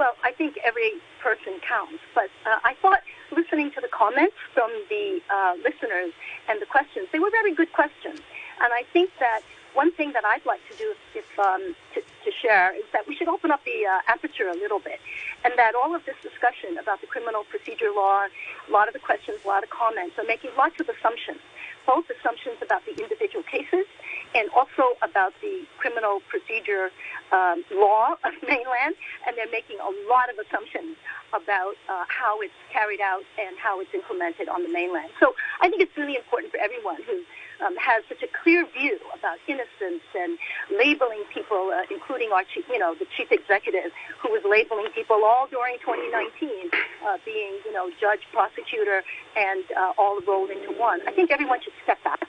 Well, 0.00 0.16
I 0.24 0.32
think 0.32 0.58
every 0.64 0.90
person 1.22 1.60
counts, 1.68 2.02
but 2.12 2.28
uh, 2.44 2.58
I 2.64 2.74
thought 2.82 3.02
listening 3.30 3.70
to 3.72 3.80
the 3.80 3.88
comments 3.88 4.34
from 4.52 4.70
the 4.88 5.20
uh, 5.30 5.54
listeners 5.64 6.12
and 6.48 6.60
the 6.60 6.66
questions, 6.66 7.08
they 7.12 7.18
were 7.18 7.30
very 7.30 7.54
good 7.54 7.72
questions. 7.72 8.20
And 8.62 8.72
I 8.72 8.84
think 8.92 9.10
that 9.18 9.42
one 9.74 9.90
thing 9.92 10.12
that 10.12 10.24
I'd 10.24 10.44
like 10.46 10.60
to 10.70 10.76
do 10.76 10.94
if, 11.14 11.26
um, 11.38 11.74
to, 11.94 12.00
to 12.00 12.30
share 12.42 12.76
is 12.76 12.84
that 12.92 13.08
we 13.08 13.16
should 13.16 13.28
open 13.28 13.50
up 13.50 13.64
the 13.64 13.86
uh, 13.88 14.00
aperture 14.06 14.48
a 14.48 14.54
little 14.54 14.78
bit, 14.78 15.00
and 15.44 15.54
that 15.56 15.74
all 15.74 15.94
of 15.94 16.04
this 16.04 16.16
discussion 16.22 16.78
about 16.78 17.00
the 17.00 17.06
criminal 17.06 17.44
procedure 17.48 17.90
law, 17.90 18.28
a 18.28 18.70
lot 18.70 18.86
of 18.86 18.94
the 18.94 19.00
questions, 19.00 19.38
a 19.44 19.48
lot 19.48 19.64
of 19.64 19.70
comments 19.70 20.18
are 20.18 20.28
making 20.28 20.50
lots 20.56 20.78
of 20.78 20.88
assumptions, 20.88 21.40
both 21.86 22.04
assumptions 22.12 22.60
about 22.62 22.84
the 22.84 22.94
individual 23.02 23.42
cases 23.42 23.88
and 24.34 24.48
also 24.50 24.96
about 25.02 25.32
the 25.40 25.64
criminal 25.78 26.20
procedure 26.28 26.90
um, 27.32 27.64
law 27.72 28.14
of 28.24 28.32
mainland, 28.46 28.94
and 29.26 29.36
they're 29.36 29.50
making 29.50 29.78
a 29.80 29.92
lot 30.08 30.28
of 30.28 30.36
assumptions 30.38 30.96
about 31.32 31.74
uh, 31.88 32.04
how 32.08 32.40
it's 32.40 32.56
carried 32.72 33.00
out 33.00 33.24
and 33.40 33.56
how 33.56 33.80
it's 33.80 33.92
implemented 33.94 34.48
on 34.48 34.62
the 34.62 34.68
mainland. 34.68 35.10
So 35.18 35.34
I 35.60 35.68
think 35.68 35.80
it's 35.80 35.96
really 35.96 36.16
important 36.16 36.52
for 36.52 36.60
everyone 36.60 37.00
who 37.08 37.24
um, 37.64 37.76
has 37.76 38.04
such 38.08 38.22
a 38.22 38.28
clear 38.42 38.66
view 38.76 38.98
about 39.16 39.38
innocence 39.48 40.04
and 40.12 40.36
labeling 40.76 41.24
people, 41.32 41.72
uh, 41.72 41.88
including 41.88 42.32
our 42.32 42.44
chief, 42.44 42.64
you 42.68 42.78
know, 42.78 42.94
the 42.94 43.06
chief 43.16 43.32
executive, 43.32 43.92
who 44.20 44.28
was 44.28 44.42
labeling 44.44 44.92
people 44.92 45.24
all 45.24 45.46
during 45.48 45.78
2019, 45.80 46.68
uh, 47.06 47.16
being, 47.24 47.56
you 47.64 47.72
know, 47.72 47.88
judge, 48.00 48.20
prosecutor, 48.32 49.02
and 49.36 49.64
uh, 49.72 49.92
all 49.96 50.20
rolled 50.26 50.50
into 50.50 50.72
one. 50.76 51.00
I 51.06 51.12
think 51.12 51.30
everyone 51.30 51.62
should 51.62 51.76
step 51.84 52.02
back 52.04 52.20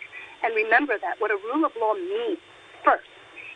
and 0.44 0.56
remember 0.56 0.98
that 1.00 1.20
what 1.20 1.32
a 1.32 1.38
rule 1.52 1.66
of 1.66 1.72
law 1.80 1.94
means 1.94 2.40
first 2.84 3.08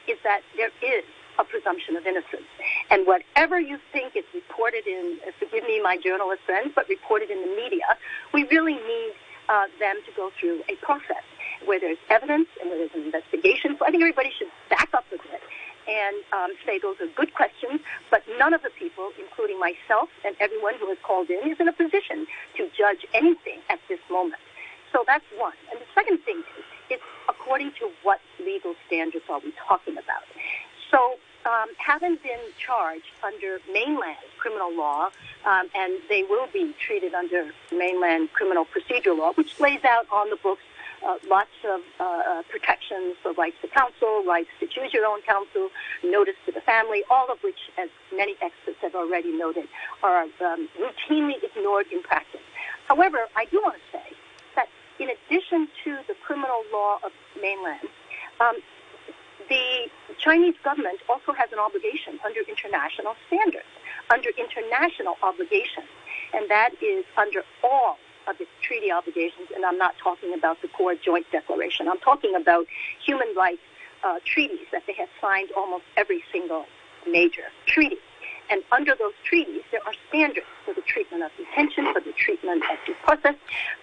is 0.08 0.18
that 0.24 0.42
there 0.56 0.72
is 0.82 1.04
a 1.40 1.44
presumption 1.44 1.96
of 1.96 2.06
innocence. 2.06 2.50
And 2.90 3.06
whatever 3.06 3.60
you 3.60 3.78
think 3.94 4.16
is 4.16 4.26
reported 4.34 4.88
in, 4.88 5.20
uh, 5.28 5.32
forgive 5.38 5.64
me, 5.64 5.82
my 5.82 5.98
journalist 5.98 6.42
friends, 6.46 6.72
but 6.74 6.90
reported 6.90 7.30
in 7.30 7.42
the 7.42 7.54
media, 7.56 7.86
we 8.34 8.48
really 8.50 8.74
need 8.74 9.14
uh, 9.50 9.66
them 9.80 9.98
to 10.06 10.12
go 10.16 10.32
through 10.40 10.64
a 10.68 10.76
process 10.84 11.24
where 11.66 11.80
there's 11.80 12.02
evidence 12.10 12.48
and 12.60 12.70
where 12.70 12.80
there's 12.80 12.96
an 12.96 13.04
investigation. 13.04 13.76
So 13.78 13.86
I 13.86 13.92
think 13.92 14.02
everybody 14.02 14.32
should 14.38 14.50
back 14.70 14.90
up 14.94 15.06
a 15.14 15.18
bit 15.18 15.42
and 15.88 16.20
um, 16.36 16.52
say 16.66 16.80
those 16.80 17.00
are 17.00 17.08
good 17.16 17.34
questions, 17.34 17.80
but 18.12 18.22
none 18.38 18.54
of 18.54 18.62
the 18.62 18.72
people, 18.76 19.12
including 19.16 19.60
myself 19.60 20.10
and 20.26 20.36
everyone 20.40 20.76
who 20.80 20.88
has 20.90 20.98
called 21.00 21.30
in, 21.30 21.40
is 21.50 21.58
in 21.60 21.68
a 21.68 21.74
position 21.74 22.28
to 22.58 22.68
judge 22.76 23.08
anything 23.14 23.64
at 23.70 23.80
this 23.88 24.00
moment. 24.12 24.42
So 24.92 25.04
that's 25.08 25.24
one. 25.40 25.56
And 25.72 25.80
the 25.80 25.88
second 25.96 26.20
thing 26.28 26.44
is, 26.60 26.67
according 27.48 27.72
to 27.80 27.90
what 28.04 28.20
legal 28.44 28.76
standards 28.86 29.24
are 29.30 29.40
we 29.40 29.54
talking 29.68 29.94
about? 29.94 30.24
So, 30.92 31.16
um, 31.50 31.70
having 31.78 32.18
been 32.22 32.44
charged 32.60 33.08
under 33.24 33.60
mainland 33.72 34.18
criminal 34.38 34.76
law, 34.76 35.12
um, 35.46 35.70
and 35.74 35.94
they 36.10 36.24
will 36.24 36.48
be 36.52 36.76
treated 36.78 37.14
under 37.14 37.52
mainland 37.72 38.34
criminal 38.34 38.66
procedure 38.66 39.14
law, 39.14 39.32
which 39.36 39.58
lays 39.62 39.80
out 39.86 40.08
on 40.12 40.30
the 40.30 40.36
books 40.36 40.64
uh, 41.08 41.16
lots 41.30 41.56
of 41.64 41.80
uh, 42.02 42.04
uh, 42.04 42.42
protections 42.50 43.16
for 43.24 43.32
rights 43.34 43.56
to 43.62 43.70
counsel, 43.70 44.26
rights 44.28 44.50
to 44.60 44.68
choose 44.68 44.92
your 44.94 45.06
own 45.06 45.22
counsel, 45.22 45.70
notice 46.04 46.36
to 46.46 46.52
the 46.52 46.62
family, 46.62 47.04
all 47.10 47.32
of 47.32 47.38
which, 47.44 47.72
as 47.78 47.88
many 48.14 48.36
experts 48.42 48.80
have 48.82 48.94
already 48.94 49.32
noted, 49.32 49.70
are 50.04 50.24
um, 50.44 50.68
routinely 50.76 51.42
ignored 51.42 51.86
in 51.94 52.04
practice. 52.04 52.42
However, 52.90 53.20
I 53.38 53.46
do 53.46 53.62
want 53.64 53.76
to 53.76 53.98
say 53.98 54.17
in 55.00 55.10
addition 55.10 55.68
to 55.84 55.98
the 56.08 56.16
criminal 56.26 56.64
law 56.72 57.00
of 57.04 57.12
mainland, 57.42 57.88
um, 58.40 58.56
the 59.50 59.88
Chinese 60.20 60.56
government 60.64 61.00
also 61.08 61.32
has 61.34 61.52
an 61.52 61.60
obligation 61.60 62.20
under 62.26 62.42
international 62.42 63.16
standards, 63.28 63.70
under 64.12 64.30
international 64.38 65.16
obligations, 65.24 65.88
and 66.34 66.50
that 66.50 66.72
is 66.82 67.06
under 67.18 67.44
all 67.64 67.98
of 68.28 68.36
its 68.42 68.52
treaty 68.62 68.92
obligations. 68.92 69.48
And 69.56 69.64
I'm 69.64 69.78
not 69.78 69.96
talking 70.04 70.34
about 70.34 70.62
the 70.62 70.68
core 70.68 70.96
joint 70.96 71.26
declaration. 71.32 71.88
I'm 71.88 72.00
talking 72.00 72.36
about 72.36 72.68
human 73.06 73.34
rights 73.36 73.62
uh, 74.04 74.20
treaties 74.26 74.68
that 74.72 74.84
they 74.86 74.94
have 74.94 75.10
signed 75.22 75.50
almost 75.56 75.84
every 75.96 76.24
single 76.32 76.66
major 77.10 77.48
treaty. 77.66 77.98
And 78.50 78.64
under 78.72 78.96
those 78.98 79.14
treaties, 79.24 79.64
there 79.72 79.82
are 79.86 79.94
standards 80.10 80.48
for 80.66 80.74
the 80.74 80.82
treatment 80.82 81.24
of 81.24 81.32
detention, 81.38 81.92
for 81.94 82.02
the 82.02 82.14
treatment 82.14 82.64
of 82.72 82.78
due 82.86 82.96
process, 83.04 83.36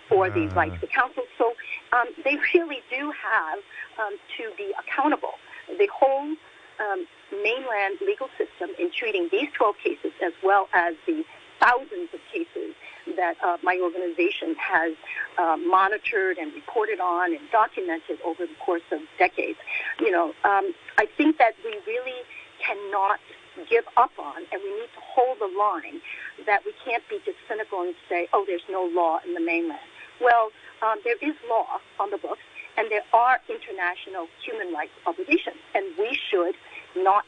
for 0.08 0.30
the 0.30 0.48
rights 0.48 0.80
to 0.80 0.86
counsel. 0.86 1.24
So 1.38 1.52
um, 1.92 2.08
they 2.24 2.36
really 2.54 2.80
do 2.90 3.12
have 3.12 3.58
um, 4.00 4.16
to 4.38 4.50
be 4.56 4.72
accountable. 4.78 5.34
The 5.68 5.88
whole 5.92 6.34
um, 6.80 7.06
mainland 7.32 7.98
legal 8.00 8.28
system 8.38 8.70
in 8.78 8.90
treating 8.90 9.28
these 9.30 9.48
12 9.56 9.76
cases, 9.82 10.12
as 10.24 10.32
well 10.42 10.68
as 10.72 10.94
the 11.06 11.24
thousands 11.60 12.12
of 12.12 12.20
cases 12.32 12.74
that 13.16 13.36
uh, 13.44 13.56
my 13.62 13.78
organization 13.82 14.56
has 14.58 14.92
uh, 15.38 15.56
monitored 15.56 16.36
and 16.38 16.52
reported 16.54 17.00
on 17.00 17.32
and 17.32 17.40
documented 17.52 18.18
over 18.24 18.46
the 18.46 18.54
course 18.64 18.84
of 18.92 19.00
decades. 19.18 19.58
You 20.00 20.10
know, 20.10 20.28
um, 20.44 20.74
I 20.98 21.06
think 21.16 21.38
that 21.38 21.54
we 21.64 21.78
really 21.86 22.20
cannot 22.64 23.20
give 23.68 23.84
up 23.96 24.10
on, 24.18 24.42
and 24.52 24.60
we 24.62 24.70
need 24.80 24.90
to 24.94 25.02
hold 25.02 25.38
the 25.40 25.50
line 25.58 26.00
that 26.46 26.62
we 26.64 26.72
can't 26.84 27.02
be 27.08 27.18
just 27.24 27.38
cynical 27.48 27.82
and 27.82 27.94
say, 28.08 28.28
oh, 28.32 28.44
there's 28.46 28.64
no 28.70 28.84
law 28.84 29.20
in 29.26 29.34
the 29.34 29.40
mainland. 29.40 29.80
Well, 30.20 30.50
um, 30.82 30.98
there 31.04 31.16
is 31.20 31.34
law 31.48 31.66
on 32.00 32.10
the 32.10 32.18
books, 32.18 32.42
and 32.76 32.90
there 32.90 33.02
are 33.12 33.40
international 33.48 34.26
human 34.44 34.72
rights 34.74 34.92
obligations, 35.06 35.56
and 35.74 35.84
we 35.98 36.18
should 36.30 36.54
not 36.96 37.24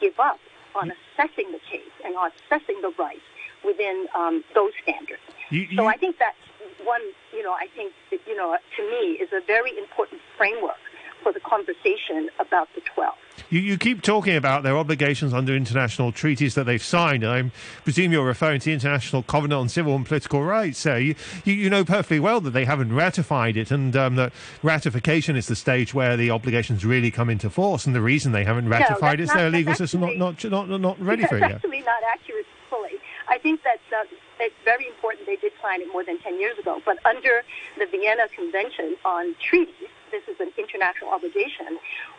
give 0.00 0.18
up 0.18 0.38
on 0.74 0.92
assessing 0.92 1.52
the 1.52 1.60
case 1.70 1.92
and 2.04 2.16
on 2.16 2.30
assessing 2.46 2.80
the 2.82 2.92
rights 2.98 3.24
within 3.64 4.06
um, 4.14 4.44
those 4.54 4.72
standards. 4.82 5.22
You- 5.50 5.68
so 5.76 5.86
I 5.86 5.96
think 5.96 6.18
that's 6.18 6.36
one, 6.84 7.00
you 7.32 7.42
know, 7.42 7.52
I 7.52 7.66
think, 7.74 7.92
that, 8.10 8.20
you 8.26 8.36
know, 8.36 8.56
to 8.76 8.82
me 8.90 9.18
is 9.18 9.28
a 9.32 9.40
very 9.46 9.76
important 9.78 10.20
framework 10.36 10.76
for 11.22 11.32
the 11.32 11.40
conversation 11.40 12.28
about 12.38 12.68
the 12.74 12.80
12. 12.82 13.14
You, 13.48 13.60
you 13.60 13.78
keep 13.78 14.02
talking 14.02 14.36
about 14.36 14.62
their 14.62 14.76
obligations 14.76 15.32
under 15.32 15.54
international 15.54 16.12
treaties 16.12 16.54
that 16.54 16.64
they've 16.64 16.82
signed. 16.82 17.22
and 17.22 17.32
I 17.32 17.50
presume 17.84 18.12
you're 18.12 18.26
referring 18.26 18.60
to 18.60 18.66
the 18.66 18.72
International 18.72 19.22
Covenant 19.22 19.60
on 19.60 19.68
Civil 19.68 19.94
and 19.94 20.04
Political 20.04 20.42
Rights. 20.42 20.84
Uh, 20.84 20.94
you, 20.94 21.14
you, 21.44 21.54
you 21.54 21.70
know 21.70 21.84
perfectly 21.84 22.18
well 22.18 22.40
that 22.40 22.50
they 22.50 22.64
haven't 22.64 22.92
ratified 22.92 23.56
it, 23.56 23.70
and 23.70 23.96
um, 23.96 24.16
that 24.16 24.32
ratification 24.62 25.36
is 25.36 25.46
the 25.46 25.56
stage 25.56 25.94
where 25.94 26.16
the 26.16 26.30
obligations 26.30 26.84
really 26.84 27.10
come 27.10 27.30
into 27.30 27.48
force. 27.48 27.86
And 27.86 27.94
the 27.94 28.00
reason 28.00 28.32
they 28.32 28.44
haven't 28.44 28.68
ratified 28.68 29.20
that's 29.20 29.30
it 29.30 29.32
is 29.32 29.32
their 29.34 29.50
legal 29.50 29.74
system 29.74 30.00
not, 30.00 30.16
not, 30.16 30.68
not, 30.68 30.80
not 30.80 31.00
ready 31.00 31.24
for 31.26 31.36
it 31.36 31.40
yet. 31.40 31.52
actually 31.52 31.80
not 31.80 32.02
accurate 32.12 32.46
fully. 32.68 32.98
I 33.28 33.38
think 33.38 33.62
that 33.62 33.80
uh, 33.96 34.04
it's 34.40 34.54
very 34.64 34.86
important 34.86 35.26
they 35.26 35.36
did 35.36 35.52
sign 35.62 35.80
it 35.80 35.88
more 35.92 36.04
than 36.04 36.18
10 36.18 36.38
years 36.40 36.58
ago. 36.58 36.80
But 36.84 36.98
under 37.04 37.42
the 37.78 37.86
Vienna 37.86 38.28
Convention 38.34 38.96
on 39.04 39.34
Treaties, 39.40 39.90
this 40.10 40.22
is 40.28 40.38
an 40.40 40.52
international 40.58 41.10
obligation, 41.10 41.78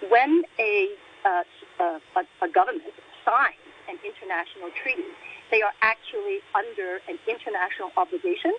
when 0.10 0.44
a, 0.60 0.90
uh, 1.28 2.00
a, 2.16 2.46
a 2.46 2.50
government 2.50 2.84
signs 3.26 3.60
an 3.88 3.98
international 4.04 4.70
treaty, 4.84 5.08
they 5.52 5.62
are 5.62 5.74
actually 5.82 6.40
under 6.56 7.00
an 7.08 7.18
international 7.28 7.92
obligation 7.96 8.52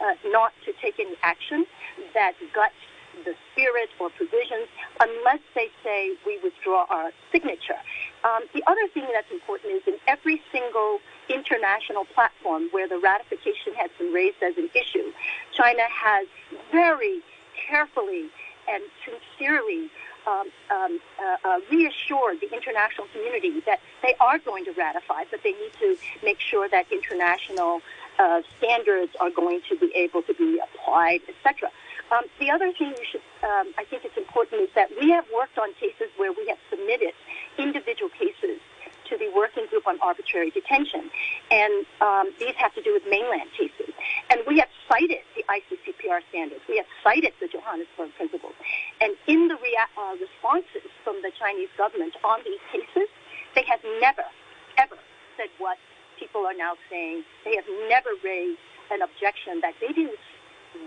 uh, 0.00 0.12
not 0.28 0.52
to 0.64 0.72
take 0.80 1.00
any 1.00 1.16
action 1.22 1.64
that 2.12 2.32
guts 2.54 2.76
the 3.24 3.34
spirit 3.52 3.88
or 4.00 4.10
provisions 4.10 4.66
unless 5.00 5.40
they 5.54 5.68
say 5.84 6.12
we 6.26 6.38
withdraw 6.42 6.84
our 6.90 7.12
signature. 7.30 7.78
Um, 8.24 8.42
the 8.52 8.62
other 8.66 8.88
thing 8.92 9.06
that's 9.12 9.30
important 9.30 9.72
is 9.72 9.82
in 9.86 9.96
every 10.08 10.42
single 10.50 10.98
international 11.28 12.04
platform 12.12 12.68
where 12.72 12.88
the 12.88 12.98
ratification 12.98 13.72
has 13.76 13.90
been 13.98 14.12
raised 14.12 14.42
as 14.42 14.58
an 14.58 14.68
issue, 14.74 15.12
China 15.56 15.86
has 15.88 16.26
very 16.72 17.22
carefully 17.68 18.28
and 18.68 18.82
sincerely 19.04 19.88
um, 20.26 20.48
um, 20.70 21.00
uh, 21.18 21.48
uh, 21.48 21.60
reassured 21.70 22.40
the 22.40 22.52
international 22.52 23.06
community 23.12 23.60
that 23.66 23.80
they 24.02 24.14
are 24.20 24.38
going 24.38 24.64
to 24.64 24.72
ratify, 24.72 25.24
but 25.30 25.42
they 25.42 25.52
need 25.52 25.72
to 25.80 25.96
make 26.22 26.40
sure 26.40 26.68
that 26.68 26.86
international 26.90 27.80
uh, 28.18 28.42
standards 28.58 29.12
are 29.20 29.30
going 29.30 29.60
to 29.68 29.76
be 29.76 29.92
able 29.94 30.22
to 30.22 30.34
be 30.34 30.60
applied, 30.60 31.20
etc. 31.28 31.70
Um, 32.12 32.24
the 32.38 32.50
other 32.50 32.72
thing 32.72 32.94
you 32.96 33.04
should, 33.10 33.22
um, 33.42 33.72
I 33.78 33.84
think 33.84 34.04
it's 34.04 34.16
important 34.16 34.62
is 34.62 34.68
that 34.74 34.90
we 35.00 35.10
have 35.10 35.24
worked 35.34 35.58
on 35.58 35.72
cases 35.74 36.08
where 36.16 36.32
we 36.32 36.46
have 36.48 36.58
submitted 36.70 37.12
individual 37.58 38.10
cases 38.10 38.60
to 39.08 39.18
the 39.18 39.30
Working 39.34 39.66
Group 39.66 39.86
on 39.86 39.98
Arbitrary 40.00 40.50
Detention, 40.50 41.10
and 41.50 41.86
um, 42.00 42.32
these 42.38 42.54
have 42.56 42.74
to 42.74 42.82
do 42.82 42.92
with 42.94 43.04
mainland 43.08 43.50
cases. 43.56 43.92
And 44.34 44.42
we 44.50 44.58
have 44.58 44.68
cited 44.90 45.22
the 45.38 45.46
ICCPR 45.46 46.18
standards. 46.34 46.66
We 46.68 46.74
have 46.82 46.90
cited 47.06 47.30
the 47.38 47.46
Johannesburg 47.46 48.10
Principles. 48.18 48.58
And 49.00 49.14
in 49.30 49.46
the 49.46 49.54
rea- 49.62 49.94
uh, 49.94 50.18
responses 50.18 50.90
from 51.06 51.22
the 51.22 51.30
Chinese 51.38 51.70
government 51.78 52.18
on 52.26 52.42
these 52.42 52.58
cases, 52.74 53.06
they 53.54 53.62
have 53.70 53.78
never, 54.02 54.26
ever 54.74 54.98
said 55.38 55.54
what 55.62 55.78
people 56.18 56.42
are 56.50 56.58
now 56.58 56.74
saying. 56.90 57.22
They 57.46 57.54
have 57.54 57.70
never 57.86 58.10
raised 58.26 58.58
an 58.90 59.06
objection 59.06 59.62
that 59.62 59.78
they 59.78 59.94
didn't 59.94 60.18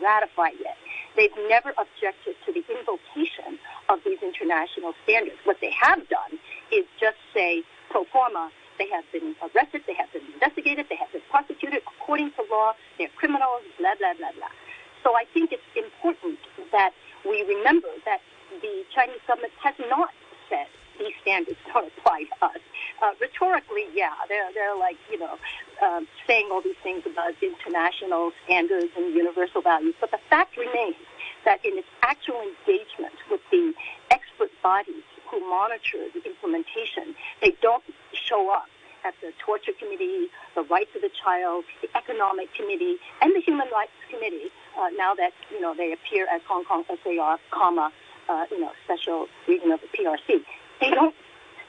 ratify 0.04 0.52
yet. 0.60 0.76
They've 1.16 1.40
never 1.48 1.72
objected 1.80 2.36
to 2.44 2.52
the 2.52 2.68
invocation 2.68 3.56
of 3.88 4.04
these 4.04 4.20
international 4.20 4.92
standards. 5.08 5.40
What 5.48 5.64
they 5.64 5.72
have 5.72 6.04
done 6.12 6.36
is 6.68 6.84
just 7.00 7.16
say 7.34 7.64
pro 7.90 8.04
forma, 8.12 8.52
they 8.78 8.90
have 8.90 9.06
been 9.12 9.36
arrested, 9.42 9.84
they 9.88 9.96
have 9.96 10.12
been 10.14 10.26
investigated, 10.34 10.88
they 10.90 10.96
have 10.96 11.12
been 11.12 11.26
prosecuted 11.30 11.82
according 11.88 12.32
to 12.38 12.46
law, 12.50 12.74
they're 12.98 13.10
criminals, 13.16 13.64
blah, 13.78 13.96
blah, 14.00 14.14
blah, 14.18 14.32
blah. 14.38 14.54
So 15.04 15.16
I 15.16 15.26
think 15.34 15.52
it's 15.52 15.72
important 15.76 16.40
that 16.72 16.92
we 17.26 17.44
remember 17.44 17.90
that 18.06 18.22
the 18.62 18.84
Chinese 18.94 19.22
government 19.28 19.54
has 19.64 19.76
not 19.90 20.10
said 20.50 20.68
these 21.00 21.14
standards 21.22 21.60
don't 21.72 21.92
apply 21.98 22.24
to 22.24 22.46
us. 22.46 22.62
Uh, 23.02 23.12
rhetorically, 23.22 23.86
yeah, 23.94 24.14
they're 24.30 24.50
they're 24.54 24.76
like 24.76 24.98
you 25.12 25.20
know 25.20 25.38
um, 25.86 26.08
saying 26.26 26.50
all 26.52 26.62
these 26.62 26.80
things 26.82 27.04
about 27.06 27.34
international 27.42 28.32
standards 28.46 28.92
and 28.98 29.14
universal 29.14 29.62
values, 29.62 29.94
but 30.00 30.12
the 30.12 30.20
fact 30.30 30.58
remains 30.58 30.96
that 31.46 31.64
in 31.64 31.78
its 31.78 31.88
actual 32.02 32.42
engagement 32.42 33.14
with 33.30 33.42
the 33.52 33.74
expert 34.12 34.50
bodies 34.64 35.04
who 35.30 35.40
monitor 35.50 36.08
the 36.14 36.24
implementation, 36.26 37.16
they 37.42 37.56
don't 37.62 37.84
show 38.14 38.52
up 38.52 38.68
at 39.06 39.14
the 39.22 39.32
torture 39.44 39.72
committee, 39.80 40.28
the 40.56 40.64
rights 40.64 40.92
of 40.96 41.02
the 41.02 41.12
child, 41.24 41.64
the 41.82 41.90
economic 41.96 42.54
committee, 42.54 42.98
and 43.22 43.36
the 43.36 43.42
human 43.42 43.68
rights 43.72 43.92
committee. 44.10 44.52
Uh, 44.78 44.90
now 44.98 45.16
that 45.16 45.32
you 45.52 45.62
know 45.62 45.74
they 45.76 45.94
appear 45.94 46.28
as 46.32 46.42
Hong 46.48 46.66
Kong 46.66 46.84
SAR, 46.88 47.40
comma, 47.52 47.92
uh, 48.30 48.46
you 48.52 48.60
know, 48.60 48.72
special 48.84 49.28
region 49.48 49.72
of 49.72 49.80
the 49.82 49.88
PRC. 49.88 50.44
They 50.82 50.92
don't 50.92 51.16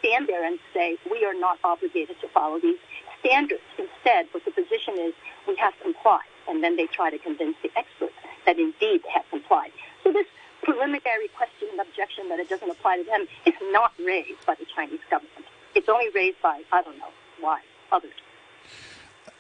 stand 0.01 0.29
there 0.29 0.45
and 0.45 0.59
say, 0.75 0.97
we 1.11 1.25
are 1.25 1.35
not 1.35 1.59
obligated 1.65 2.21
to 2.21 2.29
follow 2.29 2.61
these 2.61 2.79
standards. 3.21 3.63
Instead, 3.79 4.27
what 4.33 4.45
the 4.45 4.51
position 4.51 4.95
is, 4.99 5.15
we 5.47 5.57
have 5.57 5.75
complied. 5.83 6.29
And 6.49 6.63
then 6.63 6.77
they 6.77 6.87
try 6.87 7.11
to 7.11 7.19
convince 7.19 7.57
the 7.63 7.71
experts 7.77 8.15
that 8.47 8.59
indeed 8.59 9.03
they 9.05 9.13
have 9.15 9.25
complied. 9.31 9.73
So 10.05 10.13
this 10.13 10.27
preliminary 10.63 11.29
question 11.37 11.69
and 11.71 11.81
objection 11.81 12.29
that 12.29 12.39
it 12.39 12.49
doesn't 12.49 12.71
apply 12.71 12.99
to 12.99 13.05
them 13.05 13.27
is 13.47 13.55
not 13.71 13.93
raised 13.99 14.45
by 14.47 14.55
the 14.55 14.67
Chinese 14.75 15.01
government. 15.11 15.47
It's 15.79 15.89
only 15.89 16.09
raised 16.13 16.43
by, 16.43 16.61
I 16.73 16.83
don't 16.83 16.99
know 16.99 17.13
why, 17.41 17.61
others. 17.93 18.11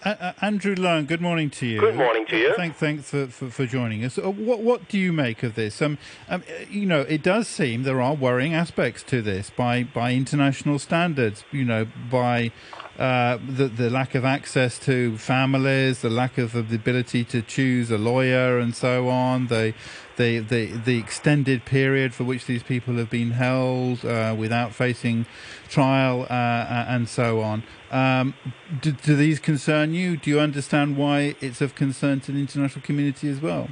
Uh, 0.05 0.15
uh, 0.21 0.33
Andrew 0.41 0.77
Leung, 0.77 1.09
good 1.09 1.21
morning 1.21 1.51
to 1.51 1.67
you. 1.67 1.81
Good 1.81 1.97
morning 1.97 2.27
to 2.27 2.37
you. 2.37 2.55
Thank, 2.55 2.77
thanks 2.77 3.11
for, 3.11 3.27
for, 3.27 3.51
for 3.51 3.67
joining 3.67 4.05
us. 4.05 4.19
Uh, 4.19 4.31
what, 4.31 4.61
what 4.61 4.89
do 4.89 4.99
you 4.99 5.13
make 5.13 5.43
of 5.43 5.57
this? 5.57 5.83
Um, 5.83 5.99
um, 6.29 6.45
you 6.71 6.87
know, 6.87 7.01
it 7.01 7.25
does 7.25 7.49
seem 7.49 7.83
there 7.83 8.01
are 8.01 8.15
worrying 8.15 8.55
aspects 8.55 9.03
to 9.05 9.21
this 9.21 9.51
by, 9.51 9.83
by 9.83 10.15
international 10.15 10.79
standards, 10.79 11.43
you 11.51 11.65
know, 11.65 11.89
by 12.09 12.53
uh, 12.99 13.39
the, 13.49 13.69
the 13.69 13.89
lack 13.89 14.17
of 14.17 14.25
access 14.25 14.77
to 14.77 15.17
families, 15.19 16.03
the 16.03 16.11
lack 16.11 16.37
of 16.37 16.53
the 16.53 16.75
ability 16.75 17.23
to 17.23 17.41
choose 17.41 17.93
a 17.93 17.99
lawyer 17.99 18.59
and 18.59 18.75
so 18.75 19.09
on, 19.09 19.47
the, 19.47 19.73
the, 20.17 20.41
the, 20.41 20.67
the 20.67 20.99
extended 20.99 21.65
period 21.65 22.13
for 22.13 22.25
which 22.25 22.47
these 22.47 22.65
people 22.65 22.97
have 22.97 23.09
been 23.09 23.31
held 23.31 24.05
uh, 24.05 24.35
without 24.37 24.75
facing 24.75 25.27
trial 25.69 26.23
uh, 26.23 26.87
and 26.89 27.09
so 27.09 27.41
on. 27.41 27.63
Um, 27.93 28.35
do, 28.81 28.91
do, 28.91 29.15
these 29.15 29.39
concern 29.39 29.95
you? 29.95 30.17
Do 30.17 30.29
you 30.31 30.41
understand 30.41 30.97
why 30.97 31.37
it's 31.41 31.61
of 31.61 31.77
concern 31.77 32.19
to 32.21 32.33
the 32.33 32.41
international 32.41 32.85
community 32.85 33.31
as 33.31 33.41
well? 33.41 33.69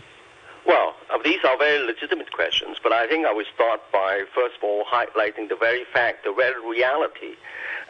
Well, 0.67 0.95
uh, 1.13 1.19
these 1.25 1.41
are 1.45 1.59
very 1.59 1.85
legitimate 1.85 2.31
questions, 2.31 2.77
but 2.81 2.93
I 2.93 3.09
think 3.09 3.27
I 3.27 3.33
will 3.33 3.45
start 3.53 3.81
by, 3.93 4.23
first 4.33 4.57
of 4.59 4.63
all, 4.63 4.85
highlighting 4.85 5.49
the 5.49 5.57
very 5.59 5.85
fact, 5.93 6.25
the 6.25 6.33
very 6.33 6.65
reality 6.65 7.35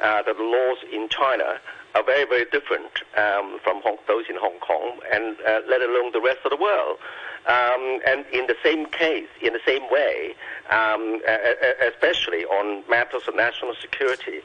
uh, 0.01 0.22
that 0.22 0.36
the 0.36 0.42
laws 0.42 0.78
in 0.92 1.09
China 1.09 1.61
are 1.94 2.05
very, 2.05 2.26
very 2.26 2.44
different 2.47 3.03
um, 3.16 3.59
from 3.62 3.80
Hong, 3.82 3.97
those 4.07 4.24
in 4.28 4.36
Hong 4.36 4.59
Kong, 4.61 4.99
and 5.12 5.36
uh, 5.47 5.61
let 5.68 5.80
alone 5.80 6.12
the 6.12 6.20
rest 6.20 6.40
of 6.44 6.51
the 6.51 6.57
world. 6.57 6.99
Um, 7.47 8.01
and 8.07 8.26
in 8.32 8.47
the 8.49 8.57
same 8.62 8.86
case, 8.86 9.28
in 9.40 9.53
the 9.53 9.61
same 9.64 9.88
way, 9.90 10.34
um, 10.68 11.20
especially 11.80 12.44
on 12.44 12.82
matters 12.90 13.22
of 13.28 13.36
national 13.36 13.74
security, 13.80 14.40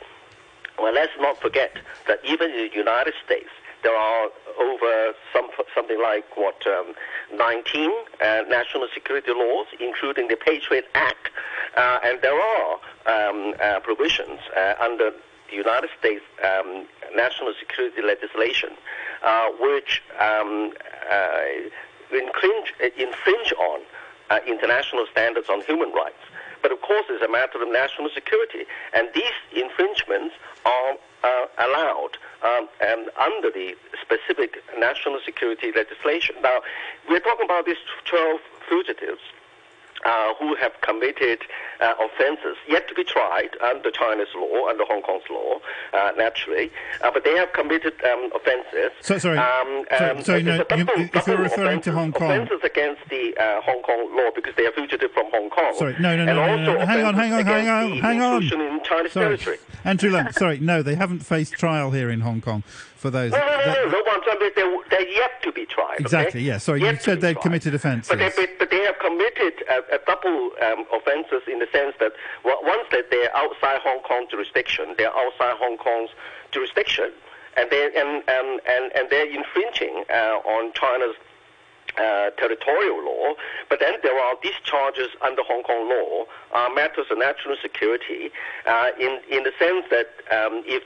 well, 0.79 0.93
let's 0.93 1.11
not 1.19 1.41
forget 1.41 1.77
that 2.07 2.19
even 2.23 2.51
in 2.51 2.69
the 2.69 2.75
United 2.75 3.13
States, 3.25 3.49
there 3.83 3.95
are 3.95 4.29
over 4.59 5.13
some, 5.33 5.49
something 5.73 5.99
like 6.01 6.37
what 6.37 6.65
um, 6.67 6.93
19 7.33 7.91
uh, 8.21 8.43
national 8.47 8.87
security 8.93 9.31
laws, 9.33 9.67
including 9.79 10.27
the 10.27 10.35
Patriot 10.35 10.85
Act, 10.93 11.29
uh, 11.75 11.99
and 12.03 12.21
there 12.21 12.39
are 12.39 12.73
um, 13.07 13.53
uh, 13.61 13.79
provisions 13.79 14.39
uh, 14.55 14.75
under 14.79 15.11
the 15.51 15.57
United 15.57 15.89
States 15.99 16.23
um, 16.43 16.87
national 17.13 17.53
security 17.59 18.01
legislation 18.01 18.69
uh, 19.23 19.49
which 19.59 20.01
um, 20.19 20.73
uh, 21.11 21.43
infringe, 22.11 22.73
infringe 22.97 23.53
on 23.59 23.81
international 24.47 25.05
standards 25.11 25.47
on 25.49 25.61
human 25.61 25.91
rights. 25.91 26.23
But 26.61 26.71
of 26.71 26.81
course, 26.81 27.05
it's 27.09 27.23
a 27.23 27.31
matter 27.31 27.61
of 27.61 27.69
national 27.69 28.09
security, 28.13 28.65
and 28.93 29.09
these 29.13 29.35
infringements 29.53 30.35
are 30.65 30.95
uh, 31.23 31.45
allowed 31.59 32.17
um, 32.43 32.67
and 32.81 33.09
under 33.19 33.51
the 33.51 33.75
specific 34.01 34.57
national 34.77 35.19
security 35.25 35.71
legislation. 35.75 36.35
Now, 36.41 36.61
we're 37.09 37.19
talking 37.19 37.45
about 37.45 37.65
these 37.65 37.81
12 38.05 38.39
fugitives 38.69 39.21
uh, 40.05 40.33
who 40.39 40.55
have 40.55 40.73
committed 40.81 41.41
uh, 41.79 41.93
offenses 41.99 42.57
yet 42.67 42.87
to 42.87 42.93
be 42.93 43.03
tried 43.03 43.49
under 43.61 43.91
China's 43.91 44.27
law, 44.35 44.67
under 44.67 44.83
Hong 44.85 45.01
Kong's 45.01 45.23
law, 45.29 45.59
uh, 45.93 46.11
naturally, 46.17 46.71
uh, 47.03 47.11
but 47.11 47.23
they 47.23 47.35
have 47.35 47.51
committed 47.53 47.93
um, 48.03 48.29
offenses. 48.35 48.91
So, 49.01 49.17
sorry, 49.17 49.37
um, 49.37 49.85
um, 49.99 50.23
sorry, 50.23 50.43
no, 50.43 50.63
double, 50.63 50.97
you, 50.97 51.09
if 51.13 51.27
you're 51.27 51.37
referring 51.37 51.79
offenses, 51.79 51.85
to 51.85 51.91
Hong 51.93 52.11
Kong, 52.11 52.31
offenses 52.31 52.61
against 52.63 53.01
the 53.09 53.35
uh, 53.37 53.61
Hong 53.61 53.81
Kong 53.83 54.15
law 54.15 54.29
because 54.35 54.55
they 54.55 54.65
are 54.65 54.71
fugitive 54.71 55.11
from 55.11 55.25
Hong 55.31 55.49
Kong. 55.49 55.73
Sorry, 55.75 55.95
no, 55.99 56.15
no, 56.15 56.25
no, 56.25 56.33
no, 56.33 56.55
no, 56.55 56.73
no. 56.77 56.85
hang 56.85 57.05
on, 57.05 57.15
hang 57.15 57.33
on, 57.33 57.45
hang 57.45 57.69
on, 57.69 57.99
hang 57.99 58.21
on. 58.21 58.43
in 58.43 58.83
Chinese 58.83 59.13
sorry. 59.13 59.37
territory. 59.37 59.57
Andrew 59.83 60.11
Leung, 60.11 60.33
sorry, 60.37 60.59
no, 60.59 60.83
they 60.83 60.95
haven't 60.95 61.19
faced 61.19 61.53
trial 61.53 61.91
here 61.91 62.09
in 62.09 62.21
Hong 62.21 62.41
Kong 62.41 62.63
for 63.01 63.09
those. 63.09 63.31
No, 63.31 63.37
no, 63.39 63.45
no, 63.45 63.57
that- 63.57 63.91
no, 63.91 63.99
no, 63.99 64.03
I'm 64.11 64.21
saying 64.25 64.51
they're, 64.55 64.77
they're 64.91 65.09
yet 65.09 65.41
to 65.41 65.51
be 65.51 65.65
tried. 65.65 65.95
okay? 65.95 66.03
Exactly, 66.03 66.41
yeah. 66.43 66.57
Sorry, 66.59 66.79
you 66.81 66.85
Yet 66.85 66.97
to 66.97 67.03
said 67.03 67.21
they'd 67.21 67.41
committed 67.41 67.73
offences. 67.73 68.07
But 68.09 68.19
they, 68.19 68.47
but- 68.59 68.69
they 68.69 68.83
have 68.85 68.99
committed 68.99 69.53
a, 69.69 69.95
a 69.95 69.99
double 70.05 70.51
um, 70.61 70.85
offences 70.93 71.41
in 71.51 71.59
the 71.59 71.67
sense 71.73 71.95
that 71.99 72.13
once 72.45 72.87
that 72.91 73.09
they're 73.11 73.35
outside 73.35 73.79
Hong 73.83 73.99
Kong 74.03 74.27
jurisdiction, 74.29 74.93
they're 74.97 75.15
outside 75.15 75.55
Hong 75.57 75.77
Kong's 75.77 76.11
jurisdiction, 76.51 77.11
and 77.57 77.69
they 77.71 77.85
and 77.97 78.23
and 78.29 78.61
and, 78.65 78.91
and 78.95 79.09
they're 79.09 79.29
infringing 79.29 80.05
uh, 80.09 80.37
on 80.45 80.71
China's. 80.73 81.15
Uh, 81.97 82.29
territorial 82.37 83.03
law, 83.03 83.33
but 83.67 83.81
then 83.81 83.95
there 84.01 84.17
are 84.17 84.35
these 84.41 84.55
charges 84.63 85.09
under 85.21 85.41
Hong 85.43 85.61
Kong 85.63 85.89
law, 85.89 86.23
uh, 86.53 86.69
matters 86.73 87.07
of 87.11 87.17
national 87.17 87.57
security, 87.61 88.31
uh, 88.65 88.91
in 88.97 89.19
in 89.29 89.43
the 89.43 89.51
sense 89.59 89.83
that 89.91 90.07
um, 90.31 90.63
if 90.65 90.83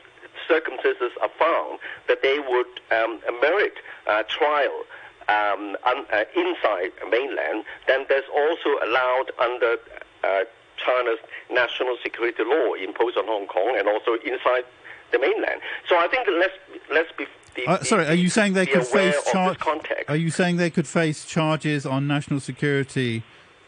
circumstances 0.48 1.12
are 1.22 1.32
found 1.40 1.80
that 2.08 2.22
they 2.22 2.40
would 2.40 2.68
um, 2.92 3.20
merit 3.42 3.76
uh, 4.08 4.24
trial 4.24 4.84
um, 5.28 5.76
un, 5.86 6.06
uh, 6.14 6.24
inside 6.36 6.92
mainland, 7.10 7.66
then 7.88 8.06
there's 8.10 8.30
also 8.34 8.78
allowed 8.84 9.32
under 9.40 9.78
uh, 10.24 10.44
China's 10.78 11.20
national 11.52 11.98
security 12.04 12.44
law 12.44 12.74
imposed 12.74 13.18
on 13.18 13.26
Hong 13.26 13.48
Kong 13.48 13.76
and 13.78 13.88
also 13.88 14.16
inside 14.26 14.66
the 15.12 15.20
mainland. 15.20 15.62
So 15.88 15.98
I 15.98 16.08
think 16.08 16.28
let's 16.28 16.54
let's 16.92 17.12
be. 17.18 17.26
be 17.56 17.66
Uh, 17.68 17.84
sorry, 17.84 18.06
are 18.08 18.14
you 18.14 18.30
saying 18.30 18.54
they 18.54 18.66
could 18.66 18.86
face 18.86 19.18
of 19.18 19.24
this 19.24 19.32
charge? 19.32 19.58
Are 20.08 20.16
you 20.16 20.30
saying 20.30 20.58
they 20.58 20.70
could 20.70 20.88
face 20.88 21.26
charges 21.26 21.86
on 21.86 22.08
national 22.08 22.40
security 22.40 23.24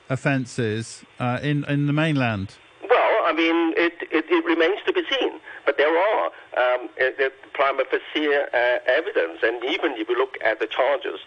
offences 0.09 1.03
uh, 1.19 1.39
in 1.41 1.63
in 1.65 1.87
the 1.87 1.93
mainland? 1.93 2.55
Well, 2.89 3.11
I 3.25 3.33
mean, 3.33 3.73
it, 3.75 3.93
it, 4.11 4.25
it 4.29 4.45
remains 4.45 4.79
to 4.85 4.93
be 4.93 5.03
seen. 5.09 5.39
But 5.67 5.77
there 5.77 5.95
are 5.95 6.25
um, 6.25 6.89
uh, 6.95 7.11
the 7.17 7.29
prima 7.53 7.83
facie 7.91 8.33
uh, 8.33 8.79
evidence, 8.87 9.39
and 9.43 9.61
even 9.65 9.91
if 9.97 10.07
you 10.07 10.17
look 10.17 10.37
at 10.41 10.61
the 10.61 10.65
charges, 10.65 11.19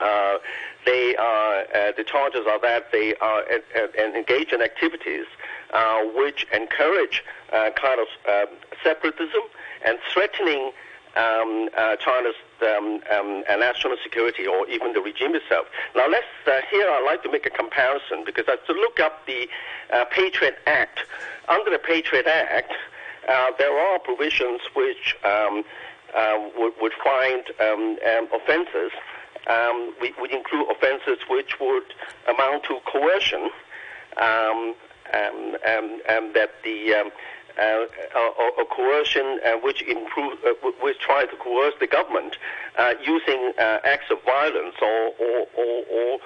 uh, 0.00 0.36
they 0.84 1.16
are 1.16 1.64
uh, 1.74 1.92
the 1.96 2.04
charges 2.04 2.42
are 2.46 2.60
that 2.60 2.92
they 2.92 3.14
are 3.16 3.40
uh, 3.40 3.58
uh, 3.74 4.02
engage 4.14 4.52
in 4.52 4.60
activities 4.60 5.24
uh, 5.72 6.02
which 6.14 6.46
encourage 6.52 7.24
kind 7.50 8.00
of 8.00 8.08
um, 8.28 8.54
separatism 8.82 9.42
and 9.86 9.98
threatening 10.12 10.72
um, 11.16 11.70
China's 12.00 12.34
um, 12.60 13.00
um, 13.10 13.44
national 13.48 13.96
security 14.02 14.46
or 14.46 14.68
even 14.68 14.92
the 14.92 15.00
regime 15.00 15.34
itself. 15.34 15.66
Now, 15.96 16.06
let's 16.08 16.26
here 16.70 16.86
I'd 16.90 17.06
like 17.06 17.22
to 17.22 17.30
make 17.30 17.46
a 17.46 17.50
comparison 17.50 18.24
because 18.26 18.44
I 18.46 18.52
have 18.52 18.66
to 18.66 18.72
look 18.74 19.00
up 19.00 19.24
the 19.26 19.48
Patriot 20.10 20.58
Act. 20.66 21.00
Under 21.48 21.70
the 21.70 21.78
Patriot 21.78 22.26
Act, 22.26 22.72
uh, 23.28 23.50
there 23.58 23.76
are 23.78 23.98
provisions 23.98 24.60
which 24.74 25.16
um, 25.24 25.64
uh, 26.14 26.38
would, 26.56 26.72
would 26.80 26.92
find 27.02 27.44
um, 27.60 27.98
um, 28.06 28.28
offences 28.32 28.92
um, 29.46 29.94
we 30.00 30.12
would 30.18 30.30
include 30.30 30.66
offences 30.70 31.18
which 31.28 31.60
would 31.60 31.84
amount 32.28 32.64
to 32.64 32.78
coercion, 32.86 33.50
um, 34.16 34.74
um, 35.12 35.56
um, 35.68 36.00
um 36.08 36.32
that 36.32 36.50
the 36.64 36.94
um, 36.94 37.10
uh, 37.58 37.84
or, 38.58 38.64
coercion 38.64 39.38
uh, 39.46 39.52
which 39.62 39.82
improve, 39.82 40.38
uh, 40.44 40.54
which 40.80 40.98
try 40.98 41.24
to 41.24 41.36
coerce 41.36 41.74
the 41.78 41.86
government 41.86 42.36
uh, 42.78 42.94
using 43.04 43.52
uh, 43.58 43.78
acts 43.84 44.10
of 44.10 44.20
violence 44.24 44.74
or, 44.82 45.12
or, 45.20 45.46
or, 45.56 45.84
or 45.92 46.18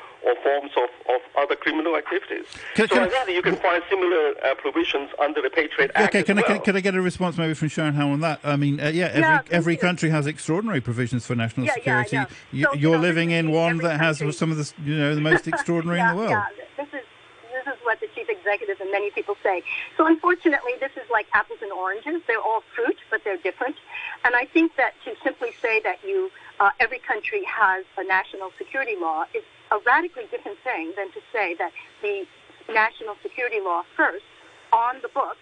forms 0.42 0.72
of, 0.76 1.14
of 1.14 1.20
other 1.36 1.56
criminal 1.56 1.96
activities. 1.96 2.46
Can, 2.74 2.88
so 2.88 2.94
can 2.94 3.04
I 3.04 3.24
think 3.24 3.36
you 3.36 3.42
can 3.42 3.56
find 3.56 3.82
similar 3.88 4.34
uh, 4.44 4.54
provisions 4.56 5.10
under 5.20 5.42
the 5.42 5.50
Patriot 5.50 5.90
Act. 5.94 6.14
Okay, 6.14 6.22
can, 6.22 6.36
well. 6.36 6.44
I, 6.44 6.48
can, 6.48 6.60
can, 6.60 6.76
I 6.76 6.80
get 6.80 6.94
a 6.94 7.00
response 7.00 7.36
maybe 7.36 7.54
from 7.54 7.68
Sharon 7.68 7.94
Hom 7.94 8.12
on 8.12 8.20
that? 8.20 8.40
I 8.44 8.56
mean, 8.56 8.78
yeah, 8.78 8.84
every, 8.84 9.20
yeah, 9.20 9.42
every 9.50 9.76
country 9.76 10.10
has 10.10 10.26
extraordinary 10.26 10.80
provisions 10.80 11.26
for 11.26 11.34
national 11.34 11.66
yeah, 11.66 11.74
security. 11.74 12.16
Yeah, 12.16 12.26
you, 12.52 12.64
so, 12.64 12.72
you're 12.74 12.90
you 12.92 12.96
know, 12.96 13.02
living 13.02 13.30
in 13.30 13.50
one 13.50 13.78
that 13.78 13.98
country. 13.98 14.26
has 14.26 14.36
some 14.36 14.50
of 14.50 14.56
the 14.56 14.72
you 14.84 14.96
know 14.96 15.14
the 15.14 15.20
most 15.20 15.46
extraordinary 15.52 16.00
in 16.00 16.08
the 16.08 16.16
world. 16.16 16.30
Yeah, 16.30 16.46
this 16.76 16.88
is 16.88 17.06
this 17.52 17.74
is 17.74 17.80
what 17.84 18.00
the 18.00 18.08
chief 18.14 18.28
executive 18.28 18.80
and 18.80 18.90
many 18.90 19.10
people 19.10 19.36
say. 19.42 19.62
So 19.96 20.06
unfortunately, 20.06 20.72
this 20.80 20.92
is 20.96 21.08
like 21.10 21.26
apples 21.34 21.58
and 21.62 21.72
oranges. 21.72 22.22
They're 22.26 22.40
all 22.40 22.62
fruit, 22.74 22.96
but 23.10 23.22
they're 23.24 23.38
different. 23.38 23.76
And 24.24 24.34
I 24.34 24.44
think 24.46 24.76
that 24.76 24.94
to 25.04 25.14
simply 25.22 25.50
say 25.60 25.80
that 25.84 25.98
you 26.04 26.30
uh, 26.60 26.70
every 26.80 26.98
country 26.98 27.44
has 27.44 27.84
a 27.96 28.04
national 28.04 28.50
security 28.58 28.96
law 28.98 29.24
is 29.34 29.42
a 29.70 29.78
radically 29.86 30.24
different 30.30 30.58
thing 30.64 30.92
than 30.96 31.10
to 31.12 31.20
say 31.32 31.54
that 31.58 31.72
the 32.02 32.26
national 32.72 33.16
security 33.22 33.60
law 33.60 33.82
first 33.96 34.24
on 34.72 34.96
the 35.02 35.08
books 35.08 35.40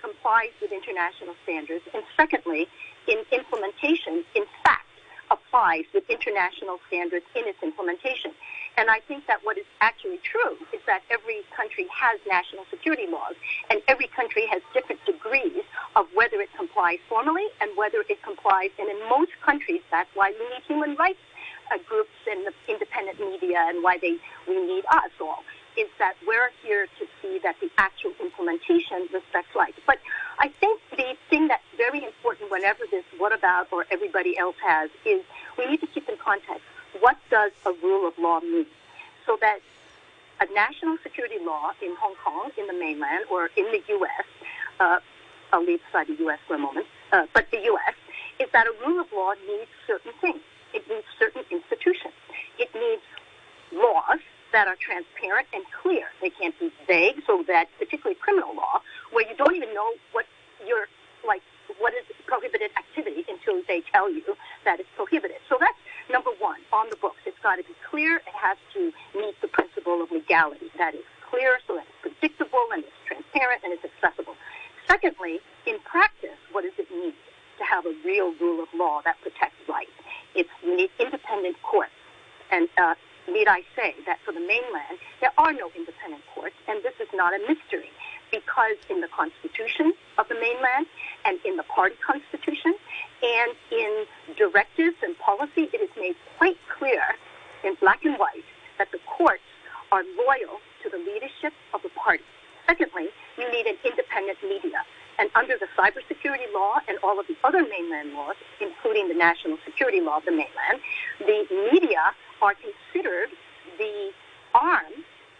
complies 0.00 0.54
with 0.60 0.70
international 0.70 1.34
standards, 1.42 1.84
and 1.92 2.02
secondly, 2.16 2.68
in 3.08 3.18
implementation, 3.32 4.24
in 4.34 4.44
fact, 4.62 4.86
applies 5.30 5.84
with 5.92 6.04
international 6.08 6.78
standards 6.86 7.26
in 7.34 7.46
its 7.46 7.58
implementation. 7.62 8.32
And 8.78 8.88
I 8.90 9.00
think 9.10 9.26
that 9.26 9.42
what 9.42 9.58
is 9.58 9.66
actually 9.80 10.22
true 10.22 10.54
is 10.70 10.78
that 10.86 11.02
every 11.10 11.42
country 11.50 11.90
has 11.90 12.22
national 12.30 12.62
security 12.70 13.10
laws, 13.10 13.34
and 13.70 13.82
every 13.88 14.06
country 14.06 14.46
has 14.46 14.62
different 14.72 15.04
degrees 15.04 15.66
of 15.96 16.06
whether 16.14 16.38
it 16.38 16.48
complies 16.56 17.02
formally 17.08 17.42
and 17.60 17.74
whether 17.76 18.06
it 18.08 18.22
complies. 18.22 18.70
And 18.78 18.86
in 18.88 18.96
most 19.10 19.34
countries, 19.42 19.82
that's 19.90 20.08
why 20.14 20.30
we 20.30 20.46
need 20.54 20.62
human 20.62 20.94
rights 20.94 21.18
uh, 21.74 21.82
groups 21.90 22.14
and 22.30 22.46
the 22.46 22.54
independent 22.70 23.18
media, 23.18 23.66
and 23.66 23.82
why 23.82 23.98
they 23.98 24.14
we 24.46 24.54
need 24.62 24.86
us 24.94 25.10
all. 25.20 25.42
Is 25.76 25.90
that 25.98 26.14
we're 26.24 26.50
here 26.62 26.86
to 26.86 27.04
see 27.20 27.40
that 27.42 27.56
the 27.60 27.70
actual 27.78 28.14
implementation 28.22 29.10
respects 29.12 29.54
rights. 29.58 29.78
But 29.86 29.98
I 30.38 30.54
think 30.60 30.80
the 30.94 31.18
thing 31.30 31.48
that's 31.48 31.66
very 31.76 32.04
important 32.04 32.50
whenever 32.50 32.86
this 32.90 33.04
what 33.18 33.34
about 33.34 33.72
or 33.72 33.86
everybody 33.90 34.38
else 34.38 34.56
has 34.64 34.90
is 35.04 35.22
we 35.58 35.66
need 35.66 35.80
to 35.80 35.86
keep 35.88 36.08
in 36.08 36.16
context 36.16 36.62
what 37.00 37.16
does 37.30 37.52
a 37.66 37.72
rule 37.82 38.06
of 38.06 38.18
law 38.18 38.40
mean? 38.40 38.66
So 39.26 39.36
that 39.40 39.60
a 40.40 40.46
national 40.54 40.98
security 41.02 41.36
law 41.44 41.70
in 41.82 41.94
Hong 42.00 42.14
Kong, 42.24 42.50
in 42.56 42.66
the 42.66 42.72
mainland, 42.72 43.24
or 43.30 43.50
in 43.56 43.64
the 43.72 43.82
U.S., 43.88 44.26
uh, 44.80 44.98
I'll 45.52 45.64
leave 45.64 45.80
aside 45.88 46.06
the 46.08 46.16
U.S. 46.24 46.38
for 46.46 46.54
a 46.54 46.58
moment, 46.58 46.86
uh, 47.12 47.26
but 47.32 47.50
the 47.50 47.58
U.S., 47.58 47.94
is 48.38 48.48
that 48.52 48.66
a 48.66 48.86
rule 48.86 49.00
of 49.00 49.06
law 49.12 49.32
needs 49.48 49.70
certain 49.86 50.12
things. 50.20 50.40
It 50.72 50.88
needs 50.88 51.06
certain 51.18 51.42
institutions. 51.50 52.14
It 52.58 52.70
needs 52.74 53.02
laws 53.72 54.20
that 54.52 54.68
are 54.68 54.76
transparent 54.76 55.48
and 55.52 55.64
clear. 55.82 56.06
They 56.20 56.30
can't 56.30 56.58
be 56.58 56.72
vague, 56.86 57.22
so 57.26 57.44
that 57.48 57.68
particularly 57.78 58.16
criminal 58.20 58.54
law, 58.54 58.80
where 59.12 59.28
you 59.28 59.36
don't 59.36 59.56
even 59.56 59.74
know 59.74 59.92
what 60.12 60.26
you're 60.66 60.86
like 61.26 61.42
what 61.78 61.92
is 61.92 62.04
prohibited 62.26 62.70
activity 62.76 63.24
until 63.28 63.60
they 63.68 63.82
tell 63.92 64.10
you 64.10 64.36
that 64.64 64.80
it's 64.80 64.88
prohibited. 64.96 65.36
So 65.48 65.56
that's 65.60 65.76
number 66.10 66.30
one 66.38 66.60
on 66.72 66.88
the 66.90 66.96
books. 66.96 67.20
It's 67.26 67.38
got 67.42 67.56
to 67.56 67.64
be 67.64 67.76
clear. 67.88 68.16
It 68.16 68.36
has 68.36 68.56
to 68.74 68.92
meet 69.14 69.40
the 69.40 69.48
principle 69.48 70.02
of 70.02 70.10
legality. 70.10 70.70
That 70.78 70.94
is 70.94 71.04
clear, 71.28 71.60
so 71.66 71.76
that 71.76 71.86
it's 71.86 72.00
predictable 72.02 72.64
and 72.72 72.84
it's 72.84 73.00
transparent 73.06 73.62
and 73.64 73.72
it's 73.72 73.84
accessible. 73.84 74.34
Secondly, 74.86 75.40
in 75.66 75.78
practice, 75.84 76.38
what 76.52 76.64
does 76.64 76.76
it 76.78 76.90
mean 76.90 77.12
to 77.58 77.64
have 77.64 77.84
a 77.84 77.94
real 78.04 78.32
rule 78.40 78.62
of 78.62 78.68
law 78.74 79.00
that 79.04 79.20
protects 79.20 79.60
rights? 79.68 79.92
It's 80.34 80.50
you 80.64 80.76
need 80.76 80.90
independent 80.98 81.60
courts, 81.62 81.92
and 82.50 82.68
uh, 82.78 82.94
need 83.28 83.48
I 83.48 83.60
say 83.76 83.94
that 84.06 84.18
for 84.24 84.32
the 84.32 84.40
mainland 84.40 84.96
there 85.20 85.32
are 85.36 85.52
no 85.52 85.70
independent 85.76 86.22
courts, 86.34 86.56
and 86.68 86.82
this 86.82 86.94
is 87.00 87.08
not 87.12 87.34
a 87.34 87.40
mystery 87.44 87.92
because 88.30 88.76
in 88.90 89.00
the 89.00 89.08
constitution 89.08 89.92
of 90.18 90.28
the 90.28 90.34
mainland 90.34 90.86
and 91.24 91.38
in 91.44 91.56
the 91.56 91.62
party 91.64 91.96
constitution 92.04 92.74
and 93.22 93.52
in 93.72 94.04
directives 94.36 94.96
and 95.02 95.18
policy, 95.18 95.68
it 95.72 95.80
is 95.80 95.90
made 95.96 96.16
quite 96.38 96.58
clear 96.78 97.02
in 97.64 97.74
black 97.80 98.04
and 98.04 98.18
white 98.18 98.46
that 98.78 98.88
the 98.92 98.98
courts 99.06 99.42
are 99.90 100.02
loyal 100.16 100.60
to 100.82 100.90
the 100.90 100.98
leadership 100.98 101.52
of 101.74 101.82
the 101.82 101.90
party. 101.90 102.24
Secondly, 102.66 103.08
you 103.38 103.50
need 103.50 103.66
an 103.66 103.76
independent 103.84 104.38
media. 104.42 104.84
And 105.18 105.30
under 105.34 105.56
the 105.58 105.66
cybersecurity 105.76 106.52
law 106.54 106.78
and 106.86 106.98
all 107.02 107.18
of 107.18 107.26
the 107.26 107.34
other 107.42 107.62
mainland 107.62 108.12
laws, 108.12 108.36
including 108.60 109.08
the 109.08 109.14
national 109.14 109.58
security 109.64 110.00
law 110.00 110.18
of 110.18 110.24
the 110.24 110.30
mainland, 110.30 110.78
the 111.18 111.42
media 111.72 112.14
are 112.40 112.54
considered 112.54 113.30
the 113.78 114.10
arm 114.54 114.92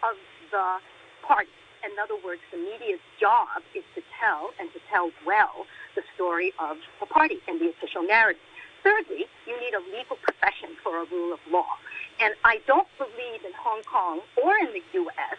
of 0.03 0.15
the 0.51 0.79
party. 1.25 1.49
In 1.83 1.91
other 2.01 2.15
words, 2.23 2.41
the 2.51 2.57
media's 2.57 3.03
job 3.19 3.63
is 3.75 3.83
to 3.95 4.01
tell 4.19 4.51
and 4.59 4.71
to 4.73 4.79
tell 4.91 5.11
well 5.25 5.65
the 5.95 6.03
story 6.15 6.53
of 6.59 6.77
the 6.99 7.05
party 7.05 7.39
and 7.47 7.59
the 7.59 7.69
official 7.69 8.03
narrative. 8.03 8.41
Thirdly, 8.83 9.25
you 9.47 9.59
need 9.59 9.73
a 9.73 9.83
legal 9.95 10.15
profession 10.21 10.75
for 10.83 11.01
a 11.01 11.05
rule 11.11 11.33
of 11.33 11.39
law. 11.51 11.77
And 12.19 12.33
I 12.43 12.59
don't 12.67 12.87
believe 12.97 13.43
in 13.45 13.51
Hong 13.57 13.83
Kong 13.83 14.21
or 14.41 14.55
in 14.57 14.71
the 14.73 14.83
U.S. 14.93 15.37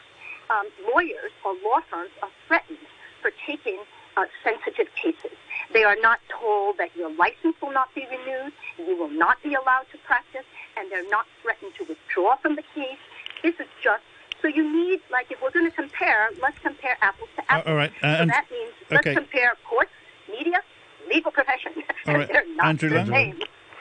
Um, 0.51 0.67
lawyers 0.93 1.33
or 1.45 1.55
law 1.65 1.81
firms 1.91 2.11
are 2.23 2.31
threatened 2.47 2.85
for 3.23 3.31
taking 3.47 3.79
uh, 4.17 4.25
sensitive 4.43 4.93
cases. 4.95 5.37
They 5.73 5.85
are 5.85 5.97
not 6.01 6.21
told 6.29 6.79
that 6.79 6.95
your 6.97 7.13
license 7.15 7.57
will 7.63 7.73
not 7.73 7.95
be 7.95 8.07
renewed, 8.11 8.53
you 8.79 8.97
will 8.97 9.11
not 9.11 9.43
be 9.43 9.55
allowed 9.55 9.87
to 9.93 9.99
practice, 10.05 10.45
and 10.77 10.91
they're 10.91 11.09
not 11.09 11.27
threatened 11.43 11.73
to 11.79 11.85
withdraw 11.85 12.37
from 12.37 12.57
the 12.57 12.65
case. 12.75 12.99
This 13.43 13.55
is 13.61 13.69
just 13.83 14.03
so 14.43 14.49
you 14.49 14.65
need, 14.73 15.01
like, 15.11 15.31
if 15.31 15.41
we're 15.43 15.51
going 15.51 15.71
to 15.71 15.77
compare, 15.77 16.31
let's 16.41 16.59
compare 16.61 16.97
apples 17.01 17.29
to 17.37 17.53
apples. 17.53 17.67
Uh, 17.67 17.71
all 17.71 17.77
right. 17.77 17.93
Uh, 18.03 18.19
so 18.19 18.27
that 18.27 18.47
means 18.51 18.73
let's 18.91 19.07
okay. 19.07 19.15
compare 19.15 19.55
courts, 19.69 19.91
media, 20.31 20.63
legal 21.09 21.31
profession. 21.31 21.73
All 22.07 22.15
right. 22.15 22.29
They're 22.29 22.45
not 22.57 22.67
Andrew 22.67 22.91
the 22.91 23.07
same. 23.07 23.39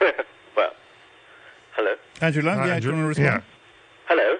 well, 0.56 0.72
hello. 1.76 1.94
Andrew 2.20 2.42
Lam, 2.42 2.58
Hi, 2.58 2.66
yeah, 2.66 2.74
Andrew. 2.74 2.90
do 2.92 2.96
you 2.96 3.04
want 3.04 3.14
to 3.14 3.22
respond? 3.22 3.42
Hello. 4.06 4.36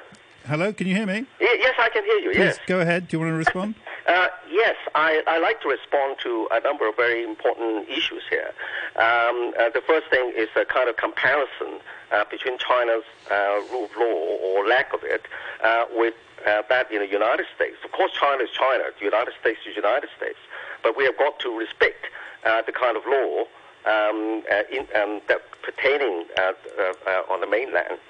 Hello, 0.50 0.72
can 0.72 0.88
you 0.88 0.96
hear 0.96 1.06
me? 1.06 1.24
Y- 1.40 1.58
yes, 1.60 1.76
I 1.78 1.88
can 1.90 2.02
hear 2.02 2.18
you. 2.18 2.30
Please 2.32 2.58
yes. 2.58 2.58
go 2.66 2.80
ahead. 2.80 3.06
Do 3.06 3.16
you 3.16 3.20
want 3.20 3.30
to 3.30 3.36
respond? 3.36 3.76
Uh, 4.08 4.26
yes, 4.50 4.74
I, 4.96 5.22
I 5.28 5.38
like 5.38 5.60
to 5.60 5.68
respond 5.68 6.16
to 6.24 6.48
a 6.50 6.58
number 6.58 6.88
of 6.88 6.96
very 6.96 7.22
important 7.22 7.88
issues 7.88 8.24
here. 8.28 8.50
Um, 8.96 9.54
uh, 9.60 9.70
the 9.70 9.80
first 9.86 10.08
thing 10.10 10.32
is 10.34 10.48
a 10.56 10.64
kind 10.64 10.88
of 10.88 10.96
comparison 10.96 11.78
uh, 12.10 12.24
between 12.28 12.58
China's 12.58 13.04
uh, 13.30 13.60
rule 13.70 13.84
of 13.84 13.96
law 13.96 14.18
or 14.42 14.66
lack 14.66 14.92
of 14.92 15.04
it 15.04 15.22
uh, 15.62 15.84
with 15.94 16.14
uh, 16.44 16.62
that 16.68 16.90
in 16.90 16.98
the 16.98 17.06
United 17.06 17.46
States. 17.54 17.76
Of 17.84 17.92
course, 17.92 18.10
China 18.18 18.42
is 18.42 18.50
China, 18.50 18.82
the 18.98 19.04
United 19.04 19.34
States 19.40 19.60
is 19.68 19.76
the 19.76 19.82
United 19.82 20.10
States, 20.16 20.38
but 20.82 20.96
we 20.96 21.04
have 21.04 21.16
got 21.16 21.38
to 21.46 21.56
respect 21.56 22.06
uh, 22.44 22.62
the 22.62 22.72
kind 22.72 22.96
of 22.96 23.04
law 23.06 23.44
um, 23.86 24.42
uh, 24.50 24.62
in, 24.72 24.88
um, 24.98 25.20
that 25.28 25.42
pertaining 25.62 26.24
uh, 26.36 26.52
uh, 26.76 26.92
uh, 27.06 27.32
on 27.32 27.40
the 27.40 27.46
mainland 27.46 28.00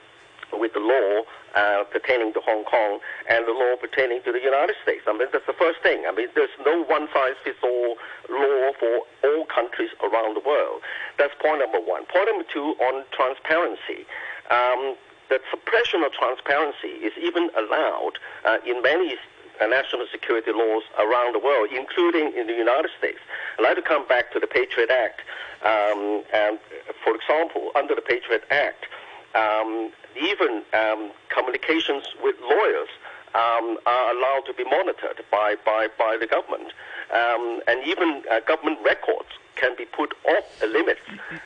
with 0.52 0.72
the 0.72 0.80
law 0.80 1.22
uh, 1.54 1.84
pertaining 1.90 2.32
to 2.34 2.40
Hong 2.40 2.64
Kong 2.64 3.00
and 3.28 3.46
the 3.46 3.52
law 3.52 3.76
pertaining 3.80 4.22
to 4.24 4.32
the 4.32 4.40
United 4.40 4.76
States. 4.82 5.02
I 5.06 5.12
mean, 5.12 5.28
that's 5.32 5.46
the 5.46 5.58
first 5.58 5.80
thing. 5.82 6.04
I 6.06 6.12
mean, 6.12 6.28
there's 6.34 6.54
no 6.64 6.84
one-size-fits-all 6.84 7.96
law 8.28 8.72
for 8.78 9.02
all 9.24 9.44
countries 9.46 9.90
around 10.02 10.36
the 10.36 10.44
world. 10.46 10.82
That's 11.18 11.34
point 11.40 11.60
number 11.60 11.80
one. 11.80 12.06
Point 12.06 12.28
number 12.30 12.44
two, 12.52 12.74
on 12.80 13.04
transparency. 13.12 14.06
Um, 14.50 14.96
the 15.28 15.40
suppression 15.50 16.02
of 16.02 16.12
transparency 16.12 16.98
is 17.02 17.12
even 17.20 17.50
allowed 17.56 18.18
uh, 18.44 18.58
in 18.66 18.82
many 18.82 19.16
national 19.60 20.06
security 20.10 20.52
laws 20.52 20.82
around 20.98 21.34
the 21.34 21.38
world, 21.38 21.68
including 21.70 22.32
in 22.36 22.46
the 22.46 22.54
United 22.54 22.90
States. 22.98 23.18
I'd 23.58 23.62
like 23.62 23.76
to 23.76 23.82
come 23.82 24.08
back 24.08 24.32
to 24.32 24.40
the 24.40 24.46
Patriot 24.46 24.90
Act. 24.90 25.20
Um, 25.62 26.24
and, 26.32 26.58
for 27.04 27.14
example, 27.14 27.70
under 27.74 27.94
the 27.94 28.00
Patriot 28.00 28.44
Act, 28.50 28.86
um, 29.34 29.92
even 30.16 30.62
um, 30.72 31.10
communications 31.28 32.04
with 32.22 32.36
lawyers 32.40 32.88
um, 33.34 33.78
are 33.86 34.10
allowed 34.16 34.42
to 34.46 34.54
be 34.54 34.64
monitored 34.64 35.22
by, 35.30 35.56
by, 35.64 35.88
by 35.98 36.16
the 36.18 36.26
government. 36.26 36.72
Um, 37.14 37.60
and 37.68 37.86
even 37.86 38.22
uh, 38.30 38.40
government 38.40 38.78
records 38.84 39.28
can 39.56 39.76
be 39.76 39.84
put 39.84 40.14
off 40.28 40.44
the 40.60 40.66
limits 40.66 41.00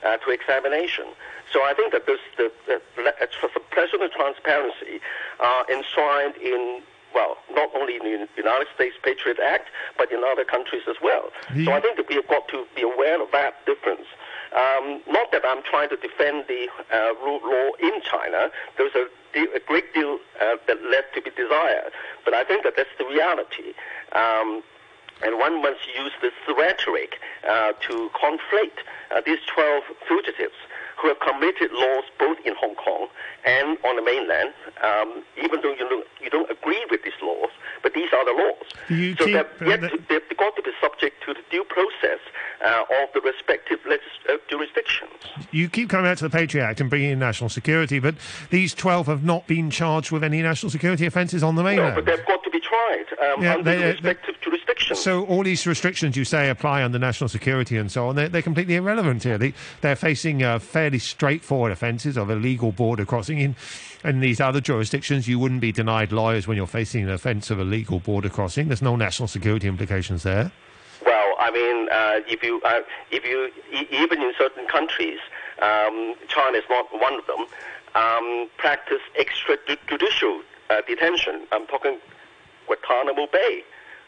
uh, 0.05 0.17
to 0.19 0.31
examination. 0.31 1.05
So 1.53 1.63
I 1.63 1.75
think 1.75 1.93
that 1.93 2.07
this, 2.07 2.21
the, 2.37 2.51
the, 2.67 2.81
the 2.97 3.13
suppression 3.53 4.03
of 4.03 4.11
transparency 4.13 5.01
are 5.41 5.67
enshrined 5.71 6.37
in 6.37 6.83
well, 7.15 7.37
not 7.55 7.71
only 7.77 7.95
in 7.95 8.03
the 8.03 8.29
United 8.37 8.67
States 8.75 8.97
Patriot 9.03 9.39
Act, 9.39 9.69
but 9.97 10.11
in 10.11 10.25
other 10.25 10.45
countries 10.45 10.83
as 10.89 10.97
well. 11.01 11.31
So 11.65 11.71
I 11.71 11.81
think 11.81 11.97
that 11.97 12.09
we 12.09 12.17
have 12.17 12.27
got 12.27 12.49
to 12.49 12.67
be 12.75 12.83
aware 12.83 13.23
of 13.23 13.31
that 13.31 13.65
difference. 13.67 14.07
Um, 14.55 15.03
not 15.09 15.33
that 15.33 15.43
I'm 15.45 15.63
trying 15.65 15.89
to 15.89 15.97
defend 15.97 16.45
the 16.47 16.69
uh, 16.93 17.15
rule 17.25 17.41
law 17.43 17.71
in 17.83 18.01
China. 18.03 18.51
There's 18.79 18.95
a, 18.95 19.07
a 19.35 19.61
great 19.67 19.93
deal 19.93 20.19
uh, 20.41 20.57
that 20.69 20.79
left 20.85 21.15
to 21.15 21.23
be 21.23 21.31
desired, 21.31 21.91
but 22.25 22.35
I 22.35 22.45
think 22.45 22.63
that 22.63 22.75
that's 22.77 22.95
the 22.97 23.05
reality. 23.05 23.75
Um, 24.13 24.63
and 25.23 25.39
one 25.39 25.63
must 25.63 25.81
use 25.97 26.13
this 26.23 26.33
rhetoric 26.57 27.19
uh, 27.49 27.73
to 27.89 28.11
conflate 28.15 28.79
uh, 29.11 29.23
these 29.25 29.39
12 29.53 29.83
fugitives 30.07 30.55
who 31.01 31.09
have 31.09 31.19
committed 31.21 31.71
laws 31.73 32.05
both 32.19 32.39
in 32.45 32.55
Hong 32.55 32.75
Kong 32.75 33.09
and 33.45 33.79
on 33.85 33.97
the 33.97 34.03
mainland, 34.03 34.53
um, 34.83 35.23
even 35.43 35.61
though 35.63 35.73
you 35.73 35.89
don't, 35.89 36.07
you 36.23 36.31
don't 36.31 36.51
agree 36.51 36.85
with 36.91 37.03
these 37.03 37.13
laws, 37.23 37.51
but 37.83 37.93
these 37.95 38.09
are 38.13 38.25
the 38.25 38.33
laws. 38.33 38.65
You 38.89 39.15
so 39.17 39.25
they've, 39.27 39.69
yet 39.69 39.81
to, 39.81 39.99
they've 40.09 40.37
got 40.39 40.57
to 40.57 40.63
be 40.63 40.71
subject 40.81 41.23
to 41.27 41.35
the 41.35 41.41
due 41.51 41.65
process 41.65 42.21
uh, 42.65 42.83
of 43.03 43.09
the 43.15 43.21
respective 43.21 43.79
legis- 43.87 44.03
uh, 44.29 44.37
jurisdictions. 44.49 45.11
You 45.51 45.69
keep 45.69 45.91
coming 45.91 46.07
back 46.11 46.19
to 46.19 46.25
the 46.25 46.31
Patriot 46.31 46.65
Act 46.65 46.81
and 46.81 46.89
bringing 46.89 47.11
in 47.11 47.19
national 47.19 47.51
security, 47.51 47.99
but 47.99 48.15
these 48.51 48.73
12 48.75 49.07
have 49.09 49.25
not 49.25 49.47
been 49.47 49.71
charged 49.71 50.11
with 50.11 50.25
any 50.25 50.41
national 50.43 50.71
security 50.71 51.05
offences 51.07 51.43
on 51.43 51.57
the 51.57 51.63
No, 51.63 51.69
mainland. 51.69 51.95
but 51.97 52.05
they've 52.07 52.25
got 52.27 52.43
to 52.45 52.51
be 52.51 52.61
tried 52.61 53.05
um, 53.21 53.43
Yeah, 53.43 53.55
under 53.55 53.65
they- 53.65 53.77
the 53.77 53.83
they- 53.83 53.93
respective 53.93 54.35
jurisdictions. 54.41 54.99
So 55.01 55.25
all 55.27 55.43
these 55.43 55.67
restrictions 55.67 56.17
you 56.17 56.25
say 56.25 56.49
apply 56.51 56.83
under 56.83 56.99
national 56.99 57.29
security 57.29 57.77
and 57.77 57.91
so 57.91 58.09
on, 58.09 58.17
they're, 58.17 58.29
they're 58.29 58.43
completely 58.43 58.75
irrelevant 58.77 59.23
here. 59.23 59.39
They, 59.39 59.55
they're 59.81 59.97
facing 59.97 60.43
uh, 60.43 60.59
fairly 60.59 60.99
straightforward 60.99 61.73
offences 61.73 62.17
of 62.19 62.29
illegal 62.31 62.73
border 62.73 63.05
crossing. 63.05 63.34
In, 63.39 63.57
in 64.05 64.21
these 64.21 64.41
other 64.41 64.61
jurisdictions, 64.61 65.27
you 65.29 65.39
wouldn't 65.39 65.61
be 65.61 65.73
denied 65.73 66.13
lawyers 66.13 66.47
when 66.47 66.57
you're 66.57 66.67
facing 66.67 67.05
an 67.05 67.11
offence 67.11 67.51
of 67.51 67.59
illegal 67.61 68.01
border 68.01 68.29
crossing. 68.29 68.69
There's 68.69 68.83
no 68.83 68.97
national 68.97 69.29
security 69.29 69.69
implications 69.69 70.23
there. 70.23 70.53
Well, 71.05 71.35
I 71.39 71.51
mean, 71.51 71.89
uh, 71.91 72.21
if 72.29 72.43
you, 72.43 72.61
uh, 72.65 72.81
if 73.11 73.25
you, 73.25 73.51
e- 73.73 73.89
even 73.91 74.21
in 74.23 74.33
certain 74.39 74.67
countries, 74.67 75.19
um, 75.61 76.15
China 76.29 76.59
is 76.59 76.65
not 76.69 76.87
one 76.93 77.15
of 77.15 77.27
them, 77.27 77.47
um, 77.95 78.49
practice 78.57 79.01
extrajudicial 79.19 80.41
uh, 80.71 80.81
detention. 80.87 81.47
I'm 81.53 81.67
talking 81.67 81.99
Guantanamo 82.67 83.27
Bay. 83.33 83.63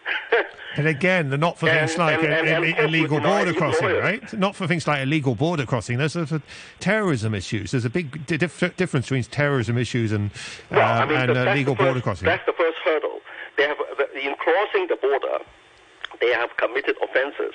And 0.79 0.87
again, 0.87 1.31
they're 1.31 1.39
not 1.39 1.59
for 1.59 1.71
And- 1.71 1.89
things 1.89 1.99
like 1.99 2.23
and- 2.23 2.27
uh, 2.33 2.37
and- 2.37 2.65
i- 2.67 2.85
illegal 2.85 3.19
border 3.19 3.55
crossing, 3.55 3.97
right? 3.97 4.31
Not 4.35 4.55
for 4.55 4.67
things 4.67 4.87
like 4.87 5.01
illegal 5.03 5.35
border 5.35 5.65
crossing. 5.65 5.97
There's 5.97 6.13
for 6.13 6.43
terrorism 6.81 7.35
issues. 7.35 7.71
There's 7.71 7.87
a 7.87 7.91
big 7.91 8.27
dif- 8.27 8.77
difference 8.77 9.07
between 9.07 9.23
terrorism 9.25 9.79
issues 9.79 10.13
and, 10.13 10.31
um, 10.71 10.77
Well, 10.77 11.03
I 11.03 11.05
mean, 11.07 11.17
and 11.17 11.31
uh, 11.31 11.53
legal 11.55 11.73
the 11.75 11.79
first, 11.79 11.87
border 11.87 12.01
crossing. 12.03 12.27
That's 12.27 12.45
the 12.45 12.53
first 12.53 12.77
hurdle. 12.85 13.21
They 13.57 13.63
have 13.67 13.79
in 14.23 14.35
crossing 14.35 14.87
the 14.89 14.97
border, 14.97 15.39
they 16.21 16.31
have 16.35 16.55
committed 16.59 16.97
offences 17.03 17.55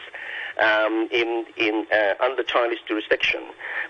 um, 0.60 1.08
in 1.12 1.45
in 1.58 1.86
uh, 1.93 2.16
under 2.26 2.41
Chinese 2.41 2.80
jurisdiction. 2.88 3.41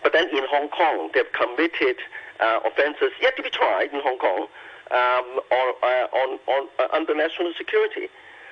But 0.04 0.12
then 0.12 0.28
in 0.36 0.44
Hong 0.50 0.68
Kong, 0.68 1.10
they've 1.14 1.32
committed 1.32 1.96
uh, 2.42 2.60
offences 2.66 3.12
yet 3.22 3.38
to 3.38 3.44
be 3.44 3.50
tried 3.50 3.94
in 3.94 4.02
Hong 4.02 4.18
Kong 4.18 4.48
um, 4.92 5.40
on, 5.52 5.74
uh, 5.84 6.08
on 6.22 6.40
on 6.48 6.68
uh, 6.80 6.88
under 6.92 7.16
national 7.16 7.54
security. 7.58 8.10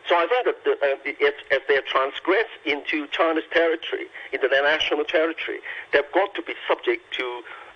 So 0.09 0.17
I 0.17 0.25
think 0.25 0.45
that 0.49 0.63
the, 0.65 0.73
uh, 0.81 0.97
if, 1.05 1.35
if 1.51 1.67
they 1.69 1.77
transgress 1.85 2.49
into 2.65 3.05
China's 3.13 3.45
territory, 3.53 4.09
into 4.33 4.47
their 4.47 4.63
national 4.63 5.05
territory, 5.05 5.61
they've 5.93 6.11
got 6.13 6.33
to 6.33 6.41
be 6.41 6.55
subject 6.67 7.13
to 7.13 7.25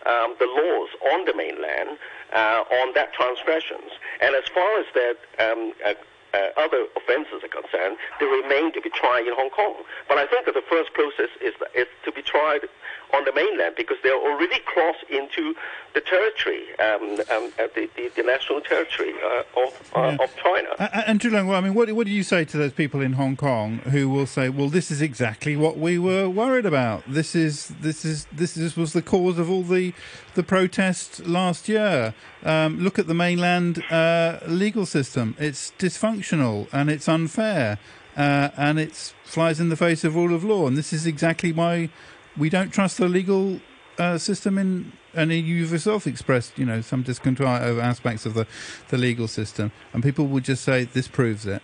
um, 0.10 0.36
the 0.42 0.50
laws 0.50 0.90
on 1.14 1.26
the 1.26 1.36
mainland 1.38 2.02
uh, 2.34 2.66
on 2.82 2.94
that 2.96 3.14
transgressions. 3.14 3.94
And 4.20 4.34
as 4.34 4.50
far 4.50 4.80
as 4.82 4.88
that 4.98 5.18
um, 5.38 5.74
uh, 5.86 5.94
uh, 6.34 6.50
other 6.58 6.90
offences 6.98 7.46
are 7.46 7.54
concerned, 7.54 7.98
they 8.20 8.26
remain 8.26 8.74
to 8.74 8.82
be 8.82 8.90
tried 8.90 9.30
in 9.30 9.34
Hong 9.38 9.52
Kong. 9.52 9.86
But 10.10 10.18
I 10.18 10.26
think 10.26 10.50
that 10.50 10.58
the 10.58 10.66
first 10.66 10.92
process 10.94 11.30
is, 11.38 11.54
is 11.78 11.88
to 12.06 12.12
be 12.12 12.24
tried 12.24 12.66
on 13.14 13.26
the 13.26 13.34
mainland 13.34 13.76
because 13.78 13.98
they're 14.04 14.14
already 14.14 14.60
crossed 14.66 15.04
into 15.10 15.56
the 15.94 16.02
territory, 16.02 16.64
um, 16.80 17.20
um, 17.32 17.52
uh, 17.60 17.68
the, 17.76 17.88
the, 17.96 18.12
the 18.16 18.24
national 18.24 18.60
territory 18.62 19.14
uh, 19.24 19.44
of, 19.56 19.92
uh, 19.96 20.24
of 20.24 20.36
China. 20.38 20.70
Andrew 21.06 21.30
Leung, 21.30 21.48
well, 21.48 21.58
I 21.58 21.62
mean, 21.62 21.76
what, 21.76 21.92
what 21.92 22.08
do 22.08 22.12
you 22.12 22.24
say 22.24 22.44
to 22.46 22.58
those 22.58 22.74
people 22.74 23.02
in 23.02 23.14
Hong 23.14 23.36
Kong 23.36 23.78
who 23.80 24.10
will 24.10 24.26
say, 24.26 24.50
"Well, 24.50 24.70
this 24.70 24.90
is 24.90 25.02
exactly 25.02 25.56
what 25.56 25.78
we 25.78 26.00
were 26.00 26.28
worried 26.28 26.66
about. 26.66 27.04
This 27.08 27.36
is 27.36 27.68
this 27.80 28.04
is 28.04 28.26
this 28.32 28.58
is 28.58 28.76
was 28.76 28.94
the 28.94 29.04
cause 29.04 29.38
of 29.38 29.50
all 29.50 29.64
the 29.64 29.94
the 30.34 30.44
protests 30.44 31.20
last 31.26 31.70
year. 31.70 32.16
Um, 32.44 32.80
look 32.80 32.98
at 32.98 33.08
the 33.08 33.14
mainland 33.14 33.84
uh, 33.92 34.40
legal 34.48 34.88
system; 34.88 35.36
it's 35.38 35.72
dysfunctional 35.78 36.68
and 36.74 36.90
it's 36.90 37.08
unfair, 37.08 37.78
uh, 38.18 38.50
and 38.58 38.80
it 38.80 39.14
flies 39.24 39.60
in 39.60 39.70
the 39.70 39.78
face 39.78 40.04
of 40.04 40.16
rule 40.16 40.34
of 40.34 40.44
law. 40.44 40.68
And 40.68 40.76
this 40.76 40.92
is 40.92 41.06
exactly 41.06 41.52
why 41.52 41.90
we 42.38 42.50
don't 42.50 42.72
trust 42.72 42.98
the 42.98 43.08
legal 43.08 43.60
uh, 43.98 44.18
system 44.18 44.58
in." 44.58 44.94
And 45.16 45.32
you've 45.32 45.72
yourself 45.72 46.08
expressed, 46.08 46.58
you 46.58 46.66
know, 46.66 46.82
some 46.82 47.04
discontent 47.04 47.62
over 47.62 47.80
aspects 47.80 48.26
of 48.26 48.34
the, 48.34 48.48
the 48.90 48.98
legal 48.98 49.28
system, 49.28 49.72
and 49.94 50.02
people 50.02 50.26
would 50.26 50.44
just 50.44 50.64
say 50.64 50.86
this 50.86 51.08
proves 51.08 51.46
it. 51.46 51.62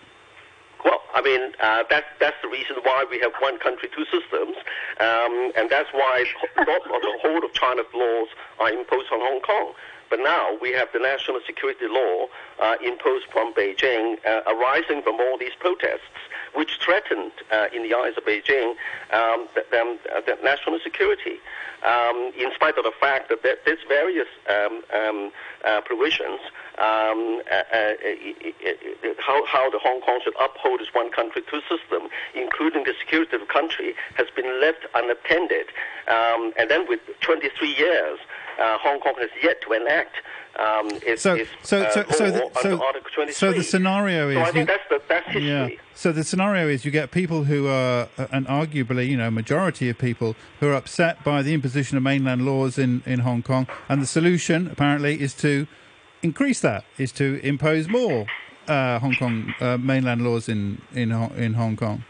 Well, 0.85 1.01
I 1.15 1.21
mean, 1.23 1.53
uh, 1.59 1.83
that's 1.89 2.05
that's 2.19 2.37
the 2.43 2.47
reason 2.49 2.75
why 2.83 3.05
we 3.09 3.19
have 3.19 3.31
one 3.39 3.57
country, 3.57 3.89
two 3.95 4.05
systems, 4.05 4.55
um, 4.99 5.51
and 5.57 5.69
that's 5.69 5.89
why 5.93 6.25
not 6.57 6.83
the 6.85 7.19
whole 7.21 7.43
of 7.43 7.53
China's 7.53 7.89
laws 7.93 8.27
are 8.59 8.69
imposed 8.69 9.11
on 9.11 9.19
Hong 9.19 9.41
Kong. 9.41 9.73
But 10.09 10.19
now 10.19 10.57
we 10.61 10.71
have 10.71 10.89
the 10.91 10.99
national 10.99 11.39
security 11.45 11.87
law 11.87 12.27
uh, 12.59 12.75
imposed 12.83 13.25
from 13.31 13.53
Beijing, 13.53 14.17
uh, 14.25 14.41
arising 14.47 15.01
from 15.03 15.19
all 15.19 15.37
these 15.37 15.53
protests, 15.59 16.09
which 16.55 16.79
threatened, 16.83 17.31
uh, 17.51 17.67
in 17.73 17.83
the 17.83 17.93
eyes 17.93 18.13
of 18.17 18.25
Beijing, 18.25 18.71
um, 19.11 19.47
the, 19.55 19.63
the, 19.71 19.97
the 20.25 20.37
national 20.43 20.79
security. 20.83 21.37
Um, 21.83 22.33
in 22.37 22.51
spite 22.55 22.77
of 22.77 22.83
the 22.83 22.91
fact 22.99 23.29
that 23.29 23.41
there, 23.41 23.55
there's 23.65 23.79
various 23.87 24.27
um, 24.49 24.83
um, 24.93 25.31
uh, 25.63 25.79
provisions 25.81 26.41
um, 26.77 27.41
uh, 27.51 27.63
uh, 27.71 27.93
how, 29.19 29.45
how 29.45 29.69
the 29.69 29.79
Hong 29.79 30.01
Kong 30.01 30.19
should 30.23 30.33
uphold 30.39 30.81
its 30.81 30.93
one 30.93 31.11
country, 31.11 31.41
two 31.49 31.61
system, 31.69 32.09
including 32.35 32.83
the 32.83 32.93
security 32.99 33.35
of 33.35 33.41
the 33.41 33.51
country, 33.51 33.95
has 34.15 34.27
been 34.35 34.59
left 34.59 34.85
unattended. 34.93 35.67
And 36.07 36.69
then 36.69 36.87
with 36.87 36.99
23 37.21 37.75
years, 37.75 38.19
uh, 38.59 38.77
Hong 38.79 38.99
Kong 38.99 39.13
has 39.19 39.29
yet 39.43 39.61
to 39.61 39.73
enact 39.73 40.15
um, 40.59 40.89
its, 41.03 41.21
So, 41.21 41.35
its 41.35 41.49
so, 41.63 41.81
uh, 41.83 41.91
so, 41.91 42.03
so, 42.11 42.31
the, 42.31 42.49
so, 42.61 42.83
Article 42.83 43.09
23. 43.15 43.33
so 43.33 43.53
the 43.53 43.63
scenario 43.63 44.29
is. 44.29 44.35
So 44.35 44.41
I 44.41 44.59
you- 44.59 44.65
that's, 44.65 44.83
the, 44.89 45.01
that's 45.07 45.25
history. 45.27 45.47
Yeah. 45.47 45.69
So 45.93 46.11
the 46.11 46.23
scenario 46.23 46.67
is 46.67 46.83
you 46.85 46.91
get 46.91 47.11
people 47.11 47.43
who 47.45 47.67
are, 47.67 48.09
uh, 48.17 48.27
and 48.31 48.47
arguably, 48.47 49.07
you 49.07 49.17
know, 49.17 49.29
majority 49.31 49.89
of 49.89 49.97
people 49.97 50.35
who 50.59 50.67
are 50.69 50.73
upset 50.73 51.23
by 51.23 51.41
the 51.41 51.53
imposition 51.53 51.97
of 51.97 52.03
mainland 52.03 52.45
laws 52.45 52.77
in, 52.77 53.03
in 53.05 53.19
Hong 53.19 53.41
Kong, 53.43 53.67
and 53.87 54.01
the 54.01 54.07
solution 54.07 54.67
apparently 54.67 55.21
is 55.21 55.33
to 55.35 55.67
increase 56.21 56.59
that, 56.61 56.83
is 56.97 57.11
to 57.13 57.39
impose 57.43 57.87
more 57.87 58.25
uh, 58.67 58.99
Hong 58.99 59.15
Kong 59.15 59.53
uh, 59.59 59.77
mainland 59.77 60.23
laws 60.23 60.47
in 60.49 60.81
in 60.93 61.11
in 61.11 61.53
Hong 61.55 61.75
Kong. 61.75 62.03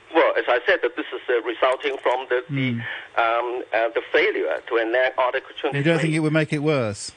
I 0.50 0.60
said, 0.66 0.80
that 0.84 0.96
this 0.96 1.06
is 1.14 1.22
uh, 1.30 1.42
resulting 1.44 1.98
from 1.98 2.26
the 2.30 2.44
the, 2.50 2.70
um, 3.22 3.64
uh, 3.74 3.90
the 3.94 4.02
failure 4.12 4.62
to 4.68 4.78
enact 4.78 5.18
Article 5.18 5.52
23. 5.60 5.72
Hmm. 5.72 5.78
You 5.78 5.84
don't 5.84 6.02
think 6.02 6.14
it 6.14 6.20
would 6.20 6.34
make 6.34 6.52
it 6.54 6.60
worse? 6.60 7.12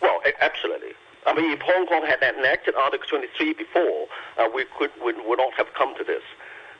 Well, 0.00 0.20
a- 0.24 0.42
absolutely. 0.44 0.92
I 1.26 1.34
mean, 1.34 1.50
if 1.52 1.60
Hong 1.60 1.86
Kong 1.86 2.06
had 2.06 2.22
enacted 2.22 2.74
Article 2.74 3.06
23 3.08 3.52
before, 3.54 4.06
uh, 4.38 4.48
we 4.54 4.64
could 4.78 4.90
would, 5.02 5.16
would 5.26 5.38
not 5.38 5.52
have 5.54 5.72
come 5.74 5.94
to 5.96 6.04
this. 6.04 6.22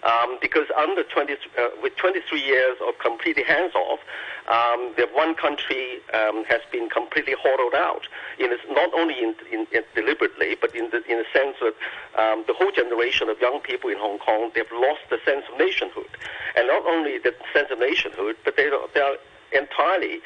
Um, 0.05 0.39
because 0.41 0.67
under 0.77 1.03
20, 1.03 1.33
uh, 1.33 1.69
with 1.83 1.97
23 1.97 2.41
years 2.41 2.77
of 2.87 2.99
completely 2.99 3.43
hands-off, 3.43 3.99
um, 4.47 4.95
the 4.97 5.09
one 5.13 5.35
country 5.35 5.99
um, 6.15 6.45
has 6.45 6.61
been 6.71 6.89
completely 6.89 7.35
hollowed 7.39 7.75
out. 7.75 8.07
In 8.39 8.53
its, 8.53 8.63
not 8.71 8.95
only 8.95 9.19
in, 9.19 9.35
in, 9.51 9.67
in 9.73 9.83
deliberately, 9.95 10.57
but 10.61 10.75
in 10.75 10.91
the, 10.91 11.03
in 11.11 11.19
the 11.19 11.27
sense 11.33 11.57
that 11.61 11.75
um, 12.15 12.45
the 12.47 12.55
whole 12.55 12.71
generation 12.71 13.29
of 13.29 13.41
young 13.41 13.61
people 13.61 13.91
in 13.91 13.99
Hong 13.99 14.19
Kong 14.19 14.51
they've 14.55 14.71
lost 14.73 15.01
the 15.11 15.19
sense 15.25 15.45
of 15.53 15.59
nationhood, 15.59 16.09
and 16.57 16.69
not 16.69 16.87
only 16.87 17.19
the 17.19 17.35
sense 17.53 17.69
of 17.71 17.79
nationhood, 17.79 18.37
but 18.45 18.57
they 18.57 18.71
they 18.95 19.01
are 19.01 19.17
entirely 19.53 20.21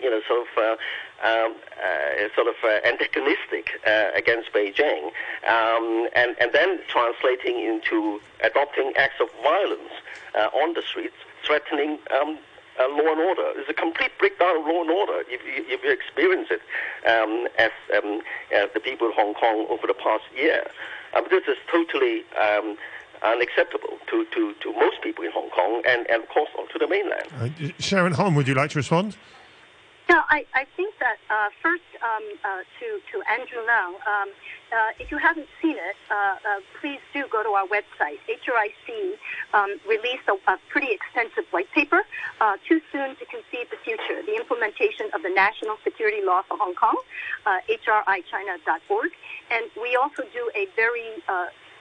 you 0.00 0.10
know, 0.10 0.20
sort 0.28 0.46
of, 0.46 0.48
uh, 0.58 0.76
um, 1.24 1.54
uh, 1.82 2.28
sort 2.34 2.48
of 2.48 2.54
uh, 2.62 2.80
antagonistic 2.84 3.80
uh, 3.86 4.10
against 4.14 4.52
Beijing, 4.52 5.12
um, 5.46 6.08
and 6.14 6.36
and 6.40 6.52
then 6.52 6.80
translating 6.88 7.60
into 7.60 8.20
adopting 8.42 8.92
acts 8.96 9.20
of 9.20 9.28
violence 9.42 9.92
uh, 10.34 10.48
on 10.54 10.74
the 10.74 10.82
streets, 10.82 11.16
threatening. 11.44 11.98
Um, 12.10 12.38
uh, 12.78 12.88
law 12.90 13.10
and 13.10 13.20
order. 13.20 13.52
It's 13.56 13.70
a 13.70 13.72
complete 13.72 14.10
breakdown 14.18 14.58
of 14.58 14.66
law 14.66 14.82
and 14.82 14.90
order 14.90 15.24
if 15.30 15.40
you, 15.46 15.64
if 15.66 15.82
you 15.82 15.90
experience 15.90 16.48
it 16.50 16.60
um, 17.08 17.48
as 17.58 17.70
um, 17.96 18.20
uh, 18.54 18.66
the 18.74 18.80
people 18.80 19.08
of 19.08 19.14
Hong 19.14 19.32
Kong 19.32 19.64
over 19.70 19.86
the 19.86 19.94
past 19.94 20.24
year. 20.36 20.62
Um, 21.14 21.24
this 21.30 21.44
is 21.48 21.56
totally 21.72 22.26
unacceptable 23.22 23.96
to, 24.10 24.26
to, 24.26 24.52
to 24.60 24.72
most 24.74 25.00
people 25.02 25.24
in 25.24 25.30
Hong 25.32 25.48
Kong 25.48 25.80
and, 25.88 26.06
and 26.10 26.24
of 26.24 26.28
course, 26.28 26.50
to 26.70 26.78
the 26.78 26.86
mainland. 26.86 27.74
Sharon 27.78 28.12
Hom, 28.12 28.34
would 28.34 28.46
you 28.46 28.52
like 28.52 28.68
to 28.72 28.78
respond? 28.78 29.16
Yeah, 30.08 30.22
I, 30.30 30.46
I 30.54 30.66
think 30.76 30.94
that 31.00 31.18
uh, 31.28 31.50
first 31.60 31.82
um, 31.98 32.22
uh, 32.44 32.62
to 32.78 32.86
to 33.10 33.16
Andrew 33.26 33.58
Leung, 33.66 33.98
um, 34.06 34.30
uh, 34.70 35.02
if 35.02 35.10
you 35.10 35.18
haven't 35.18 35.48
seen 35.60 35.74
it, 35.74 35.96
uh, 36.10 36.14
uh, 36.14 36.60
please 36.80 37.00
do 37.12 37.24
go 37.26 37.42
to 37.42 37.50
our 37.50 37.66
website. 37.66 38.22
HRIC 38.30 39.18
um, 39.52 39.80
released 39.88 40.22
a, 40.28 40.38
a, 40.46 40.58
pretty 40.70 40.92
extensive 40.94 41.44
white 41.50 41.70
paper, 41.72 42.02
uh, 42.40 42.54
Too 42.68 42.80
Soon 42.92 43.16
to 43.16 43.24
Conceive 43.26 43.66
the 43.70 43.78
Future, 43.82 44.22
the 44.22 44.36
implementation 44.36 45.10
of 45.12 45.22
the 45.22 45.30
National 45.30 45.76
Security 45.82 46.22
Law 46.24 46.42
for 46.46 46.56
Hong 46.56 46.74
Kong, 46.74 46.96
hrichina.org. 47.46 49.10
And 49.50 49.64
we 49.80 49.96
also 49.96 50.22
do 50.32 50.50
a 50.54 50.66
very 50.76 51.18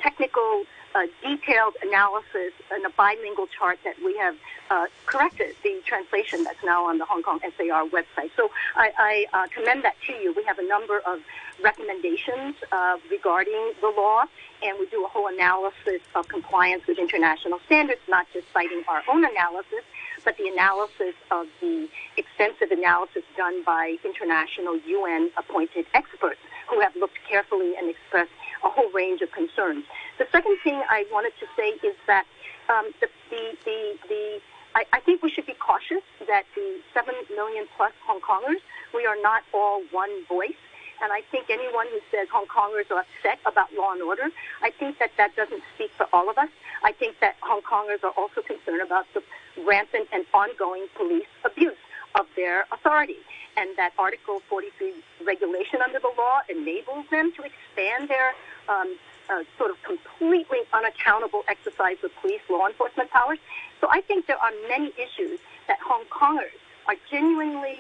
technical 0.02 0.64
a 0.96 1.08
detailed 1.22 1.76
analysis 1.84 2.54
and 2.72 2.86
a 2.86 2.90
bilingual 2.90 3.48
chart 3.48 3.78
that 3.84 3.96
we 4.04 4.18
have 4.18 4.36
uh, 4.70 4.86
corrected 5.06 5.56
the 5.62 5.82
translation 5.86 6.44
that's 6.44 6.64
now 6.64 6.86
on 6.86 6.98
the 6.98 7.06
Hong 7.06 7.22
Kong 7.22 7.40
SAR 7.42 7.86
website. 7.90 8.32
So 8.36 8.50
I, 8.76 8.92
I 9.34 9.44
uh, 9.44 9.48
commend 9.54 9.84
that 9.84 9.96
to 10.08 10.14
you. 10.14 10.34
We 10.36 10.44
have 10.46 10.58
a 10.58 10.68
number 10.68 11.00
of 11.06 11.20
recommendations 11.62 12.56
uh, 12.72 12.98
regarding 13.12 13.74
the 13.82 13.94
law, 13.96 14.24
and 14.64 14.78
we 14.80 14.88
do 14.88 15.04
a 15.06 15.08
whole 15.08 15.28
analysis 15.28 16.02
of 16.16 16.28
compliance 16.28 16.88
with 16.88 16.98
international 16.98 17.60
standards, 17.66 18.02
not 18.08 18.26
just 18.34 18.52
citing 18.54 18.84
our 18.88 19.04
own 19.12 19.26
analysis, 19.26 19.84
but 20.24 20.38
the 20.38 20.48
analysis 20.48 21.14
of 21.30 21.46
the 21.62 21.88
extensive 22.18 22.72
analysis 22.72 23.24
done 23.38 23.64
by 23.64 23.98
international 24.04 24.80
UN 24.88 25.30
appointed 25.38 25.86
experts 25.94 26.40
who 26.70 26.80
have 26.80 26.96
looked 26.96 27.20
carefully 27.30 27.74
and 27.78 27.90
expressed 27.90 28.32
a 28.64 28.70
whole 28.70 28.92
range 28.92 29.22
of 29.22 29.32
concerns. 29.32 29.86
The 30.18 30.28
second 30.32 30.58
thing 30.64 30.82
I 30.90 31.06
wanted 31.12 31.34
to 31.40 31.48
say 31.56 31.76
is 31.88 31.96
that 32.08 32.26
um, 32.70 32.92
the, 33.02 33.08
the, 33.30 33.58
the, 33.66 33.80
the 34.08 34.40
I, 34.76 34.84
I 34.92 35.00
think 35.00 35.24
we 35.24 35.32
should 35.32 35.46
be 35.46 35.56
cautious 35.56 36.04
that 36.28 36.44
the 36.54 36.80
7 36.94 37.14
million 37.34 37.66
plus 37.78 37.94
Hong 38.06 38.20
Kongers, 38.20 38.60
we 38.94 39.06
are 39.06 39.16
not 39.22 39.44
all 39.54 39.82
one 39.92 40.12
voice. 40.28 40.60
And 41.02 41.12
I 41.12 41.22
think 41.32 41.50
anyone 41.50 41.88
who 41.92 42.00
says 42.12 42.28
Hong 42.32 42.46
Kongers 42.48 42.92
are 42.92 43.04
upset 43.04 43.40
about 43.46 43.74
law 43.74 43.92
and 43.92 44.02
order, 44.02 44.30
I 44.62 44.72
think 44.72 45.00
that 45.00 45.12
that 45.18 45.36
doesn't 45.36 45.64
speak 45.76 45.92
for 45.98 46.08
all 46.14 46.30
of 46.30 46.38
us. 46.38 46.50
I 46.84 46.92
think 46.92 47.20
that 47.20 47.36
Hong 47.42 47.62
Kongers 47.62 48.04
are 48.04 48.14
also 48.18 48.42
concerned 48.42 48.82
about 48.82 49.06
the 49.14 49.24
rampant 49.66 50.08
and 50.12 50.26
ongoing 50.34 50.88
police 50.96 51.28
abuse 51.44 51.80
of 52.16 52.26
their 52.36 52.66
authority. 52.72 53.18
And 53.58 53.70
that 53.78 53.94
Article 53.98 54.42
43 54.50 54.94
regulation 55.26 55.82
under 55.82 56.00
the 56.00 56.12
law 56.18 56.42
enables 56.50 57.08
them 57.10 57.32
to 57.34 57.44
expand 57.44 58.10
their 58.10 58.34
um, 58.68 58.98
uh, 59.30 59.44
sort 59.58 59.72
of 59.72 59.82
completely 59.84 60.60
unaccountable 60.74 61.44
exercise 61.48 61.98
of 62.04 62.12
police 62.22 62.42
law 62.50 62.68
enforcement 62.68 63.10
powers. 63.12 63.40
So 63.82 63.88
I 63.90 64.02
think 64.02 64.28
there 64.28 64.38
are 64.38 64.52
many 64.68 64.94
issues 64.98 65.40
that 65.68 65.80
Hong 65.80 66.04
Kongers 66.06 66.60
are 66.88 66.96
genuinely 67.10 67.80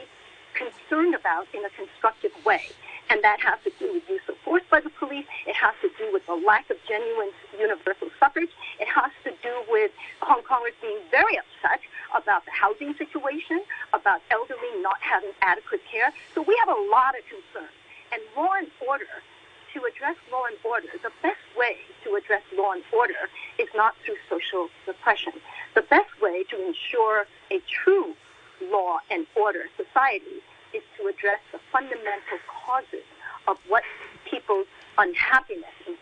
concerned 0.53 1.13
about 1.13 1.47
in 1.53 1.63
a 1.65 1.69
constructive 1.69 2.31
way. 2.45 2.63
And 3.09 3.23
that 3.23 3.39
has 3.41 3.59
to 3.63 3.71
do 3.77 3.93
with 3.93 4.09
use 4.09 4.25
of 4.27 4.35
force 4.43 4.63
by 4.69 4.79
the 4.79 4.89
police. 4.89 5.25
It 5.45 5.55
has 5.55 5.73
to 5.81 5.89
do 5.97 6.11
with 6.11 6.25
the 6.25 6.33
lack 6.33 6.69
of 6.69 6.77
genuine 6.87 7.29
universal 7.57 8.09
suffrage. 8.19 8.49
It 8.79 8.87
has 8.87 9.11
to 9.25 9.31
do 9.43 9.53
with 9.69 9.91
Hong 10.21 10.41
Kongers 10.41 10.73
being 10.81 10.97
very 11.11 11.37
upset 11.37 11.81
about 12.17 12.45
the 12.45 12.51
housing 12.51 12.95
situation, 12.97 13.61
about 13.93 14.21
elderly 14.31 14.81
not 14.81 14.97
having 15.01 15.31
adequate 15.41 15.81
care. 15.91 16.11
So 16.33 16.41
we 16.41 16.57
have 16.65 16.75
a 16.75 16.81
lot 16.89 17.13
of 17.13 17.23
concerns. 17.29 17.75
And 18.11 18.21
law 18.35 18.53
and 18.57 18.69
order 18.87 19.11
to 19.73 19.83
address 19.83 20.15
law 20.31 20.45
and 20.47 20.57
order, 20.63 20.87
the 21.03 21.11
best 21.21 21.43
way 21.57 21.77
to 22.03 22.15
address 22.15 22.41
law 22.57 22.71
and 22.71 22.83
order 22.95 23.29
is 23.59 23.67
not 23.75 23.93
through 24.05 24.15
social 24.29 24.69
repression. 24.87 25.33
The 25.75 25.81
best 25.83 26.09
way 26.21 26.43
to 26.49 26.55
ensure 26.55 27.25
a 27.51 27.59
true 27.67 28.15
law 28.71 28.99
and 29.11 29.27
order 29.35 29.65
society 29.75 30.41
is 30.75 30.83
to 30.99 31.07
address 31.07 31.39
the 31.51 31.59
fundamental 31.71 32.39
causes 32.51 33.07
of 33.47 33.57
what 33.67 33.83
people's 34.29 34.67
unhappiness 34.97 35.75
and 35.87 35.95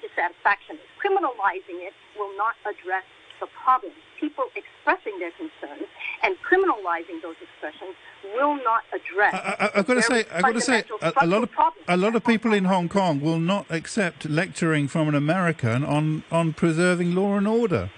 dissatisfaction 0.00 0.76
is. 0.76 0.88
Criminalizing 0.96 1.84
it 1.84 1.94
will 2.16 2.34
not 2.36 2.54
address 2.64 3.04
the 3.40 3.46
problem. 3.64 3.92
People 4.20 4.44
expressing 4.54 5.18
their 5.18 5.32
concerns 5.32 5.88
and 6.22 6.36
criminalizing 6.46 7.20
those 7.22 7.34
expressions 7.42 7.94
will 8.34 8.56
not 8.62 8.84
address. 8.94 9.34
I, 9.34 9.70
have 9.74 9.86
got 9.86 9.94
to 9.94 10.02
say, 10.02 10.24
I've 10.32 10.42
got 10.42 10.54
to 10.54 10.60
say, 10.60 10.84
a, 11.02 11.12
a 11.22 11.26
lot 11.26 11.42
of 11.42 11.50
a 11.88 11.96
lot 11.96 12.14
of 12.14 12.24
people 12.24 12.52
in 12.54 12.64
Hong 12.66 12.88
Kong 12.88 13.20
will 13.20 13.40
not 13.40 13.66
accept 13.68 14.30
lecturing 14.30 14.86
from 14.86 15.08
an 15.08 15.16
American 15.16 15.84
on 15.84 16.22
on 16.30 16.52
preserving 16.52 17.14
law 17.14 17.36
and 17.36 17.48
order. 17.48 17.90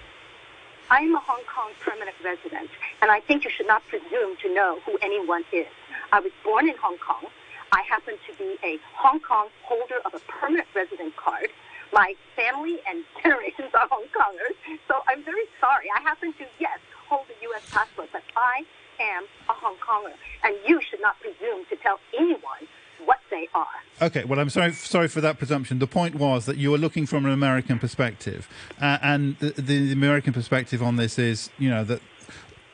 I'm 0.89 1.15
a 1.15 1.19
Hong 1.19 1.41
Kong 1.53 1.71
permanent 1.79 2.15
resident, 2.23 2.69
and 3.01 3.11
I 3.11 3.19
think 3.19 3.43
you 3.43 3.49
should 3.49 3.67
not 3.67 3.83
presume 3.87 4.37
to 4.41 4.53
know 4.53 4.79
who 4.85 4.97
anyone 5.01 5.43
is. 5.51 5.67
I 6.11 6.19
was 6.19 6.31
born 6.43 6.69
in 6.69 6.75
Hong 6.77 6.97
Kong. 6.97 7.25
I 7.71 7.81
happen 7.89 8.15
to 8.27 8.37
be 8.37 8.57
a 8.63 8.79
Hong 8.95 9.19
Kong 9.19 9.47
holder 9.63 9.99
of 10.05 10.13
a 10.13 10.19
permanent 10.31 10.67
resident 10.75 11.15
card. 11.15 11.49
My 11.93 12.13
family 12.35 12.79
and 12.87 13.03
generations 13.23 13.71
are 13.73 13.87
Hong 13.89 14.05
Kongers, 14.15 14.55
so 14.87 15.01
I'm 15.07 15.23
very 15.23 15.45
sorry. 15.59 15.87
I 15.95 16.01
happen 16.01 16.33
to, 16.33 16.45
yes, 16.59 16.79
hold 17.07 17.25
a 17.29 17.43
U.S. 17.43 17.63
passport, 17.71 18.09
but 18.11 18.23
I 18.35 18.63
am 18.99 19.23
a 19.49 19.53
Hong 19.53 19.75
Konger, 19.77 20.13
and 20.43 20.55
you 20.67 20.81
should 20.81 21.01
not 21.01 21.19
presume 21.19 21.65
to 21.69 21.75
tell 21.77 21.99
anyone 22.17 22.67
what 23.03 23.19
they 23.29 23.47
are. 23.53 23.67
Okay, 24.01 24.23
well, 24.23 24.39
I'm 24.39 24.49
sorry, 24.49 24.73
sorry 24.73 25.07
for 25.07 25.21
that 25.21 25.37
presumption. 25.37 25.79
The 25.79 25.87
point 25.87 26.15
was 26.15 26.45
that 26.45 26.57
you 26.57 26.71
were 26.71 26.77
looking 26.77 27.05
from 27.05 27.25
an 27.25 27.31
American 27.31 27.79
perspective, 27.79 28.47
uh, 28.81 28.97
and 29.01 29.37
the, 29.39 29.49
the, 29.61 29.91
American 29.91 30.33
perspective 30.33 30.81
on 30.81 30.95
this 30.95 31.19
is, 31.19 31.49
you 31.57 31.69
know, 31.69 31.83
that 31.83 32.01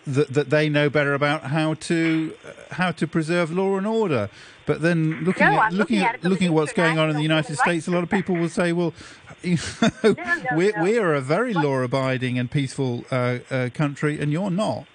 that, 0.07 0.33
that 0.33 0.49
they 0.49 0.69
know 0.69 0.89
better 0.89 1.13
about 1.13 1.43
how 1.43 1.75
to 1.75 2.33
uh, 2.45 2.73
how 2.75 2.91
to 2.91 3.07
preserve 3.07 3.51
law 3.51 3.77
and 3.77 3.85
order. 3.85 4.29
But 4.65 4.81
then 4.81 5.23
looking 5.23 5.47
no, 5.47 5.61
at 5.61 5.73
looking, 5.73 5.99
at, 5.99 6.23
looking 6.23 6.47
at 6.47 6.53
what's 6.53 6.73
going 6.73 6.97
on 6.97 7.09
in 7.09 7.15
the 7.15 7.21
United 7.21 7.57
States, 7.57 7.87
a 7.87 7.91
lot 7.91 8.03
of 8.03 8.09
people 8.09 8.35
will 8.35 8.49
say, 8.49 8.73
"Well, 8.73 8.93
you 9.41 9.57
know, 9.81 9.89
no, 10.03 10.13
no, 10.13 10.43
we 10.55 10.73
we 10.81 10.97
are 10.97 11.13
a 11.13 11.21
very 11.21 11.53
law-abiding 11.53 12.39
and 12.39 12.49
peaceful 12.49 13.03
uh, 13.11 13.39
uh, 13.49 13.69
country, 13.73 14.19
and 14.19 14.31
you're 14.31 14.51
not." 14.51 14.85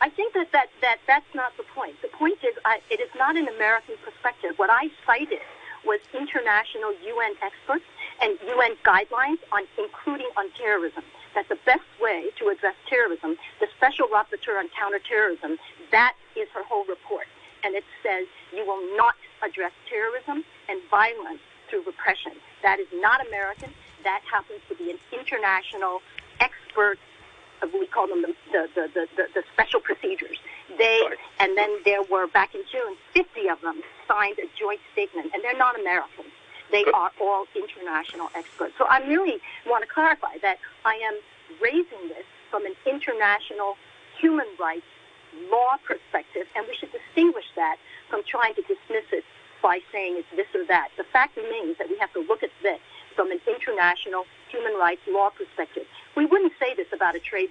I 0.00 0.10
think 0.10 0.34
that, 0.34 0.52
that, 0.52 0.68
that 0.82 0.98
that's 1.06 1.34
not 1.34 1.56
the 1.56 1.62
point. 1.74 1.96
The 2.02 2.08
point 2.08 2.38
is, 2.42 2.54
I, 2.64 2.80
it 2.90 3.00
is 3.00 3.08
not 3.16 3.36
an 3.36 3.48
American 3.48 3.94
perspective. 4.04 4.52
What 4.58 4.70
I 4.70 4.90
cited 5.06 5.40
was 5.86 6.00
international 6.12 6.92
UN 6.92 7.32
experts 7.42 7.84
and 8.20 8.38
UN 8.46 8.76
guidelines 8.84 9.38
on 9.52 9.62
including 9.78 10.28
on 10.36 10.50
terrorism. 10.58 11.04
That 11.34 11.48
the 11.48 11.58
best 11.66 11.86
way 12.00 12.30
to 12.38 12.48
address 12.48 12.74
terrorism, 12.88 13.36
the 13.60 13.66
Special 13.76 14.06
Rapporteur 14.08 14.58
on 14.58 14.68
Counterterrorism, 14.78 15.58
that 15.90 16.14
is 16.36 16.48
her 16.54 16.62
whole 16.62 16.84
report. 16.86 17.26
And 17.64 17.74
it 17.74 17.84
says 18.02 18.26
you 18.54 18.64
will 18.66 18.82
not 18.96 19.14
address 19.42 19.72
terrorism 19.88 20.44
and 20.68 20.80
violence 20.90 21.40
through 21.68 21.84
repression. 21.86 22.32
That 22.62 22.78
is 22.78 22.86
not 22.94 23.26
American. 23.26 23.72
That 24.04 24.20
happens 24.30 24.60
to 24.68 24.74
be 24.76 24.90
an 24.90 24.98
international 25.12 26.02
expert 26.40 26.98
uh, 27.62 27.68
we 27.72 27.86
call 27.86 28.08
them 28.08 28.22
the, 28.22 28.34
the, 28.52 28.68
the, 28.74 29.06
the, 29.16 29.26
the 29.34 29.42
special 29.52 29.80
procedures. 29.80 30.38
They, 30.78 31.00
and 31.38 31.56
then 31.56 31.70
there 31.84 32.02
were, 32.02 32.26
back 32.26 32.54
in 32.54 32.62
June, 32.70 32.96
50 33.12 33.48
of 33.48 33.60
them 33.60 33.80
signed 34.08 34.38
a 34.38 34.48
joint 34.58 34.80
statement, 34.92 35.30
and 35.34 35.42
they're 35.42 35.56
not 35.56 35.78
Americans. 35.78 36.32
They 36.70 36.84
are 36.94 37.10
all 37.20 37.46
international 37.54 38.30
experts. 38.34 38.74
So 38.78 38.84
I 38.84 38.98
really 39.06 39.38
want 39.66 39.82
to 39.82 39.88
clarify 39.88 40.38
that 40.42 40.58
I 40.84 40.94
am 40.94 41.18
raising 41.60 42.08
this 42.08 42.24
from 42.50 42.66
an 42.66 42.74
international 42.86 43.76
human 44.18 44.46
rights 44.58 44.86
law 45.50 45.76
perspective, 45.84 46.46
and 46.54 46.66
we 46.66 46.74
should 46.74 46.92
distinguish 46.92 47.46
that 47.56 47.76
from 48.08 48.22
trying 48.26 48.54
to 48.54 48.62
dismiss 48.62 49.04
it 49.12 49.24
by 49.62 49.80
saying 49.90 50.16
it's 50.18 50.28
this 50.36 50.46
or 50.54 50.64
that. 50.66 50.88
The 50.96 51.04
fact 51.04 51.36
remains 51.36 51.78
that 51.78 51.88
we 51.88 51.96
have 51.98 52.12
to 52.12 52.20
look 52.20 52.42
at 52.42 52.50
this 52.62 52.78
from 53.14 53.30
an 53.30 53.40
international 53.46 54.24
human 54.50 54.74
rights 54.74 55.02
law 55.08 55.30
perspective. 55.30 55.86
We 56.16 56.26
wouldn't 56.26 56.52
say 56.60 56.74
this 56.74 56.86
about 56.92 57.16
a 57.16 57.20
trade 57.20 57.50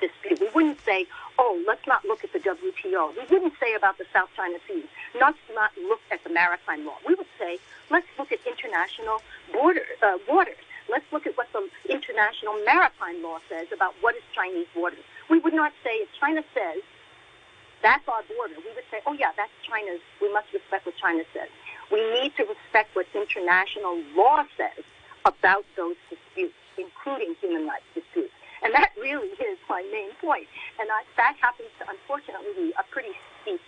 dispute. 0.00 0.40
We 0.40 0.48
wouldn't 0.54 0.80
say, 0.84 1.06
oh, 1.38 1.62
let's 1.66 1.86
not 1.86 2.04
look 2.04 2.24
at 2.24 2.32
the 2.32 2.40
WTO. 2.40 3.14
We 3.16 3.24
wouldn't 3.30 3.54
say 3.60 3.74
about 3.74 3.98
the 3.98 4.06
South 4.12 4.28
China 4.36 4.58
Sea, 4.66 4.84
not 5.18 5.34
not 5.54 5.70
look 5.78 6.00
at 6.10 6.24
the 6.24 6.30
maritime 6.30 6.84
law. 6.86 6.98
We 7.06 7.14
would 7.14 7.30
say, 7.38 7.58
let's 7.90 8.06
look 8.18 8.32
at 8.32 8.40
international 8.46 9.22
border 9.52 9.84
uh, 10.02 10.18
waters. 10.28 10.58
Let's 10.88 11.06
look 11.12 11.26
at 11.26 11.36
what 11.36 11.46
the 11.52 11.68
international 11.88 12.54
maritime 12.66 13.22
law 13.22 13.38
says 13.48 13.68
about 13.72 13.94
what 14.00 14.16
is 14.16 14.22
Chinese 14.34 14.66
waters. 14.74 15.04
We 15.28 15.38
would 15.38 15.54
not 15.54 15.72
say 15.84 16.02
if 16.02 16.08
China 16.18 16.42
says 16.52 16.82
that's 17.82 18.06
our 18.08 18.22
border, 18.36 18.54
we 18.58 18.74
would 18.74 18.84
say, 18.90 19.00
oh 19.06 19.12
yeah, 19.12 19.30
that's 19.36 19.52
China's. 19.62 20.00
We 20.20 20.32
must 20.32 20.52
respect 20.52 20.84
what 20.86 20.96
China 20.96 21.22
says. 21.32 21.48
We 21.92 22.02
need 22.20 22.34
to 22.36 22.44
respect 22.44 22.94
what 22.94 23.06
international 23.14 24.02
law 24.16 24.44
says 24.56 24.84
about 25.24 25.64
those 25.76 25.96
disputes, 26.08 26.54
including 26.78 27.34
human 27.40 27.66
rights 27.66 27.86
disputes. 27.94 28.32
And 28.62 28.74
that 28.74 28.90
really 29.00 29.28
is 29.50 29.58
my 29.68 29.82
main 29.92 30.10
point. 30.20 30.46
And 30.80 30.88
I, 30.90 31.02
that 31.16 31.36
happens 31.40 31.68
to, 31.80 31.88
unfortunately, 31.88 32.52
be 32.56 32.72
a 32.78 32.84
pretty 32.90 33.12
steep 33.42 33.60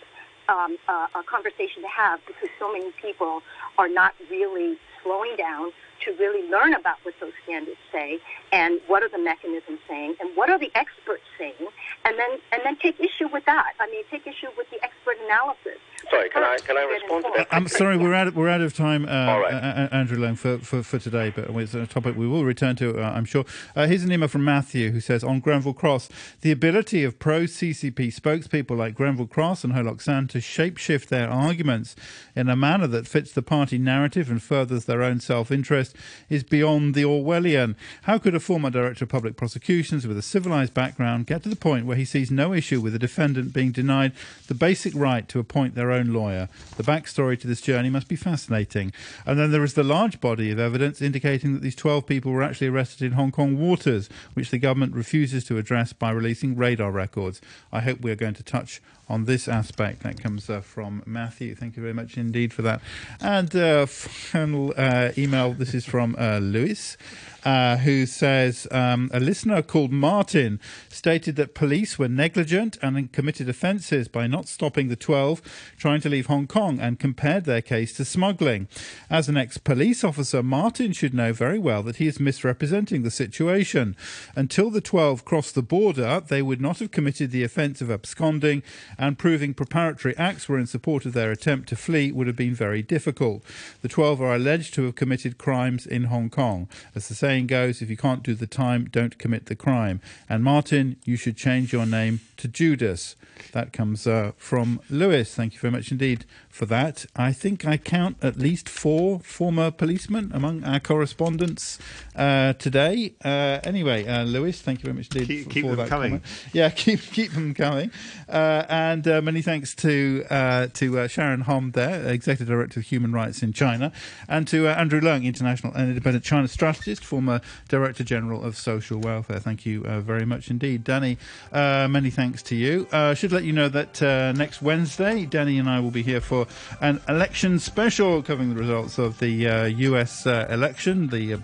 um, 0.49 0.77
uh, 0.89 1.07
a 1.15 1.23
conversation 1.23 1.83
to 1.83 1.89
have 1.89 2.21
because 2.27 2.49
so 2.59 2.73
many 2.73 2.91
people 3.01 3.43
are 3.79 3.89
not 3.89 4.13
really 4.31 4.77
slowing 5.03 5.37
down 5.37 5.71
to 6.05 6.11
really 6.19 6.49
learn 6.51 6.75
about 6.75 6.97
what 7.05 7.15
those 7.21 7.33
standards 7.45 7.79
say 7.93 8.19
and 8.51 8.81
what 8.87 9.03
are 9.03 9.09
the 9.09 9.19
mechanisms 9.19 9.79
saying 9.89 10.15
and 10.21 10.37
what 10.37 10.51
are 10.51 10.59
the 10.59 10.71
experts 10.75 11.23
saying 11.39 11.67
and 12.05 12.19
then 12.19 12.39
and 12.53 12.63
then 12.65 12.77
take 12.77 12.99
issue 12.99 13.29
with 13.33 13.45
that. 13.47 13.73
I 13.79 13.87
mean, 13.87 14.03
take 14.11 14.27
issue 14.27 14.49
with 14.57 14.69
the 14.71 14.83
expert 14.83 15.17
analysis. 15.25 15.79
Sorry, 16.11 16.29
can 16.31 16.43
I 16.43 16.59
can 16.59 16.77
I 16.77 16.83
respond 16.83 17.25
to 17.25 17.33
that? 17.37 17.49
I'm 17.51 17.69
sorry, 17.69 17.97
we're 17.97 18.15
out 18.15 18.29
of, 18.29 18.37
we're 18.37 18.49
out 18.49 18.61
of 18.61 18.75
time, 18.75 19.05
uh, 19.05 19.09
uh, 19.09 19.89
Andrew 19.93 20.19
Leung, 20.19 20.37
for, 20.37 20.59
for, 20.59 20.83
for 20.83 20.99
today, 20.99 21.31
but 21.31 21.51
it's 21.51 21.75
a 21.75 21.87
topic 21.87 22.17
we 22.17 22.27
will 22.27 22.45
return 22.45 22.77
to, 22.77 22.99
uh, 22.99 23.11
I'm 23.11 23.25
sure. 23.25 23.45
Uh, 23.77 23.87
here's 23.87 24.03
an 24.03 24.13
email 24.13 24.29
from 24.29 24.45
Matthew 24.45 24.91
who 24.91 25.01
says 25.01 25.23
On 25.23 25.41
Grenville 25.41 25.75
Cross, 25.75 26.09
the 26.41 26.51
ability 26.51 27.05
of 27.05 27.19
pro 27.19 27.43
CCP 27.43 28.15
spokespeople 28.15 28.77
like 28.77 28.95
Grenville 28.95 29.27
Cross 29.27 29.65
and 29.65 29.73
Ho 29.75 29.83
Lok 29.83 30.01
San 30.01 30.27
to 30.29 30.39
shapeshift 30.39 31.07
their 31.07 31.31
arguments 31.31 31.95
in 32.35 32.49
a 32.49 32.57
manner 32.57 32.87
that 32.87 33.07
fits 33.07 33.33
the 33.33 33.43
party 33.43 33.79
narrative 33.79 34.31
and 34.31 34.43
furthers 34.43 34.87
their 34.87 35.03
own 35.03 35.21
self 35.21 35.51
interest 35.51 35.95
is 36.29 36.43
beyond 36.43 36.95
the 36.95 37.05
Orwellian. 37.05 37.75
How 38.03 38.19
could 38.19 38.35
a 38.35 38.41
former 38.41 38.71
director 38.71 39.05
of 39.05 39.11
public 39.11 39.37
prosecutions 39.37 40.07
with 40.07 40.19
a 40.19 40.23
civilized 40.23 40.75
background 40.75 41.27
get 41.27 41.43
to 41.45 41.49
the 41.49 41.57
point 41.57 41.87
where 41.87 41.97
he 41.97 42.05
sees 42.05 42.31
no 42.31 42.53
issue 42.53 42.81
with 42.81 42.95
a 42.95 42.99
defendant 42.99 43.53
being 43.53 43.73
denied 43.73 44.13
the 44.49 44.55
basic 44.55 44.95
right 44.95 45.29
to 45.29 45.39
appoint 45.39 45.75
their 45.75 45.92
own 45.93 46.09
lawyer? 46.09 46.49
The 46.77 46.83
backstory 46.83 47.39
to 47.41 47.47
this 47.47 47.61
journey 47.61 47.91
must 47.91 48.09
be 48.09 48.17
fascinating. 48.17 48.93
And 49.27 49.39
then 49.39 49.51
there 49.51 49.65
is 49.65 49.75
the 49.75 49.83
large 49.83 50.21
body 50.21 50.51
of 50.51 50.59
evidence 50.59 51.03
indicating 51.03 51.55
that 51.55 51.63
these 51.63 51.77
12 51.77 52.07
people 52.07 52.33
were 52.33 52.43
actually 52.43 52.69
arrested 52.69 53.05
in 53.05 53.13
Hong 53.13 53.31
Kong 53.31 53.59
waters, 53.59 54.09
which 54.35 54.51
the 54.51 54.59
government 54.59 54.95
refuses 54.95 55.45
to 55.45 55.59
address 55.59 55.93
by 55.93 56.11
releasing 56.11 56.57
radar 56.57 56.91
records. 56.91 57.41
I 57.73 57.81
hope 57.81 58.01
we 58.01 58.11
are 58.11 58.17
going 58.17 58.35
to 58.35 58.43
touch 58.43 58.81
on 59.13 59.27
this 59.27 59.47
aspect. 59.47 60.03
That 60.03 60.19
comes 60.19 60.49
uh, 60.49 60.63
from 60.63 61.03
Matthew. 61.05 61.55
Thank 61.55 61.77
you 61.77 61.83
very 61.83 61.93
much 61.93 62.17
indeed 62.17 62.53
for 62.53 62.63
that. 62.63 62.81
And 63.21 63.55
uh, 63.55 63.85
final 63.85 64.73
uh, 64.75 65.11
email. 65.19 65.53
This 65.53 65.75
is 65.75 65.85
from 65.85 66.17
uh, 66.19 66.39
Lewis. 66.39 66.97
Uh, 67.45 67.77
who 67.79 68.07
says 68.07 68.69
um, 68.71 69.11
a 69.13 69.19
listener 69.19 69.63
called 69.63 69.91
Martin 69.91 70.61
stated 70.89 71.35
that 71.35 71.57
police 71.57 71.99
were 71.99 72.07
negligent 72.07 72.79
and 72.81 73.11
committed 73.11 73.49
offences 73.49 74.07
by 74.07 74.29
not 74.29 74.47
stopping 74.47 74.87
the 74.87 74.95
12 74.95 75.43
trying 75.77 76.01
to 76.01 76.09
leave 76.09 76.27
Hong 76.27 76.47
Kong 76.47 76.79
and 76.79 77.01
compared 77.01 77.45
their 77.45 77.61
case 77.61 77.95
to 77.95 78.05
smuggling. 78.05 78.69
As 79.11 79.29
an 79.29 79.37
ex 79.37 79.59
police 79.59 80.05
officer, 80.05 80.41
Martin 80.41 80.93
should 80.93 81.15
know 81.15 81.33
very 81.33 81.59
well 81.59 81.83
that 81.83 81.97
he 81.97 82.07
is 82.07 82.21
misrepresenting 82.21 83.03
the 83.03 83.11
situation. 83.11 83.97
Until 84.37 84.71
the 84.71 84.81
12 84.81 85.25
crossed 85.25 85.57
the 85.57 85.63
border, 85.63 86.23
they 86.25 86.43
would 86.43 86.61
not 86.61 86.79
have 86.79 86.93
committed 86.93 87.33
the 87.33 87.43
offence 87.43 87.81
of 87.81 87.91
absconding, 87.91 88.63
and 89.03 89.19
proving 89.19 89.53
preparatory 89.53 90.17
acts 90.17 90.49
were 90.49 90.61
in 90.61 90.67
support 90.67 91.05
of 91.05 91.13
their 91.13 91.33
attempt 91.33 91.69
to 91.69 91.75
flee 91.75 92.13
would 92.13 92.29
have 92.29 92.37
been 92.37 92.55
very 92.55 92.83
difficult. 92.83 93.43
The 93.81 93.89
12 93.89 94.23
are 94.23 94.37
alleged 94.37 94.75
to 94.75 94.85
have 94.85 94.95
committed 94.95 95.39
crimes 95.39 95.85
in 95.85 96.05
Hong 96.05 96.31
Kong. 96.31 96.69
As 96.95 97.09
the 97.09 97.17
saying 97.17 97.49
goes, 97.49 97.83
if 97.83 97.91
you 97.91 97.97
can't 97.97 98.23
do 98.23 98.37
the 98.37 98.47
time, 98.47 98.85
don't 98.85 99.19
commit 99.19 99.47
the 99.47 99.57
crime. 99.57 100.01
And 100.29 100.45
Martin, 100.45 100.99
you 101.05 101.17
should 101.17 101.37
change 101.37 101.73
your 101.73 101.85
name 101.85 102.21
to 102.37 102.47
Judas. 102.47 103.17
That 103.53 103.73
comes 103.73 104.07
uh, 104.07 104.33
from 104.37 104.81
Lewis. 104.89 105.35
Thank 105.35 105.55
you 105.55 105.61
very 105.61 105.73
much 105.73 105.91
indeed 105.91 106.25
for 106.49 106.67
that. 106.67 107.07
I 107.17 107.33
think 107.33 107.67
I 107.67 107.77
count 107.77 108.17
at 108.23 108.37
least 108.37 108.69
four 108.69 109.21
former 109.21 109.71
policemen 109.71 110.31
among 110.33 110.65
our 110.65 110.81
correspondents 110.81 111.79
uh, 112.15 112.53
today. 112.55 113.15
Uh, 113.25 113.59
anyway, 113.65 114.07
uh, 114.07 114.25
Lewis, 114.25 114.61
thank 114.61 114.81
you 114.81 114.85
very 114.85 114.97
much 114.97 115.09
indeed 115.15 115.27
keep, 115.27 115.45
for, 115.45 115.51
keep 115.51 115.65
for 115.65 115.69
them 115.71 115.77
that 115.79 115.89
coming. 115.89 116.11
comment. 116.11 116.25
Yeah, 116.53 116.71
keep 116.83 117.01
keep 117.01 117.33
them 117.33 117.55
coming. 117.55 117.91
Uh, 118.29 118.65
and 118.91 119.07
uh, 119.07 119.23
many 119.23 119.43
thanks 119.43 119.75
to 119.77 120.25
uh, 120.31 120.67
to 120.75 121.09
Sharon 121.09 121.43
Hom, 121.43 121.73
there, 121.73 122.07
Executive 122.09 122.49
Director 122.49 122.81
of 122.81 122.87
Human 122.87 123.13
Rights 123.13 123.43
in 123.43 123.53
China, 123.53 123.93
and 124.29 124.47
to 124.49 124.69
Andrew 124.69 125.01
Leung, 125.01 125.25
International 125.25 125.73
and 125.75 125.89
Independent 125.89 126.25
China 126.25 126.49
Strategist, 126.49 127.05
former 127.05 127.41
Director 127.69 128.05
General 128.05 128.45
of 128.45 128.57
Social 128.57 128.99
Welfare. 128.99 129.39
Thank 129.39 129.65
you 129.67 129.83
very 129.83 130.25
much 130.25 130.51
indeed, 130.51 130.85
Danny. 130.85 131.19
many 131.53 132.11
thanks 132.11 132.43
to 132.45 132.57
you. 132.57 132.87
I 132.93 133.15
should 133.15 133.33
let 133.33 133.45
you 133.45 133.53
know 133.53 133.69
that 133.69 134.01
next 134.37 134.63
Wednesday, 134.63 135.27
Danny 135.27 135.59
and 135.59 135.69
I 135.69 135.81
will 135.81 135.91
be 135.91 136.03
here 136.03 136.21
for 136.21 136.47
an 136.81 137.01
election 137.09 137.59
special 137.59 138.23
covering 138.23 138.55
the 138.55 138.61
results 138.61 138.99
of 138.99 139.19
the 139.19 139.49
uh, 139.49 139.65
U.S. 139.65 140.27
Uh, 140.27 140.47
election. 140.51 141.09
The 141.09 141.35
uh, 141.35 141.37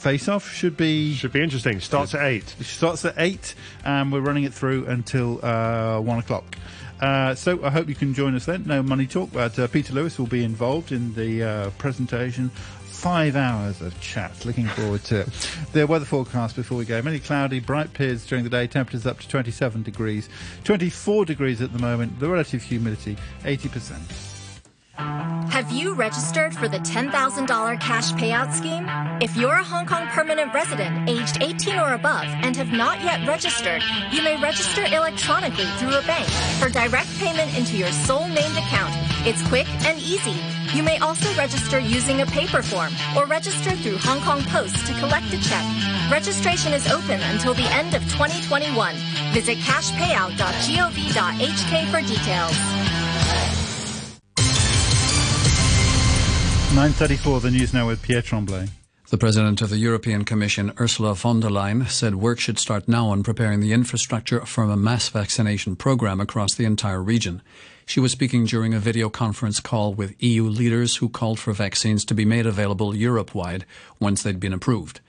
Biden-Trump 0.00 0.42
face-off 0.42 0.50
should 0.50 0.76
be 0.76 1.14
should 1.14 1.32
be 1.32 1.42
interesting. 1.42 1.80
Starts 1.80 2.14
at 2.14 2.22
eight. 2.22 2.48
Starts 2.60 3.04
at 3.04 3.14
eight, 3.18 3.54
and 3.84 4.10
we're 4.10 4.20
running 4.20 4.44
it 4.44 4.54
through 4.54 4.86
until 4.86 5.44
uh, 5.44 6.00
one 6.00 6.18
o'clock. 6.18 6.56
Uh, 7.00 7.34
so 7.34 7.62
I 7.64 7.70
hope 7.70 7.88
you 7.88 7.94
can 7.94 8.12
join 8.14 8.34
us 8.34 8.46
then. 8.46 8.64
No 8.66 8.82
money 8.82 9.06
talk, 9.06 9.30
but 9.32 9.58
uh, 9.58 9.66
Peter 9.68 9.94
Lewis 9.94 10.18
will 10.18 10.26
be 10.26 10.44
involved 10.44 10.92
in 10.92 11.14
the 11.14 11.72
presentation 11.78 12.48
five 12.48 13.34
hours 13.34 13.80
of 13.80 13.98
chat. 14.00 14.44
Looking 14.44 14.66
forward 14.66 15.04
to 15.04 15.20
it. 15.20 15.28
The 15.72 15.86
weather 15.86 16.04
forecast 16.04 16.56
before 16.56 16.76
we 16.76 16.84
go. 16.84 17.00
Many 17.00 17.20
cloudy, 17.20 17.60
bright 17.60 17.92
periods 17.94 18.26
during 18.26 18.44
the 18.44 18.50
day. 18.50 18.66
Temperatures 18.66 19.06
up 19.06 19.20
to 19.20 19.28
27 19.28 19.82
degrees. 19.82 20.28
24 20.64 21.24
degrees 21.24 21.62
at 21.62 21.72
the 21.72 21.78
moment. 21.78 22.18
The 22.18 22.28
relative 22.28 22.62
humidity, 22.62 23.16
80%. 23.44 24.29
Have 25.50 25.72
you 25.72 25.94
registered 25.94 26.54
for 26.54 26.68
the 26.68 26.78
$10,000 26.78 27.80
cash 27.80 28.12
payout 28.12 28.52
scheme? 28.52 28.88
If 29.20 29.36
you're 29.36 29.56
a 29.56 29.64
Hong 29.64 29.84
Kong 29.84 30.06
permanent 30.08 30.54
resident 30.54 31.08
aged 31.08 31.42
18 31.42 31.76
or 31.78 31.94
above 31.94 32.24
and 32.24 32.54
have 32.56 32.70
not 32.72 33.02
yet 33.02 33.26
registered, 33.26 33.82
you 34.12 34.22
may 34.22 34.40
register 34.40 34.84
electronically 34.84 35.66
through 35.78 35.98
a 35.98 36.02
bank 36.02 36.28
for 36.60 36.68
direct 36.70 37.08
payment 37.18 37.58
into 37.58 37.76
your 37.76 37.90
sole 37.90 38.28
named 38.28 38.56
account. 38.56 38.94
It's 39.26 39.42
quick 39.48 39.66
and 39.84 39.98
easy. 39.98 40.36
You 40.72 40.82
may 40.82 40.96
also 40.98 41.30
register 41.34 41.78
using 41.78 42.22
a 42.22 42.26
paper 42.26 42.62
form 42.62 42.94
or 43.16 43.26
register 43.26 43.72
through 43.72 43.98
Hong 43.98 44.20
Kong 44.20 44.42
Post 44.44 44.86
to 44.86 44.94
collect 44.94 45.34
a 45.34 45.42
check. 45.42 45.64
Registration 46.10 46.72
is 46.72 46.90
open 46.90 47.20
until 47.22 47.52
the 47.54 47.70
end 47.74 47.94
of 47.94 48.02
2021. 48.12 48.94
Visit 49.32 49.58
cashpayout.gov.hk 49.58 51.90
for 51.90 52.00
details. 52.00 53.09
9.34, 56.70 57.42
the 57.42 57.50
news 57.50 57.74
now 57.74 57.88
with 57.88 58.00
Pierre 58.00 58.22
Tremblay. 58.22 58.68
The 59.08 59.18
president 59.18 59.60
of 59.60 59.70
the 59.70 59.76
European 59.76 60.24
Commission, 60.24 60.72
Ursula 60.78 61.16
von 61.16 61.40
der 61.40 61.48
Leyen, 61.48 61.88
said 61.88 62.14
work 62.14 62.38
should 62.38 62.60
start 62.60 62.86
now 62.86 63.08
on 63.08 63.24
preparing 63.24 63.58
the 63.58 63.72
infrastructure 63.72 64.46
for 64.46 64.62
a 64.62 64.76
mass 64.76 65.08
vaccination 65.08 65.74
program 65.74 66.20
across 66.20 66.54
the 66.54 66.64
entire 66.64 67.02
region. 67.02 67.42
She 67.86 67.98
was 67.98 68.12
speaking 68.12 68.44
during 68.44 68.72
a 68.72 68.78
video 68.78 69.10
conference 69.10 69.58
call 69.58 69.94
with 69.94 70.14
EU 70.22 70.44
leaders 70.44 70.96
who 70.96 71.08
called 71.08 71.40
for 71.40 71.52
vaccines 71.52 72.04
to 72.04 72.14
be 72.14 72.24
made 72.24 72.46
available 72.46 72.94
Europe 72.94 73.34
wide 73.34 73.64
once 73.98 74.22
they'd 74.22 74.38
been 74.38 74.52
approved. 74.52 75.00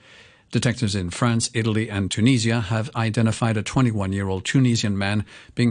Detectives 0.50 0.96
in 0.96 1.08
France, 1.08 1.48
Italy, 1.54 1.88
and 1.88 2.10
Tunisia 2.10 2.60
have 2.60 2.94
identified 2.94 3.56
a 3.56 3.62
21 3.62 4.12
year 4.12 4.28
old 4.28 4.44
Tunisian 4.44 4.98
man 4.98 5.24
being 5.54 5.60